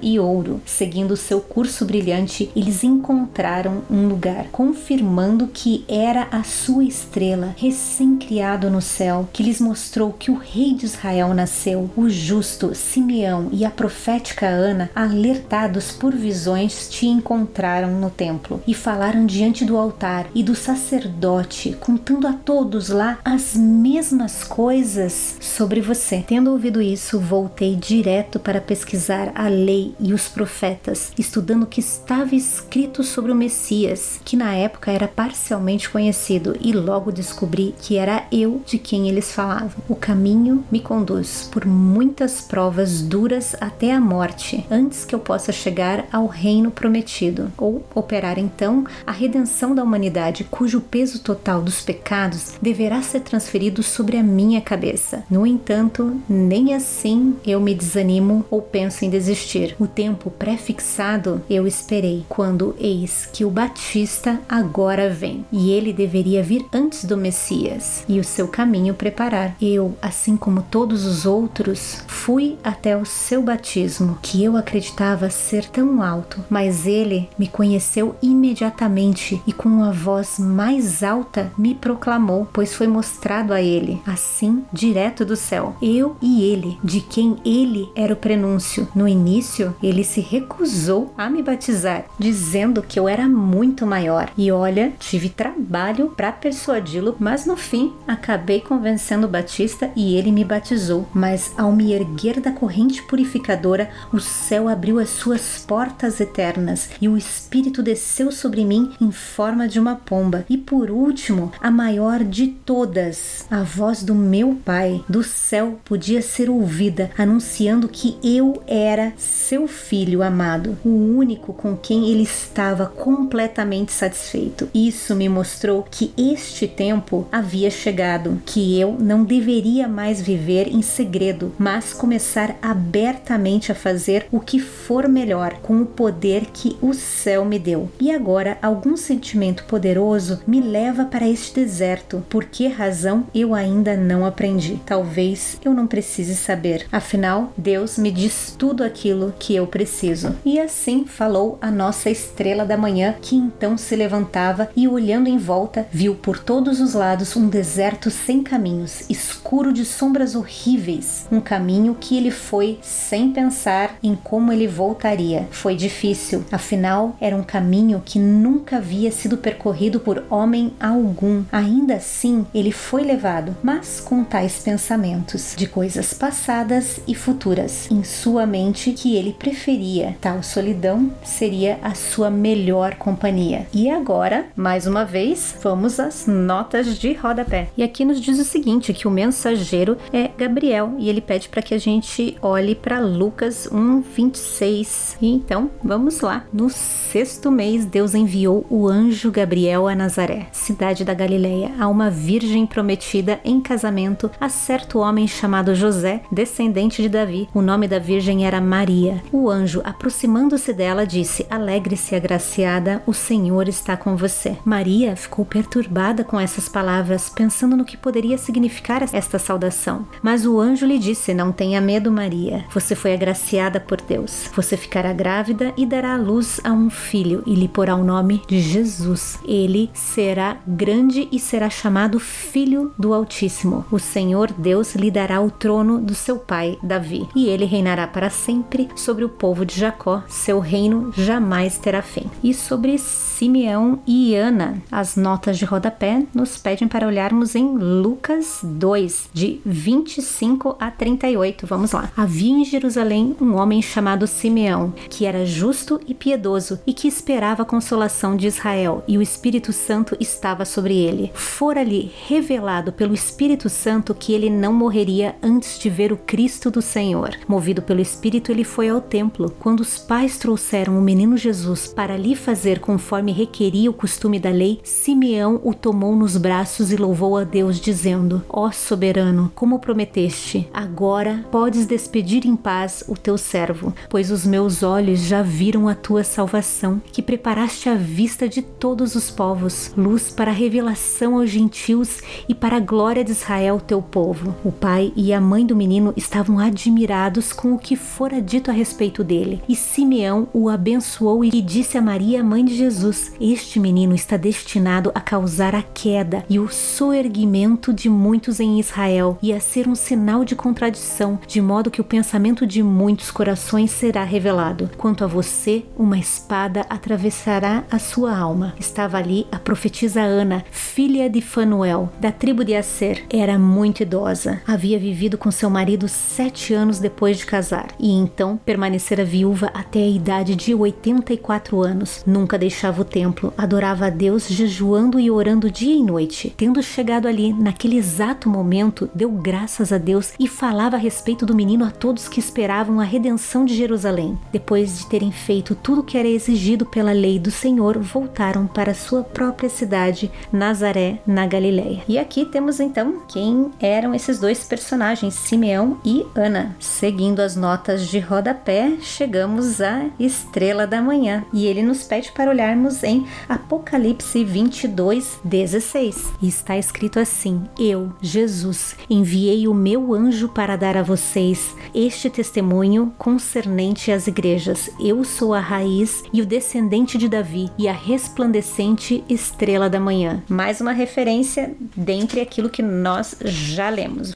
e 0.00 0.18
ouro. 0.18 0.60
Seguindo 0.64 1.16
seu 1.16 1.40
curso 1.40 1.84
brilhante, 1.84 2.50
eles 2.54 2.84
encontraram 2.84 3.82
um 3.90 4.06
lugar, 4.06 4.46
confirmando 4.52 5.48
que 5.52 5.84
era 5.88 6.28
a 6.30 6.42
sua 6.44 6.84
estrela, 6.84 7.54
recém-criado 7.56 8.70
no 8.70 8.80
céu, 8.80 9.28
que 9.32 9.42
lhes 9.42 9.60
mostrou 9.60 10.12
que 10.12 10.30
o 10.30 10.36
rei 10.36 10.74
de 10.74 10.84
Israel 10.84 11.34
nasceu, 11.34 11.90
o 11.96 12.08
justo 12.08 12.74
Simeão 12.74 13.48
e 13.52 13.64
a 13.64 13.70
profética 13.70 14.46
Ana, 14.46 14.90
alertados 14.94 15.92
por 15.92 16.14
visões, 16.14 16.88
te 16.88 17.06
encontraram 17.06 17.31
no 17.36 18.10
templo 18.10 18.62
e 18.66 18.74
falaram 18.74 19.24
diante 19.24 19.64
do 19.64 19.76
altar 19.76 20.26
e 20.34 20.42
do 20.42 20.54
sacerdote, 20.54 21.76
contando 21.80 22.26
a 22.26 22.32
todos 22.32 22.88
lá 22.88 23.18
as 23.24 23.54
mesmas 23.54 24.44
coisas 24.44 25.36
sobre 25.40 25.80
você. 25.80 26.24
Tendo 26.26 26.50
ouvido 26.50 26.82
isso, 26.82 27.18
voltei 27.18 27.76
direto 27.76 28.38
para 28.38 28.60
pesquisar 28.60 29.32
a 29.34 29.48
lei 29.48 29.94
e 29.98 30.12
os 30.12 30.28
profetas, 30.28 31.12
estudando 31.18 31.62
o 31.62 31.66
que 31.66 31.80
estava 31.80 32.34
escrito 32.34 33.02
sobre 33.02 33.32
o 33.32 33.34
Messias, 33.34 34.20
que 34.24 34.36
na 34.36 34.54
época 34.54 34.90
era 34.90 35.08
parcialmente 35.08 35.88
conhecido, 35.88 36.56
e 36.60 36.72
logo 36.72 37.12
descobri 37.12 37.74
que 37.80 37.96
era 37.96 38.24
eu 38.30 38.62
de 38.66 38.78
quem 38.78 39.08
eles 39.08 39.32
falavam. 39.32 39.82
O 39.88 39.94
caminho 39.94 40.64
me 40.70 40.80
conduz 40.80 41.48
por 41.50 41.64
muitas 41.64 42.40
provas 42.40 43.02
duras 43.02 43.56
até 43.60 43.92
a 43.92 44.00
morte, 44.00 44.66
antes 44.70 45.04
que 45.04 45.14
eu 45.14 45.18
possa 45.18 45.52
chegar 45.52 46.06
ao 46.12 46.26
reino 46.26 46.70
prometido, 46.70 47.21
ou 47.56 47.84
operar 47.94 48.38
então 48.38 48.84
a 49.06 49.12
redenção 49.12 49.74
da 49.74 49.82
humanidade, 49.82 50.44
cujo 50.44 50.80
peso 50.80 51.20
total 51.20 51.62
dos 51.62 51.80
pecados 51.80 52.54
deverá 52.60 53.02
ser 53.02 53.20
transferido 53.20 53.82
sobre 53.82 54.16
a 54.16 54.22
minha 54.22 54.60
cabeça. 54.60 55.24
No 55.30 55.46
entanto, 55.46 56.20
nem 56.28 56.74
assim 56.74 57.36
eu 57.46 57.60
me 57.60 57.74
desanimo 57.74 58.44
ou 58.50 58.60
penso 58.60 59.04
em 59.04 59.10
desistir. 59.10 59.76
O 59.78 59.86
tempo 59.86 60.30
pré-fixado 60.30 61.42
eu 61.48 61.66
esperei, 61.66 62.24
quando 62.28 62.74
eis 62.78 63.28
que 63.32 63.44
o 63.44 63.50
Batista 63.50 64.40
agora 64.48 65.10
vem, 65.10 65.44
e 65.52 65.70
ele 65.70 65.92
deveria 65.92 66.42
vir 66.42 66.64
antes 66.72 67.04
do 67.04 67.16
Messias 67.16 68.04
e 68.08 68.18
o 68.18 68.24
seu 68.24 68.48
caminho 68.48 68.94
preparar. 68.94 69.56
Eu, 69.60 69.94
assim 70.00 70.36
como 70.36 70.62
todos 70.62 71.04
os 71.04 71.26
outros, 71.26 72.02
fui 72.06 72.56
até 72.62 72.96
o 72.96 73.04
seu 73.04 73.42
batismo, 73.42 74.18
que 74.22 74.42
eu 74.42 74.56
acreditava 74.56 75.30
ser 75.30 75.64
tão 75.66 76.02
alto, 76.02 76.40
mas 76.48 76.86
ele 76.86 77.11
me 77.38 77.48
conheceu 77.48 78.14
imediatamente 78.22 79.42
e 79.46 79.52
com 79.52 79.68
uma 79.68 79.92
voz 79.92 80.38
mais 80.38 81.02
alta 81.02 81.52
me 81.56 81.74
proclamou, 81.74 82.48
pois 82.52 82.74
foi 82.74 82.86
mostrado 82.86 83.52
a 83.52 83.60
ele, 83.60 84.00
assim, 84.06 84.64
direto 84.72 85.24
do 85.24 85.36
céu, 85.36 85.76
eu 85.80 86.16
e 86.20 86.42
ele, 86.42 86.78
de 86.82 87.00
quem 87.00 87.36
ele 87.44 87.88
era 87.94 88.12
o 88.12 88.16
prenúncio. 88.16 88.88
No 88.94 89.08
início, 89.08 89.74
ele 89.82 90.04
se 90.04 90.20
recusou 90.20 91.12
a 91.16 91.28
me 91.28 91.42
batizar, 91.42 92.04
dizendo 92.18 92.82
que 92.82 92.98
eu 92.98 93.08
era 93.08 93.28
muito 93.28 93.86
maior. 93.86 94.30
E 94.36 94.50
olha, 94.50 94.92
tive 94.98 95.28
trabalho 95.28 96.12
para 96.16 96.32
persuadi-lo, 96.32 97.16
mas 97.18 97.46
no 97.46 97.56
fim 97.56 97.92
acabei 98.06 98.60
convencendo 98.60 99.26
o 99.26 99.30
Batista 99.30 99.90
e 99.96 100.16
ele 100.16 100.30
me 100.30 100.44
batizou. 100.44 101.06
Mas 101.12 101.52
ao 101.56 101.72
me 101.72 101.92
erguer 101.92 102.40
da 102.40 102.52
corrente 102.52 103.02
purificadora, 103.02 103.90
o 104.12 104.20
céu 104.20 104.68
abriu 104.68 104.98
as 104.98 105.10
suas 105.10 105.64
portas 105.66 106.20
eternas 106.20 106.90
e 107.02 107.08
o 107.08 107.16
Espírito 107.16 107.82
desceu 107.82 108.30
sobre 108.30 108.64
mim 108.64 108.92
em 109.00 109.10
forma 109.10 109.66
de 109.66 109.80
uma 109.80 109.96
pomba. 109.96 110.46
E 110.48 110.56
por 110.56 110.88
último, 110.88 111.50
a 111.60 111.68
maior 111.68 112.22
de 112.22 112.46
todas, 112.46 113.44
a 113.50 113.64
voz 113.64 114.04
do 114.04 114.14
meu 114.14 114.56
Pai 114.64 115.04
do 115.08 115.24
céu 115.24 115.80
podia 115.84 116.22
ser 116.22 116.48
ouvida 116.48 117.10
anunciando 117.18 117.88
que 117.88 118.16
eu 118.22 118.62
era 118.68 119.12
seu 119.16 119.66
filho 119.66 120.22
amado, 120.22 120.78
o 120.84 120.88
único 120.88 121.52
com 121.52 121.76
quem 121.76 122.10
ele 122.10 122.22
estava 122.22 122.86
completamente 122.86 123.90
satisfeito. 123.90 124.68
Isso 124.72 125.16
me 125.16 125.28
mostrou 125.28 125.84
que 125.90 126.12
este 126.16 126.68
tempo 126.68 127.26
havia 127.32 127.70
chegado, 127.70 128.40
que 128.46 128.78
eu 128.78 128.96
não 128.96 129.24
deveria 129.24 129.88
mais 129.88 130.22
viver 130.22 130.68
em 130.68 130.82
segredo, 130.82 131.52
mas 131.58 131.92
começar 131.92 132.56
abertamente 132.62 133.72
a 133.72 133.74
fazer 133.74 134.26
o 134.30 134.38
que 134.38 134.60
for 134.60 135.08
melhor 135.08 135.54
com 135.62 135.82
o 135.82 135.86
poder 135.86 136.46
que 136.52 136.76
o 136.80 136.91
céu 136.94 137.44
me 137.44 137.58
deu. 137.58 137.90
E 138.00 138.10
agora, 138.10 138.58
algum 138.62 138.96
sentimento 138.96 139.64
poderoso 139.64 140.40
me 140.46 140.60
leva 140.60 141.04
para 141.04 141.28
este 141.28 141.54
deserto. 141.54 142.24
Por 142.28 142.44
que 142.44 142.66
razão 142.68 143.26
eu 143.34 143.54
ainda 143.54 143.96
não 143.96 144.24
aprendi? 144.24 144.80
Talvez 144.84 145.58
eu 145.64 145.72
não 145.72 145.86
precise 145.86 146.34
saber. 146.34 146.86
Afinal, 146.90 147.52
Deus 147.56 147.98
me 147.98 148.10
diz 148.10 148.54
tudo 148.58 148.84
aquilo 148.84 149.34
que 149.38 149.54
eu 149.54 149.66
preciso. 149.66 150.34
E 150.44 150.58
assim 150.58 151.04
falou 151.04 151.58
a 151.60 151.70
nossa 151.70 152.10
estrela 152.10 152.64
da 152.64 152.76
manhã, 152.76 153.14
que 153.20 153.36
então 153.36 153.76
se 153.76 153.94
levantava 153.96 154.68
e, 154.76 154.88
olhando 154.88 155.28
em 155.28 155.38
volta, 155.38 155.86
viu 155.90 156.14
por 156.14 156.38
todos 156.38 156.80
os 156.80 156.94
lados 156.94 157.36
um 157.36 157.48
deserto 157.48 158.10
sem 158.10 158.42
caminhos, 158.42 159.08
escuro 159.08 159.72
de 159.72 159.84
sombras 159.84 160.34
horríveis. 160.34 161.26
Um 161.30 161.40
caminho 161.40 161.96
que 161.98 162.16
ele 162.16 162.30
foi 162.30 162.78
sem 162.82 163.30
pensar 163.32 163.96
em 164.02 164.14
como 164.14 164.52
ele 164.52 164.66
voltaria. 164.66 165.48
Foi 165.50 165.74
difícil, 165.74 166.44
afinal, 166.50 166.81
era 167.20 167.36
um 167.36 167.42
caminho 167.42 168.02
que 168.04 168.18
nunca 168.18 168.78
havia 168.78 169.10
sido 169.12 169.36
percorrido 169.36 170.00
por 170.00 170.24
homem 170.28 170.72
algum. 170.80 171.44
Ainda 171.52 171.94
assim, 171.94 172.44
ele 172.52 172.72
foi 172.72 173.02
levado, 173.02 173.56
mas 173.62 174.00
com 174.00 174.24
tais 174.24 174.58
pensamentos 174.58 175.54
de 175.56 175.66
coisas 175.66 176.12
passadas 176.12 177.00
e 177.06 177.14
futuras 177.14 177.90
em 177.90 178.02
sua 178.02 178.44
mente 178.46 178.92
que 178.92 179.16
ele 179.16 179.32
preferia. 179.32 180.16
Tal 180.20 180.42
solidão 180.42 181.10
seria 181.24 181.78
a 181.82 181.94
sua 181.94 182.30
melhor 182.30 182.96
companhia. 182.96 183.66
E 183.72 183.88
agora, 183.88 184.46
mais 184.56 184.86
uma 184.86 185.04
vez, 185.04 185.54
vamos 185.62 186.00
às 186.00 186.26
notas 186.26 186.98
de 186.98 187.12
rodapé. 187.12 187.68
E 187.76 187.82
aqui 187.82 188.04
nos 188.04 188.20
diz 188.20 188.38
o 188.38 188.44
seguinte, 188.44 188.92
que 188.92 189.06
o 189.06 189.10
mensageiro 189.10 189.96
é 190.12 190.28
Gabriel 190.36 190.94
e 190.98 191.08
ele 191.08 191.20
pede 191.20 191.48
para 191.48 191.62
que 191.62 191.74
a 191.74 191.78
gente 191.78 192.36
olhe 192.42 192.74
para 192.74 192.98
Lucas 192.98 193.68
1:26. 193.70 195.16
E 195.20 195.28
então 195.28 195.52
Então, 195.52 195.70
vamos 195.84 196.22
lá. 196.22 196.46
No 196.50 196.61
sexto 196.68 197.50
mês, 197.50 197.84
Deus 197.84 198.14
enviou 198.14 198.64
o 198.70 198.88
anjo 198.88 199.30
Gabriel 199.30 199.86
a 199.86 199.94
Nazaré, 199.94 200.46
cidade 200.52 201.04
da 201.04 201.12
Galileia, 201.12 201.72
a 201.78 201.88
uma 201.88 202.08
virgem 202.08 202.66
prometida 202.66 203.40
em 203.44 203.60
casamento 203.60 204.30
a 204.40 204.48
certo 204.48 204.98
homem 204.98 205.26
chamado 205.26 205.74
José, 205.74 206.22
descendente 206.30 207.02
de 207.02 207.08
Davi. 207.08 207.48
O 207.54 207.60
nome 207.60 207.86
da 207.86 207.98
virgem 207.98 208.46
era 208.46 208.60
Maria. 208.60 209.22
O 209.32 209.50
anjo, 209.50 209.80
aproximando-se 209.84 210.72
dela, 210.72 211.06
disse: 211.06 211.46
Alegre-se, 211.50 212.14
agraciada, 212.14 213.02
o 213.06 213.12
Senhor 213.12 213.68
está 213.68 213.96
com 213.96 214.16
você. 214.16 214.56
Maria 214.64 215.16
ficou 215.16 215.44
perturbada 215.44 216.24
com 216.24 216.38
essas 216.38 216.68
palavras, 216.68 217.28
pensando 217.28 217.76
no 217.76 217.84
que 217.84 217.96
poderia 217.96 218.38
significar 218.38 219.02
esta 219.12 219.38
saudação. 219.38 220.06
Mas 220.22 220.46
o 220.46 220.58
anjo 220.58 220.86
lhe 220.86 220.98
disse: 220.98 221.34
Não 221.34 221.52
tenha 221.52 221.80
medo, 221.80 222.10
Maria. 222.10 222.64
Você 222.72 222.94
foi 222.94 223.12
agraciada 223.12 223.80
por 223.80 224.00
Deus. 224.00 224.50
Você 224.54 224.76
ficará 224.76 225.12
grávida 225.12 225.72
e 225.76 225.84
dará 225.84 226.14
à 226.14 226.16
luz 226.16 226.51
a 226.64 226.72
um 226.72 226.90
filho 226.90 227.42
e 227.46 227.54
lhe 227.54 227.68
porá 227.68 227.94
o 227.94 228.04
nome 228.04 228.42
de 228.46 228.60
Jesus. 228.60 229.38
Ele 229.44 229.90
será 229.94 230.58
grande 230.66 231.28
e 231.32 231.38
será 231.38 231.70
chamado 231.70 232.20
Filho 232.20 232.92
do 232.98 233.14
Altíssimo. 233.14 233.84
O 233.90 233.98
Senhor 233.98 234.52
Deus 234.52 234.94
lhe 234.94 235.10
dará 235.10 235.40
o 235.40 235.50
trono 235.50 235.98
do 235.98 236.14
seu 236.14 236.38
pai 236.38 236.78
Davi, 236.82 237.28
e 237.34 237.48
ele 237.48 237.64
reinará 237.64 238.06
para 238.06 238.30
sempre 238.30 238.88
sobre 238.94 239.24
o 239.24 239.28
povo 239.28 239.64
de 239.64 239.78
Jacó. 239.78 240.22
Seu 240.28 240.60
reino 240.60 241.12
jamais 241.16 241.78
terá 241.78 242.02
fim. 242.02 242.26
E 242.42 242.52
sobre 242.52 242.98
Simeão 242.98 244.00
e 244.06 244.34
Ana, 244.34 244.82
as 244.90 245.16
notas 245.16 245.58
de 245.58 245.64
rodapé 245.64 246.24
nos 246.34 246.58
pedem 246.58 246.86
para 246.86 247.06
olharmos 247.06 247.54
em 247.54 247.76
Lucas 247.76 248.60
2, 248.62 249.30
de 249.32 249.60
25 249.64 250.76
a 250.78 250.90
38. 250.90 251.66
Vamos 251.66 251.92
lá. 251.92 252.10
Havia 252.16 252.52
em 252.52 252.64
Jerusalém 252.64 253.34
um 253.40 253.54
homem 253.54 253.80
chamado 253.80 254.26
Simeão, 254.26 254.92
que 255.08 255.26
era 255.26 255.44
justo 255.44 256.00
e 256.06 256.14
piedoso 256.14 256.41
e 256.86 256.92
que 256.92 257.08
esperava 257.08 257.62
a 257.62 257.66
consolação 257.66 258.36
de 258.36 258.46
Israel, 258.46 259.02
e 259.06 259.16
o 259.16 259.22
Espírito 259.22 259.72
Santo 259.72 260.16
estava 260.18 260.64
sobre 260.64 260.96
ele. 260.96 261.30
Fora-lhe 261.34 262.10
revelado 262.26 262.92
pelo 262.92 263.14
Espírito 263.14 263.68
Santo 263.68 264.14
que 264.14 264.32
ele 264.32 264.50
não 264.50 264.72
morreria 264.72 265.34
antes 265.42 265.78
de 265.78 265.88
ver 265.88 266.12
o 266.12 266.16
Cristo 266.16 266.70
do 266.70 266.82
Senhor. 266.82 267.36
Movido 267.46 267.82
pelo 267.82 268.00
Espírito, 268.00 268.50
ele 268.50 268.64
foi 268.64 268.88
ao 268.88 269.00
templo. 269.00 269.54
Quando 269.58 269.80
os 269.80 269.98
pais 269.98 270.38
trouxeram 270.38 270.98
o 270.98 271.02
menino 271.02 271.36
Jesus 271.36 271.86
para 271.86 272.16
lhe 272.16 272.34
fazer 272.34 272.80
conforme 272.80 273.32
requeria 273.32 273.90
o 273.90 273.94
costume 273.94 274.38
da 274.38 274.50
lei, 274.50 274.80
Simeão 274.82 275.60
o 275.64 275.74
tomou 275.74 276.16
nos 276.16 276.36
braços 276.36 276.92
e 276.92 276.96
louvou 276.96 277.36
a 277.36 277.44
Deus, 277.44 277.80
dizendo: 277.80 278.42
Ó 278.48 278.70
soberano, 278.70 279.52
como 279.54 279.78
prometeste, 279.78 280.68
agora 280.72 281.44
podes 281.50 281.86
despedir 281.86 282.46
em 282.46 282.56
paz 282.56 283.04
o 283.08 283.16
teu 283.16 283.36
servo, 283.36 283.94
pois 284.08 284.30
os 284.30 284.46
meus 284.46 284.82
olhos 284.82 285.20
já 285.20 285.42
viram 285.42 285.88
a 285.88 285.94
tua 285.94 286.24
salvação, 286.32 287.00
que 287.12 287.20
preparaste 287.20 287.88
à 287.88 287.94
vista 287.94 288.48
de 288.48 288.62
todos 288.62 289.14
os 289.14 289.30
povos, 289.30 289.92
luz 289.96 290.30
para 290.30 290.50
a 290.50 290.54
revelação 290.54 291.36
aos 291.36 291.50
gentios 291.50 292.20
e 292.48 292.54
para 292.54 292.76
a 292.76 292.80
glória 292.80 293.22
de 293.22 293.32
Israel, 293.32 293.80
teu 293.80 294.00
povo. 294.00 294.54
O 294.64 294.72
pai 294.72 295.12
e 295.14 295.32
a 295.32 295.40
mãe 295.40 295.66
do 295.66 295.76
menino 295.76 296.12
estavam 296.16 296.58
admirados 296.58 297.52
com 297.52 297.74
o 297.74 297.78
que 297.78 297.96
fora 297.96 298.40
dito 298.40 298.70
a 298.70 298.74
respeito 298.74 299.22
dele. 299.22 299.62
E 299.68 299.76
Simeão 299.76 300.48
o 300.52 300.68
abençoou 300.68 301.44
e 301.44 301.60
disse 301.60 301.98
a 301.98 302.02
Maria, 302.02 302.42
mãe 302.42 302.64
de 302.64 302.74
Jesus: 302.74 303.32
Este 303.40 303.78
menino 303.78 304.14
está 304.14 304.36
destinado 304.36 305.12
a 305.14 305.20
causar 305.20 305.74
a 305.74 305.82
queda 305.82 306.44
e 306.48 306.58
o 306.58 306.68
soerguimento 306.68 307.92
de 307.92 308.08
muitos 308.08 308.58
em 308.58 308.80
Israel 308.80 309.38
e 309.42 309.52
a 309.52 309.60
ser 309.60 309.86
um 309.86 309.94
sinal 309.94 310.44
de 310.44 310.56
contradição, 310.56 311.38
de 311.46 311.60
modo 311.60 311.90
que 311.90 312.00
o 312.00 312.04
pensamento 312.04 312.66
de 312.66 312.82
muitos 312.82 313.30
corações 313.30 313.90
será 313.90 314.24
revelado. 314.24 314.90
Quanto 314.96 315.24
a 315.24 315.26
você, 315.26 315.84
uma 315.96 316.18
espada 316.22 316.86
atravessará 316.88 317.84
a 317.90 317.98
sua 317.98 318.34
alma. 318.34 318.74
Estava 318.80 319.18
ali 319.18 319.46
a 319.52 319.58
profetisa 319.58 320.22
Ana, 320.22 320.64
filha 320.70 321.28
de 321.28 321.42
Fanuel, 321.42 322.10
da 322.18 322.32
tribo 322.32 322.64
de 322.64 322.74
Aser. 322.74 323.24
Era 323.28 323.58
muito 323.58 324.02
idosa. 324.02 324.62
Havia 324.66 324.98
vivido 324.98 325.36
com 325.36 325.50
seu 325.50 325.68
marido 325.68 326.08
sete 326.08 326.72
anos 326.72 326.98
depois 326.98 327.36
de 327.36 327.46
casar 327.46 327.88
e 327.98 328.10
então 328.10 328.58
permanecera 328.64 329.24
viúva 329.24 329.70
até 329.74 329.98
a 329.98 330.08
idade 330.08 330.54
de 330.54 330.74
84 330.74 331.82
anos. 331.82 332.22
Nunca 332.26 332.58
deixava 332.58 333.02
o 333.02 333.04
templo, 333.04 333.52
adorava 333.58 334.06
a 334.06 334.10
Deus 334.10 334.48
jejuando 334.48 335.18
e 335.18 335.30
orando 335.30 335.70
dia 335.70 335.94
e 335.94 336.02
noite. 336.02 336.54
Tendo 336.56 336.82
chegado 336.82 337.26
ali, 337.26 337.52
naquele 337.52 337.96
exato 337.96 338.48
momento, 338.48 339.10
deu 339.14 339.30
graças 339.30 339.92
a 339.92 339.98
Deus 339.98 340.32
e 340.38 340.46
falava 340.46 340.96
a 340.96 340.98
respeito 340.98 341.44
do 341.44 341.54
menino 341.54 341.84
a 341.84 341.90
todos 341.90 342.28
que 342.28 342.40
esperavam 342.40 343.00
a 343.00 343.04
redenção 343.04 343.64
de 343.64 343.74
Jerusalém. 343.74 344.38
Depois 344.52 344.98
de 344.98 345.06
terem 345.06 345.32
feito 345.32 345.74
tudo 345.74 346.00
o 346.00 346.04
que 346.04 346.11
era 346.18 346.28
exigido 346.28 346.84
pela 346.84 347.12
lei 347.12 347.38
do 347.38 347.50
Senhor, 347.50 347.98
voltaram 347.98 348.66
para 348.66 348.94
sua 348.94 349.22
própria 349.22 349.68
cidade, 349.68 350.30
Nazaré, 350.52 351.20
na 351.26 351.46
Galiléia. 351.46 352.02
E 352.08 352.18
aqui 352.18 352.44
temos 352.44 352.80
então 352.80 353.22
quem 353.28 353.70
eram 353.80 354.14
esses 354.14 354.38
dois 354.38 354.64
personagens, 354.64 355.34
Simeão 355.34 355.98
e 356.04 356.26
Ana. 356.34 356.76
Seguindo 356.78 357.40
as 357.40 357.56
notas 357.56 358.08
de 358.08 358.18
rodapé, 358.18 358.92
chegamos 359.00 359.80
à 359.80 360.06
estrela 360.18 360.86
da 360.86 361.00
manhã 361.00 361.44
e 361.52 361.66
ele 361.66 361.82
nos 361.82 362.04
pede 362.04 362.32
para 362.32 362.50
olharmos 362.50 363.02
em 363.02 363.26
Apocalipse 363.48 364.44
22, 364.44 365.40
16. 365.44 366.32
E 366.42 366.48
está 366.48 366.76
escrito 366.76 367.18
assim: 367.18 367.62
Eu, 367.78 368.12
Jesus, 368.20 368.96
enviei 369.08 369.66
o 369.66 369.74
meu 369.74 370.12
anjo 370.14 370.48
para 370.48 370.76
dar 370.76 370.96
a 370.96 371.02
vocês 371.02 371.74
este 371.94 372.28
testemunho 372.28 373.12
concernente 373.16 374.10
às 374.10 374.26
igrejas. 374.26 374.90
Eu 375.00 375.24
sou 375.24 375.54
a 375.54 375.60
raiz 375.60 376.01
e 376.32 376.42
o 376.42 376.46
descendente 376.46 377.16
de 377.16 377.28
Davi 377.28 377.70
e 377.78 377.88
a 377.88 377.92
resplandecente 377.92 379.22
estrela 379.28 379.88
da 379.88 380.00
manhã. 380.00 380.42
Mais 380.48 380.80
uma 380.80 380.92
referência 380.92 381.74
dentre 381.96 382.40
aquilo 382.40 382.70
que 382.70 382.82
nós 382.82 383.36
já 383.44 383.88
lemos. 383.88 384.34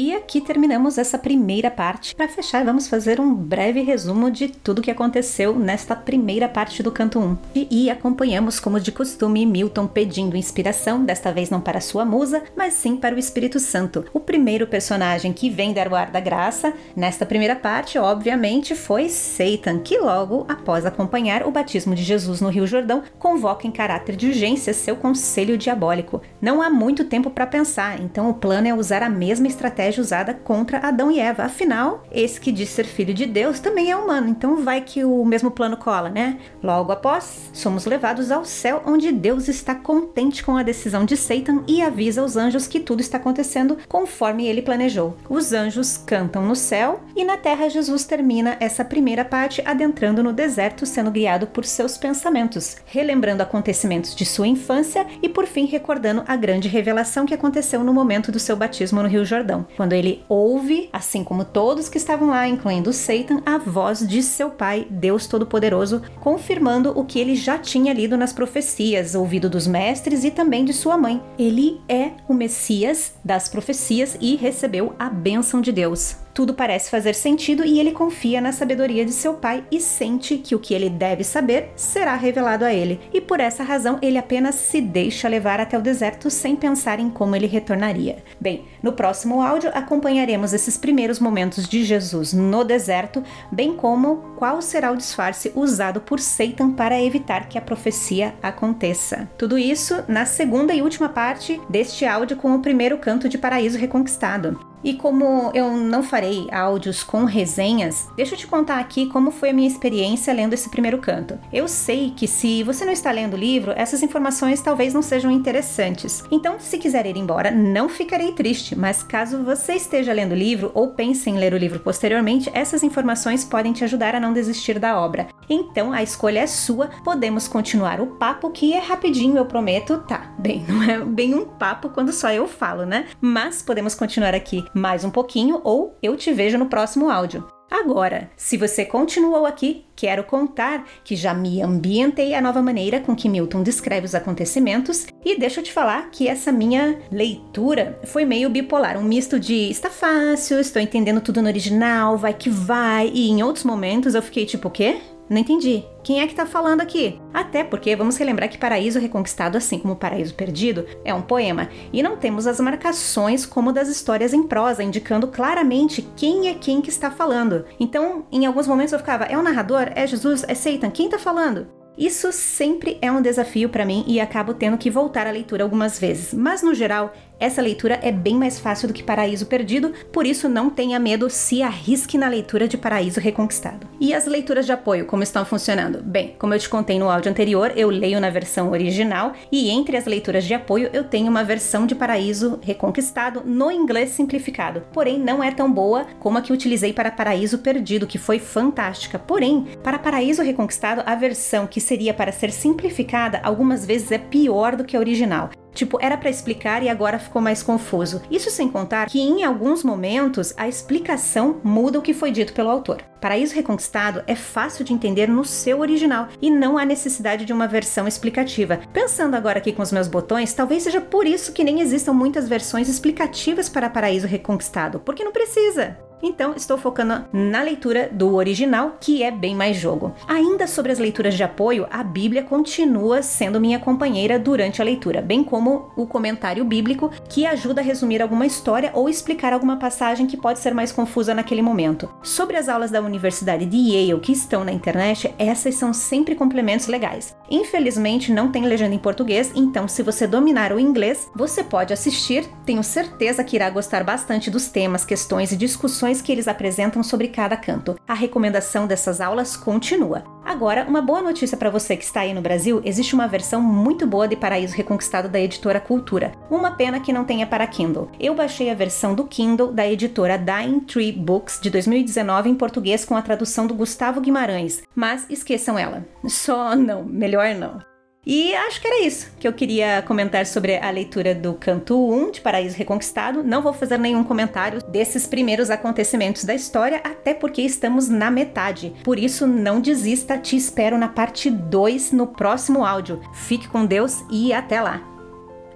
E 0.00 0.14
aqui 0.14 0.40
terminamos 0.40 0.96
essa 0.96 1.18
primeira 1.18 1.72
parte. 1.72 2.14
Para 2.14 2.28
fechar, 2.28 2.64
vamos 2.64 2.86
fazer 2.86 3.18
um 3.18 3.34
breve 3.34 3.82
resumo 3.82 4.30
de 4.30 4.46
tudo 4.46 4.80
que 4.80 4.92
aconteceu 4.92 5.58
nesta 5.58 5.96
primeira 5.96 6.48
parte 6.48 6.84
do 6.84 6.92
canto 6.92 7.18
1. 7.18 7.36
E, 7.52 7.66
e, 7.68 7.90
acompanhamos, 7.90 8.60
como 8.60 8.78
de 8.78 8.92
costume, 8.92 9.44
Milton 9.44 9.88
pedindo 9.88 10.36
inspiração, 10.36 11.04
desta 11.04 11.32
vez 11.32 11.50
não 11.50 11.60
para 11.60 11.80
sua 11.80 12.04
musa, 12.04 12.44
mas 12.56 12.74
sim 12.74 12.96
para 12.96 13.16
o 13.16 13.18
Espírito 13.18 13.58
Santo. 13.58 14.04
O 14.14 14.20
primeiro 14.20 14.68
personagem 14.68 15.32
que 15.32 15.50
vem 15.50 15.72
dar 15.72 15.88
o 15.88 15.96
ar 15.96 16.12
da 16.12 16.20
graça 16.20 16.72
nesta 16.94 17.26
primeira 17.26 17.56
parte, 17.56 17.98
obviamente, 17.98 18.76
foi 18.76 19.08
Satan, 19.08 19.80
que 19.80 19.98
logo 19.98 20.46
após 20.48 20.86
acompanhar 20.86 21.44
o 21.44 21.50
batismo 21.50 21.96
de 21.96 22.04
Jesus 22.04 22.40
no 22.40 22.50
Rio 22.50 22.68
Jordão, 22.68 23.02
convoca 23.18 23.66
em 23.66 23.72
caráter 23.72 24.14
de 24.14 24.28
urgência 24.28 24.72
seu 24.72 24.94
conselho 24.94 25.58
diabólico. 25.58 26.22
Não 26.40 26.62
há 26.62 26.70
muito 26.70 27.02
tempo 27.02 27.30
para 27.30 27.48
pensar, 27.48 28.00
então 28.00 28.30
o 28.30 28.34
plano 28.34 28.68
é 28.68 28.72
usar 28.72 29.02
a 29.02 29.10
mesma 29.10 29.48
estratégia 29.48 29.87
usada 29.96 30.34
contra 30.34 30.78
Adão 30.78 31.10
e 31.10 31.20
Eva. 31.20 31.44
Afinal, 31.44 32.04
esse 32.10 32.40
que 32.40 32.52
diz 32.52 32.68
ser 32.68 32.84
filho 32.84 33.14
de 33.14 33.24
Deus 33.24 33.60
também 33.60 33.90
é 33.90 33.96
humano, 33.96 34.28
então 34.28 34.62
vai 34.62 34.80
que 34.80 35.04
o 35.04 35.24
mesmo 35.24 35.50
plano 35.50 35.76
cola, 35.76 36.10
né? 36.10 36.38
Logo 36.62 36.92
após, 36.92 37.50
somos 37.52 37.86
levados 37.86 38.30
ao 38.30 38.44
céu, 38.44 38.82
onde 38.84 39.12
Deus 39.12 39.48
está 39.48 39.74
contente 39.74 40.42
com 40.42 40.56
a 40.56 40.62
decisão 40.62 41.04
de 41.04 41.16
Satan 41.16 41.62
e 41.66 41.80
avisa 41.80 42.24
os 42.24 42.36
anjos 42.36 42.66
que 42.66 42.80
tudo 42.80 43.00
está 43.00 43.18
acontecendo 43.18 43.78
conforme 43.88 44.46
ele 44.46 44.62
planejou. 44.62 45.16
Os 45.28 45.52
anjos 45.52 45.96
cantam 45.96 46.44
no 46.44 46.56
céu 46.56 47.00
e 47.14 47.24
na 47.24 47.36
terra 47.36 47.68
Jesus 47.68 48.04
termina 48.04 48.56
essa 48.58 48.84
primeira 48.84 49.24
parte 49.24 49.62
adentrando 49.64 50.22
no 50.22 50.32
deserto, 50.32 50.84
sendo 50.84 51.10
guiado 51.10 51.46
por 51.46 51.64
seus 51.64 51.96
pensamentos, 51.96 52.76
relembrando 52.86 53.42
acontecimentos 53.42 54.14
de 54.14 54.24
sua 54.24 54.48
infância 54.48 55.06
e 55.22 55.28
por 55.28 55.46
fim 55.46 55.66
recordando 55.66 56.24
a 56.26 56.34
grande 56.34 56.68
revelação 56.68 57.26
que 57.26 57.34
aconteceu 57.34 57.84
no 57.84 57.94
momento 57.94 58.32
do 58.32 58.38
seu 58.38 58.56
batismo 58.56 59.02
no 59.02 59.08
Rio 59.08 59.24
Jordão 59.24 59.66
quando 59.76 59.92
ele 59.92 60.24
ouve, 60.28 60.88
assim 60.92 61.24
como 61.24 61.44
todos 61.44 61.88
que 61.88 61.98
estavam 61.98 62.28
lá, 62.28 62.48
incluindo 62.48 62.92
Satan, 62.92 63.42
a 63.44 63.58
voz 63.58 64.06
de 64.06 64.22
seu 64.22 64.50
pai, 64.50 64.86
Deus 64.90 65.26
Todo-Poderoso, 65.26 66.02
confirmando 66.20 66.98
o 66.98 67.04
que 67.04 67.18
ele 67.18 67.34
já 67.36 67.58
tinha 67.58 67.92
lido 67.92 68.16
nas 68.16 68.32
profecias, 68.32 69.14
ouvido 69.14 69.48
dos 69.48 69.66
mestres 69.66 70.24
e 70.24 70.30
também 70.30 70.64
de 70.64 70.72
sua 70.72 70.96
mãe. 70.96 71.22
Ele 71.38 71.80
é 71.88 72.12
o 72.28 72.34
Messias 72.34 73.14
das 73.24 73.48
profecias 73.48 74.16
e 74.20 74.36
recebeu 74.36 74.94
a 74.98 75.08
bênção 75.08 75.60
de 75.60 75.72
Deus. 75.72 76.27
Tudo 76.38 76.54
parece 76.54 76.88
fazer 76.88 77.16
sentido 77.16 77.64
e 77.64 77.80
ele 77.80 77.90
confia 77.90 78.40
na 78.40 78.52
sabedoria 78.52 79.04
de 79.04 79.10
seu 79.10 79.34
pai 79.34 79.64
e 79.72 79.80
sente 79.80 80.38
que 80.38 80.54
o 80.54 80.60
que 80.60 80.72
ele 80.72 80.88
deve 80.88 81.24
saber 81.24 81.72
será 81.74 82.14
revelado 82.14 82.64
a 82.64 82.72
ele. 82.72 83.00
E 83.12 83.20
por 83.20 83.40
essa 83.40 83.64
razão 83.64 83.98
ele 84.00 84.16
apenas 84.16 84.54
se 84.54 84.80
deixa 84.80 85.26
levar 85.26 85.58
até 85.58 85.76
o 85.76 85.82
deserto 85.82 86.30
sem 86.30 86.54
pensar 86.54 87.00
em 87.00 87.10
como 87.10 87.34
ele 87.34 87.48
retornaria. 87.48 88.22
Bem, 88.40 88.66
no 88.80 88.92
próximo 88.92 89.42
áudio 89.42 89.72
acompanharemos 89.74 90.52
esses 90.52 90.76
primeiros 90.76 91.18
momentos 91.18 91.68
de 91.68 91.82
Jesus 91.82 92.32
no 92.32 92.62
deserto, 92.62 93.20
bem 93.50 93.74
como 93.74 94.36
qual 94.36 94.62
será 94.62 94.92
o 94.92 94.96
disfarce 94.96 95.50
usado 95.56 96.00
por 96.00 96.20
Satan 96.20 96.70
para 96.70 97.02
evitar 97.02 97.48
que 97.48 97.58
a 97.58 97.60
profecia 97.60 98.32
aconteça. 98.40 99.28
Tudo 99.36 99.58
isso 99.58 100.04
na 100.06 100.24
segunda 100.24 100.72
e 100.72 100.82
última 100.82 101.08
parte 101.08 101.60
deste 101.68 102.04
áudio 102.04 102.36
com 102.36 102.54
o 102.54 102.62
primeiro 102.62 102.96
canto 102.98 103.28
de 103.28 103.36
Paraíso 103.36 103.76
Reconquistado. 103.76 104.68
E 104.82 104.94
como 104.94 105.50
eu 105.54 105.70
não 105.76 106.02
farei 106.02 106.46
áudios 106.52 107.02
com 107.02 107.24
resenhas, 107.24 108.08
deixa 108.16 108.34
eu 108.34 108.38
te 108.38 108.46
contar 108.46 108.78
aqui 108.78 109.06
como 109.06 109.30
foi 109.30 109.50
a 109.50 109.52
minha 109.52 109.68
experiência 109.68 110.32
lendo 110.32 110.54
esse 110.54 110.68
primeiro 110.68 110.98
canto. 110.98 111.38
Eu 111.52 111.66
sei 111.66 112.12
que 112.16 112.28
se 112.28 112.62
você 112.62 112.84
não 112.84 112.92
está 112.92 113.10
lendo 113.10 113.34
o 113.34 113.38
livro, 113.38 113.72
essas 113.76 114.02
informações 114.02 114.60
talvez 114.60 114.94
não 114.94 115.02
sejam 115.02 115.30
interessantes. 115.30 116.24
Então, 116.30 116.56
se 116.58 116.78
quiser 116.78 117.06
ir 117.06 117.16
embora, 117.16 117.50
não 117.50 117.88
ficarei 117.88 118.32
triste, 118.32 118.76
mas 118.76 119.02
caso 119.02 119.42
você 119.42 119.74
esteja 119.74 120.12
lendo 120.12 120.32
o 120.32 120.36
livro 120.36 120.70
ou 120.74 120.88
pense 120.88 121.28
em 121.28 121.38
ler 121.38 121.52
o 121.52 121.58
livro 121.58 121.80
posteriormente, 121.80 122.50
essas 122.52 122.82
informações 122.82 123.44
podem 123.44 123.72
te 123.72 123.84
ajudar 123.84 124.14
a 124.14 124.20
não 124.20 124.32
desistir 124.32 124.78
da 124.78 125.00
obra. 125.00 125.28
Então, 125.48 125.92
a 125.92 126.02
escolha 126.02 126.40
é 126.40 126.46
sua. 126.46 126.90
Podemos 127.02 127.48
continuar 127.48 128.00
o 128.00 128.06
papo 128.06 128.50
que 128.50 128.74
é 128.74 128.78
rapidinho, 128.78 129.36
eu 129.36 129.46
prometo. 129.46 129.98
Tá, 130.06 130.32
bem, 130.38 130.64
não 130.68 130.82
é 130.82 130.98
bem 130.98 131.34
um 131.34 131.44
papo 131.44 131.88
quando 131.88 132.12
só 132.12 132.30
eu 132.30 132.46
falo, 132.46 132.84
né? 132.84 133.06
Mas 133.20 133.62
podemos 133.62 133.94
continuar 133.94 134.34
aqui 134.34 134.67
mais 134.74 135.04
um 135.04 135.10
pouquinho 135.10 135.60
ou 135.64 135.96
eu 136.02 136.16
te 136.16 136.32
vejo 136.32 136.58
no 136.58 136.66
próximo 136.66 137.10
áudio. 137.10 137.46
Agora, 137.70 138.30
se 138.34 138.56
você 138.56 138.84
continuou 138.84 139.44
aqui, 139.44 139.84
quero 139.94 140.24
contar 140.24 140.86
que 141.04 141.14
já 141.14 141.34
me 141.34 141.60
ambientei 141.60 142.34
à 142.34 142.40
nova 142.40 142.62
maneira 142.62 142.98
com 142.98 143.14
que 143.14 143.28
Milton 143.28 143.62
descreve 143.62 144.06
os 144.06 144.14
acontecimentos 144.14 145.06
e 145.22 145.38
deixa 145.38 145.60
eu 145.60 145.64
te 145.64 145.72
falar 145.72 146.10
que 146.10 146.26
essa 146.26 146.50
minha 146.50 146.98
leitura 147.12 148.00
foi 148.04 148.24
meio 148.24 148.48
bipolar, 148.48 148.96
um 148.96 149.04
misto 149.04 149.38
de 149.38 149.68
está 149.70 149.90
fácil, 149.90 150.58
estou 150.60 150.80
entendendo 150.80 151.20
tudo 151.20 151.42
no 151.42 151.48
original, 151.48 152.16
vai 152.16 152.32
que 152.32 152.48
vai, 152.48 153.10
e 153.12 153.28
em 153.28 153.42
outros 153.42 153.64
momentos 153.64 154.14
eu 154.14 154.22
fiquei 154.22 154.46
tipo, 154.46 154.68
o 154.68 154.70
quê? 154.70 154.98
Não 155.28 155.38
entendi. 155.38 155.84
Quem 156.02 156.20
é 156.20 156.26
que 156.26 156.34
tá 156.34 156.46
falando 156.46 156.80
aqui? 156.80 157.20
Até 157.34 157.62
porque 157.62 157.94
vamos 157.94 158.16
relembrar 158.16 158.48
que 158.48 158.56
Paraíso 158.56 158.98
Reconquistado, 158.98 159.58
assim 159.58 159.78
como 159.78 159.96
Paraíso 159.96 160.34
Perdido, 160.34 160.86
é 161.04 161.12
um 161.12 161.20
poema 161.20 161.68
e 161.92 162.02
não 162.02 162.16
temos 162.16 162.46
as 162.46 162.58
marcações 162.60 163.44
como 163.44 163.72
das 163.72 163.88
histórias 163.88 164.32
em 164.32 164.42
prosa, 164.42 164.82
indicando 164.82 165.28
claramente 165.28 166.08
quem 166.16 166.48
é 166.48 166.54
quem 166.54 166.80
que 166.80 166.88
está 166.88 167.10
falando. 167.10 167.66
Então, 167.78 168.24
em 168.32 168.46
alguns 168.46 168.66
momentos 168.66 168.92
eu 168.92 168.98
ficava, 168.98 169.24
é 169.24 169.36
o 169.36 169.42
narrador? 169.42 169.90
É 169.94 170.06
Jesus? 170.06 170.44
É 170.48 170.54
Satan? 170.54 170.90
Quem 170.90 171.10
tá 171.10 171.18
falando? 171.18 171.66
Isso 171.98 172.30
sempre 172.30 172.96
é 173.02 173.10
um 173.10 173.20
desafio 173.20 173.68
para 173.68 173.84
mim 173.84 174.04
e 174.06 174.20
acabo 174.20 174.54
tendo 174.54 174.78
que 174.78 174.88
voltar 174.88 175.26
à 175.26 175.32
leitura 175.32 175.64
algumas 175.64 175.98
vezes, 175.98 176.32
mas 176.32 176.62
no 176.62 176.72
geral 176.72 177.12
essa 177.40 177.62
leitura 177.62 178.00
é 178.02 178.10
bem 178.10 178.34
mais 178.34 178.58
fácil 178.58 178.88
do 178.88 178.94
que 178.94 179.02
Paraíso 179.02 179.46
Perdido, 179.46 179.92
por 180.12 180.26
isso 180.26 180.48
não 180.48 180.70
tenha 180.70 180.98
medo, 180.98 181.30
se 181.30 181.62
arrisque 181.62 182.18
na 182.18 182.28
leitura 182.28 182.66
de 182.66 182.76
Paraíso 182.76 183.20
Reconquistado. 183.20 183.86
E 184.00 184.12
as 184.12 184.26
leituras 184.26 184.66
de 184.66 184.72
apoio, 184.72 185.06
como 185.06 185.22
estão 185.22 185.44
funcionando? 185.44 186.02
Bem, 186.02 186.34
como 186.38 186.52
eu 186.54 186.58
te 186.58 186.68
contei 186.68 186.98
no 186.98 187.08
áudio 187.08 187.30
anterior, 187.30 187.72
eu 187.76 187.90
leio 187.90 188.20
na 188.20 188.30
versão 188.30 188.70
original 188.70 189.32
e 189.52 189.70
entre 189.70 189.96
as 189.96 190.04
leituras 190.04 190.44
de 190.44 190.54
apoio 190.54 190.90
eu 190.92 191.04
tenho 191.04 191.30
uma 191.30 191.44
versão 191.44 191.86
de 191.86 191.94
Paraíso 191.94 192.58
Reconquistado 192.62 193.42
no 193.44 193.70
inglês 193.70 194.10
simplificado. 194.10 194.82
Porém, 194.92 195.18
não 195.18 195.42
é 195.42 195.50
tão 195.50 195.70
boa 195.70 196.06
como 196.18 196.38
a 196.38 196.42
que 196.42 196.52
utilizei 196.52 196.92
para 196.92 197.10
Paraíso 197.10 197.58
Perdido, 197.58 198.06
que 198.06 198.18
foi 198.18 198.38
fantástica. 198.38 199.18
Porém, 199.18 199.66
para 199.82 199.98
Paraíso 199.98 200.42
Reconquistado, 200.42 201.02
a 201.06 201.14
versão 201.14 201.66
que 201.66 201.80
seria 201.80 202.12
para 202.12 202.32
ser 202.32 202.50
simplificada 202.50 203.40
algumas 203.44 203.86
vezes 203.86 204.10
é 204.10 204.18
pior 204.18 204.74
do 204.74 204.84
que 204.84 204.96
a 204.96 205.00
original. 205.00 205.50
Tipo, 205.74 205.98
era 206.00 206.16
para 206.16 206.30
explicar 206.30 206.82
e 206.82 206.88
agora 206.88 207.18
ficou 207.18 207.40
mais 207.40 207.62
confuso. 207.62 208.22
Isso 208.30 208.50
sem 208.50 208.68
contar 208.68 209.08
que 209.08 209.20
em 209.20 209.44
alguns 209.44 209.84
momentos 209.84 210.52
a 210.56 210.68
explicação 210.68 211.60
muda 211.62 211.98
o 211.98 212.02
que 212.02 212.14
foi 212.14 212.30
dito 212.30 212.52
pelo 212.52 212.70
autor. 212.70 213.02
Paraíso 213.20 213.54
Reconquistado 213.54 214.22
é 214.26 214.34
fácil 214.34 214.84
de 214.84 214.92
entender 214.92 215.28
no 215.28 215.44
seu 215.44 215.80
original 215.80 216.28
e 216.40 216.50
não 216.50 216.78
há 216.78 216.84
necessidade 216.84 217.44
de 217.44 217.52
uma 217.52 217.66
versão 217.66 218.06
explicativa. 218.06 218.80
Pensando 218.92 219.34
agora 219.34 219.58
aqui 219.58 219.72
com 219.72 219.82
os 219.82 219.92
meus 219.92 220.08
botões, 220.08 220.52
talvez 220.52 220.84
seja 220.84 221.00
por 221.00 221.26
isso 221.26 221.52
que 221.52 221.64
nem 221.64 221.80
existam 221.80 222.12
muitas 222.12 222.48
versões 222.48 222.88
explicativas 222.88 223.68
para 223.68 223.90
Paraíso 223.90 224.26
Reconquistado, 224.26 225.00
porque 225.00 225.24
não 225.24 225.32
precisa. 225.32 226.07
Então, 226.22 226.54
estou 226.56 226.76
focando 226.76 227.24
na 227.32 227.62
leitura 227.62 228.08
do 228.10 228.34
original, 228.34 228.96
que 229.00 229.22
é 229.22 229.30
bem 229.30 229.54
mais 229.54 229.76
jogo. 229.76 230.12
Ainda 230.26 230.66
sobre 230.66 230.90
as 230.90 230.98
leituras 230.98 231.34
de 231.34 231.42
apoio, 231.42 231.86
a 231.90 232.02
Bíblia 232.02 232.42
continua 232.42 233.22
sendo 233.22 233.60
minha 233.60 233.78
companheira 233.78 234.38
durante 234.38 234.82
a 234.82 234.84
leitura, 234.84 235.22
bem 235.22 235.44
como 235.44 235.92
o 235.96 236.06
comentário 236.06 236.64
bíblico, 236.64 237.10
que 237.28 237.46
ajuda 237.46 237.80
a 237.80 237.84
resumir 237.84 238.20
alguma 238.20 238.46
história 238.46 238.90
ou 238.94 239.08
explicar 239.08 239.52
alguma 239.52 239.76
passagem 239.76 240.26
que 240.26 240.36
pode 240.36 240.58
ser 240.58 240.74
mais 240.74 240.90
confusa 240.90 241.34
naquele 241.34 241.62
momento. 241.62 242.08
Sobre 242.22 242.56
as 242.56 242.68
aulas 242.68 242.90
da 242.90 243.00
Universidade 243.00 243.64
de 243.64 243.76
Yale 243.76 244.20
que 244.20 244.32
estão 244.32 244.64
na 244.64 244.72
internet, 244.72 245.32
essas 245.38 245.76
são 245.76 245.92
sempre 245.92 246.34
complementos 246.34 246.88
legais. 246.88 247.36
Infelizmente, 247.50 248.32
não 248.32 248.50
tem 248.50 248.64
legenda 248.64 248.94
em 248.94 248.98
português, 248.98 249.52
então 249.54 249.86
se 249.86 250.02
você 250.02 250.26
dominar 250.26 250.72
o 250.72 250.80
inglês, 250.80 251.30
você 251.34 251.62
pode 251.62 251.92
assistir. 251.92 252.48
Tenho 252.64 252.82
certeza 252.82 253.44
que 253.44 253.56
irá 253.56 253.70
gostar 253.70 254.02
bastante 254.02 254.50
dos 254.50 254.68
temas, 254.68 255.04
questões 255.04 255.52
e 255.52 255.56
discussões 255.56 256.07
que 256.22 256.32
eles 256.32 256.48
apresentam 256.48 257.02
sobre 257.02 257.28
cada 257.28 257.56
canto. 257.56 257.98
A 258.08 258.14
recomendação 258.14 258.86
dessas 258.86 259.20
aulas 259.20 259.56
continua. 259.56 260.24
Agora, 260.44 260.86
uma 260.88 261.02
boa 261.02 261.20
notícia 261.20 261.58
para 261.58 261.68
você 261.68 261.94
que 261.94 262.04
está 262.04 262.20
aí 262.20 262.32
no 262.32 262.40
Brasil: 262.40 262.80
existe 262.82 263.14
uma 263.14 263.28
versão 263.28 263.60
muito 263.60 264.06
boa 264.06 264.26
de 264.26 264.34
Paraíso 264.34 264.74
Reconquistado 264.74 265.28
da 265.28 265.38
editora 265.38 265.78
Cultura. 265.78 266.32
Uma 266.50 266.70
pena 266.70 267.00
que 267.00 267.12
não 267.12 267.24
tenha 267.24 267.46
para 267.46 267.66
Kindle. 267.66 268.10
Eu 268.18 268.34
baixei 268.34 268.70
a 268.70 268.74
versão 268.74 269.14
do 269.14 269.24
Kindle 269.24 269.72
da 269.72 269.86
editora 269.86 270.38
Dying 270.38 270.80
Tree 270.80 271.12
Books 271.12 271.60
de 271.60 271.68
2019 271.68 272.48
em 272.48 272.54
português 272.54 273.04
com 273.04 273.14
a 273.14 273.22
tradução 273.22 273.66
do 273.66 273.74
Gustavo 273.74 274.20
Guimarães, 274.22 274.82
mas 274.94 275.26
esqueçam 275.28 275.78
ela. 275.78 276.06
Só 276.26 276.74
não, 276.74 277.04
melhor 277.04 277.54
não. 277.54 277.87
E 278.30 278.54
acho 278.54 278.78
que 278.78 278.86
era 278.86 279.06
isso 279.06 279.30
que 279.40 279.48
eu 279.48 279.52
queria 279.54 280.02
comentar 280.02 280.44
sobre 280.44 280.76
a 280.76 280.90
leitura 280.90 281.34
do 281.34 281.54
canto 281.54 282.12
1 282.12 282.32
de 282.32 282.40
Paraíso 282.42 282.76
Reconquistado. 282.76 283.42
Não 283.42 283.62
vou 283.62 283.72
fazer 283.72 283.96
nenhum 283.98 284.22
comentário 284.22 284.84
desses 284.86 285.26
primeiros 285.26 285.70
acontecimentos 285.70 286.44
da 286.44 286.54
história, 286.54 287.00
até 287.02 287.32
porque 287.32 287.62
estamos 287.62 288.06
na 288.10 288.30
metade. 288.30 288.92
Por 289.02 289.18
isso, 289.18 289.46
não 289.46 289.80
desista, 289.80 290.36
te 290.36 290.56
espero 290.56 290.98
na 290.98 291.08
parte 291.08 291.48
2 291.48 292.12
no 292.12 292.26
próximo 292.26 292.84
áudio. 292.84 293.18
Fique 293.32 293.66
com 293.66 293.86
Deus 293.86 294.22
e 294.30 294.52
até 294.52 294.78
lá! 294.78 295.17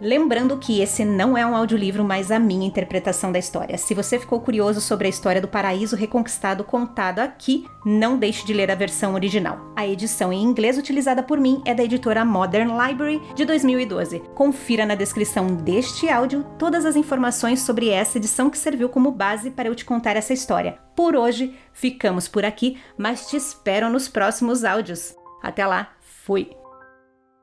Lembrando 0.05 0.59
que 0.59 0.81
esse 0.81 1.05
não 1.05 1.39
é 1.39 1.47
um 1.47 1.55
audiolivro, 1.55 2.05
mas 2.05 2.33
a 2.33 2.39
minha 2.41 2.67
interpretação 2.67 3.31
da 3.31 3.39
história. 3.39 3.79
Se 3.79 3.95
você 3.95 4.19
ficou 4.19 4.41
curioso 4.41 4.81
sobre 4.81 5.07
a 5.07 5.09
história 5.09 5.41
do 5.41 5.47
paraíso 5.47 5.95
reconquistado 5.95 6.65
contada 6.65 7.23
aqui, 7.23 7.69
não 7.87 8.19
deixe 8.19 8.45
de 8.45 8.53
ler 8.53 8.69
a 8.69 8.75
versão 8.75 9.15
original. 9.15 9.73
A 9.77 9.87
edição 9.87 10.33
em 10.33 10.43
inglês 10.43 10.77
utilizada 10.77 11.23
por 11.23 11.39
mim 11.39 11.63
é 11.65 11.73
da 11.73 11.85
editora 11.85 12.25
Modern 12.25 12.73
Library 12.77 13.23
de 13.37 13.45
2012. 13.45 14.19
Confira 14.35 14.85
na 14.85 14.97
descrição 14.97 15.47
deste 15.47 16.09
áudio 16.09 16.45
todas 16.59 16.85
as 16.85 16.97
informações 16.97 17.61
sobre 17.61 17.89
essa 17.89 18.19
edição 18.19 18.51
que 18.51 18.59
serviu 18.59 18.89
como 18.89 19.13
base 19.13 19.53
para 19.53 19.69
eu 19.69 19.75
te 19.77 19.85
contar 19.85 20.17
essa 20.17 20.33
história. 20.33 20.81
Por 20.97 21.15
hoje, 21.15 21.55
ficamos 21.73 22.27
por 22.27 22.45
aqui, 22.45 22.77
mas 22.99 23.29
te 23.29 23.37
espero 23.37 23.89
nos 23.89 24.09
próximos 24.09 24.65
áudios. 24.65 25.15
Até 25.41 25.65
lá, 25.65 25.93
fui! 26.01 26.62